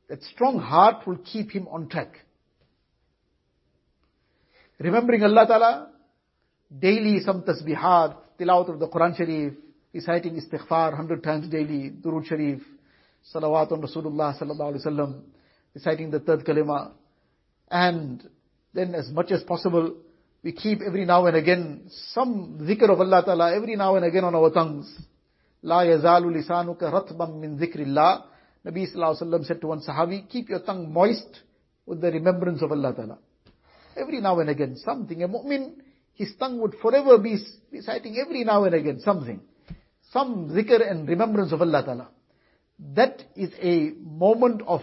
That 0.09 0.23
strong 0.23 0.59
heart 0.59 1.05
will 1.05 1.17
keep 1.17 1.51
him 1.51 1.67
on 1.67 1.87
track. 1.87 2.19
Remembering 4.83 5.23
Allah 5.23 5.47
Ta'ala, 5.47 5.89
daily 6.77 7.21
some 7.21 7.43
tasbihat, 7.43 8.17
tilawat 8.37 8.67
of 8.67 8.79
the 8.79 8.87
Quran 8.89 9.15
Sharif, 9.15 9.53
reciting 9.93 10.35
istighfar 10.35 10.91
100 10.91 11.23
times 11.23 11.47
daily, 11.47 11.89
durud 11.89 12.25
Sharif, 12.25 12.59
salawat 13.33 13.71
on 13.71 13.81
Rasulullah 13.81 14.37
sallallahu 14.37 14.73
alaihi 14.73 14.85
wasallam, 14.85 15.21
reciting 15.73 16.11
the 16.11 16.19
third 16.19 16.43
kalima, 16.43 16.91
and 17.71 18.29
then 18.73 18.93
as 18.93 19.09
much 19.09 19.31
as 19.31 19.41
possible, 19.43 19.95
we 20.43 20.51
keep 20.51 20.81
every 20.85 21.05
now 21.05 21.25
and 21.27 21.37
again 21.37 21.83
some 22.11 22.59
zikr 22.63 22.91
of 22.91 22.99
Allah 22.99 23.23
Ta'ala 23.23 23.55
every 23.55 23.77
now 23.77 23.95
and 23.95 24.03
again 24.03 24.25
on 24.25 24.35
our 24.35 24.49
tongues. 24.51 24.93
La 25.61 25.83
yazalu 25.83 26.43
lisanuka 26.43 26.91
ratban 26.91 27.39
min 27.39 27.57
zikrillah. 27.57 28.25
Nabi 28.65 28.93
Sallallahu 28.93 29.15
Alaihi 29.15 29.23
Wasallam 29.23 29.45
said 29.45 29.61
to 29.61 29.67
one 29.67 29.79
Sahabi, 29.79 30.27
keep 30.27 30.49
your 30.49 30.59
tongue 30.59 30.91
moist 30.91 31.39
with 31.85 32.01
the 32.01 32.11
remembrance 32.11 32.61
of 32.61 32.69
Allah 32.73 32.93
Ta'ala. 32.93 33.17
Every 33.95 34.21
now 34.21 34.39
and 34.39 34.49
again, 34.49 34.75
something. 34.77 35.23
A 35.23 35.27
mu'min, 35.27 35.73
his 36.13 36.33
tongue 36.39 36.59
would 36.61 36.75
forever 36.81 37.17
be 37.17 37.37
reciting 37.71 38.17
every 38.17 38.43
now 38.43 38.63
and 38.63 38.75
again 38.75 38.99
something. 38.99 39.41
Some 40.11 40.49
zikr 40.49 40.89
and 40.89 41.07
remembrance 41.07 41.51
of 41.51 41.61
Allah 41.61 41.83
Ta'ala. 41.83 42.07
That 42.95 43.23
is 43.35 43.51
a 43.61 43.91
moment 44.01 44.61
of 44.67 44.81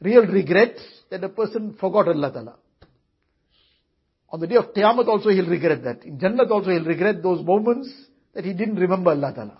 real 0.00 0.26
regret 0.26 0.76
that 1.10 1.22
a 1.22 1.28
person 1.28 1.76
forgot 1.78 2.08
Allah 2.08 2.32
Ta'ala. 2.32 2.56
On 4.30 4.40
the 4.40 4.46
day 4.46 4.56
of 4.56 4.72
Qiyamah 4.74 5.06
also 5.06 5.30
he'll 5.30 5.48
regret 5.48 5.84
that. 5.84 6.04
In 6.04 6.18
Jannat 6.18 6.50
also 6.50 6.70
he'll 6.70 6.84
regret 6.84 7.22
those 7.22 7.44
moments 7.44 7.92
that 8.34 8.44
he 8.44 8.52
didn't 8.52 8.76
remember 8.76 9.10
Allah 9.10 9.32
Ta'ala. 9.34 9.58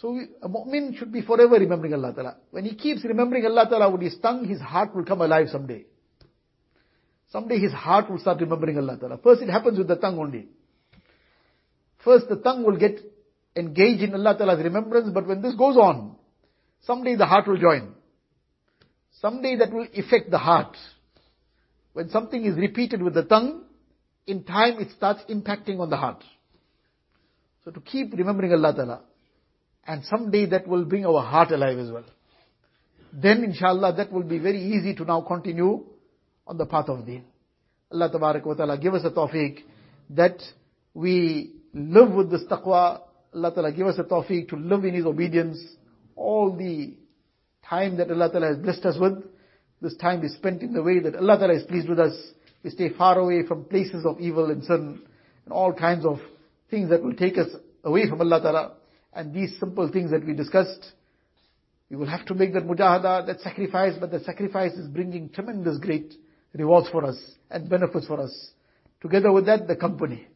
So 0.00 0.18
a 0.42 0.48
mu'min 0.48 0.96
should 0.96 1.12
be 1.12 1.22
forever 1.22 1.54
remembering 1.56 1.94
Allah 1.94 2.12
Ta'ala. 2.14 2.36
When 2.50 2.64
he 2.64 2.74
keeps 2.74 3.04
remembering 3.04 3.44
Allah 3.46 3.66
Ta'ala 3.68 3.90
with 3.90 4.00
his 4.00 4.16
tongue, 4.18 4.46
his 4.46 4.60
heart 4.60 4.94
will 4.96 5.04
come 5.04 5.20
alive 5.20 5.48
someday. 5.50 5.84
Someday 7.32 7.58
his 7.58 7.72
heart 7.72 8.10
will 8.10 8.18
start 8.18 8.40
remembering 8.40 8.76
Allah 8.76 8.98
Ta'ala. 8.98 9.16
First 9.16 9.40
it 9.40 9.48
happens 9.48 9.78
with 9.78 9.88
the 9.88 9.96
tongue 9.96 10.18
only. 10.18 10.48
First 12.04 12.28
the 12.28 12.36
tongue 12.36 12.62
will 12.62 12.76
get 12.76 13.00
engaged 13.56 14.02
in 14.02 14.14
Allah 14.14 14.36
Ta'ala's 14.36 14.62
remembrance, 14.62 15.08
but 15.14 15.26
when 15.26 15.40
this 15.40 15.54
goes 15.54 15.78
on, 15.78 16.16
someday 16.82 17.16
the 17.16 17.24
heart 17.24 17.48
will 17.48 17.56
join. 17.56 17.94
Someday 19.22 19.56
that 19.56 19.72
will 19.72 19.86
affect 19.96 20.30
the 20.30 20.38
heart. 20.38 20.76
When 21.94 22.10
something 22.10 22.44
is 22.44 22.56
repeated 22.56 23.00
with 23.00 23.14
the 23.14 23.24
tongue, 23.24 23.64
in 24.26 24.44
time 24.44 24.78
it 24.78 24.90
starts 24.90 25.22
impacting 25.30 25.80
on 25.80 25.88
the 25.88 25.96
heart. 25.96 26.22
So 27.64 27.70
to 27.70 27.80
keep 27.80 28.12
remembering 28.12 28.52
Allah 28.52 28.74
Ta'ala, 28.74 29.00
and 29.86 30.04
someday 30.04 30.46
that 30.46 30.68
will 30.68 30.84
bring 30.84 31.06
our 31.06 31.22
heart 31.22 31.50
alive 31.50 31.78
as 31.78 31.90
well. 31.90 32.04
Then 33.10 33.42
inshallah 33.42 33.94
that 33.96 34.12
will 34.12 34.22
be 34.22 34.38
very 34.38 34.62
easy 34.62 34.94
to 34.96 35.04
now 35.04 35.22
continue 35.22 35.84
on 36.46 36.58
the 36.58 36.66
path 36.66 36.88
of 36.88 37.06
deen. 37.06 37.24
Allah 37.92 38.10
Tabarak 38.10 38.44
wa 38.44 38.54
Ta'ala 38.54 38.78
give 38.78 38.94
us 38.94 39.04
a 39.04 39.10
tawfiq 39.10 39.58
that 40.10 40.38
we 40.94 41.52
live 41.74 42.12
with 42.12 42.30
this 42.30 42.44
taqwa. 42.44 43.00
Allah 43.34 43.54
Ta'ala 43.54 43.72
give 43.72 43.86
us 43.86 43.98
a 43.98 44.04
tawfiq 44.04 44.48
to 44.48 44.56
live 44.56 44.84
in 44.84 44.94
His 44.94 45.06
obedience. 45.06 45.58
All 46.16 46.56
the 46.56 46.96
time 47.68 47.96
that 47.98 48.10
Allah 48.10 48.30
Ta'ala 48.30 48.48
has 48.48 48.58
blessed 48.58 48.84
us 48.86 48.96
with, 48.98 49.24
this 49.80 49.96
time 49.96 50.24
is 50.24 50.34
spent 50.34 50.62
in 50.62 50.72
the 50.72 50.82
way 50.82 51.00
that 51.00 51.16
Allah 51.16 51.38
Ta'ala 51.38 51.54
is 51.54 51.64
pleased 51.64 51.88
with 51.88 51.98
us. 51.98 52.14
We 52.62 52.70
stay 52.70 52.90
far 52.90 53.18
away 53.18 53.46
from 53.46 53.64
places 53.64 54.06
of 54.06 54.20
evil 54.20 54.50
and 54.50 54.62
sin 54.64 55.02
and 55.44 55.52
all 55.52 55.72
kinds 55.72 56.04
of 56.04 56.18
things 56.70 56.90
that 56.90 57.02
will 57.02 57.14
take 57.14 57.36
us 57.36 57.48
away 57.84 58.08
from 58.08 58.20
Allah 58.20 58.40
Ta'ala. 58.40 58.72
And 59.12 59.34
these 59.34 59.58
simple 59.58 59.90
things 59.90 60.10
that 60.12 60.24
we 60.24 60.32
discussed, 60.32 60.92
we 61.90 61.96
will 61.96 62.06
have 62.06 62.24
to 62.26 62.34
make 62.34 62.54
that 62.54 62.64
mujahada, 62.64 63.26
that 63.26 63.40
sacrifice, 63.40 63.94
but 64.00 64.10
the 64.10 64.20
sacrifice 64.20 64.72
is 64.72 64.88
bringing 64.88 65.28
tremendous 65.28 65.78
great 65.78 66.14
rewards 66.53 66.89
for 66.89 67.05
us 67.05 67.17
and 67.49 67.69
benefits 67.69 68.07
for 68.07 68.19
us. 68.19 68.51
Together 69.01 69.31
with 69.31 69.45
that, 69.45 69.67
the 69.67 69.75
company. 69.75 70.27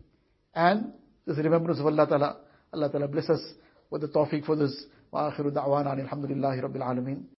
And 0.54 0.94
this 1.26 1.38
remembrance 1.38 1.80
of 1.80 1.86
Allah 1.86 2.08
Ta'ala. 2.08 2.38
Allah 2.74 2.89
Ta'ala 2.89 3.08
bless 3.08 3.30
us 3.30 3.42
with 3.89 4.02
the 4.02 4.08
tawfiq 4.08 4.46
for 4.46 4.56
this. 4.56 4.86
وآخر 5.12 5.50
دعوانا 5.50 5.94
الحمد 5.94 6.26
لله 6.26 6.62
رب 6.62 6.76
العالمين 6.76 7.35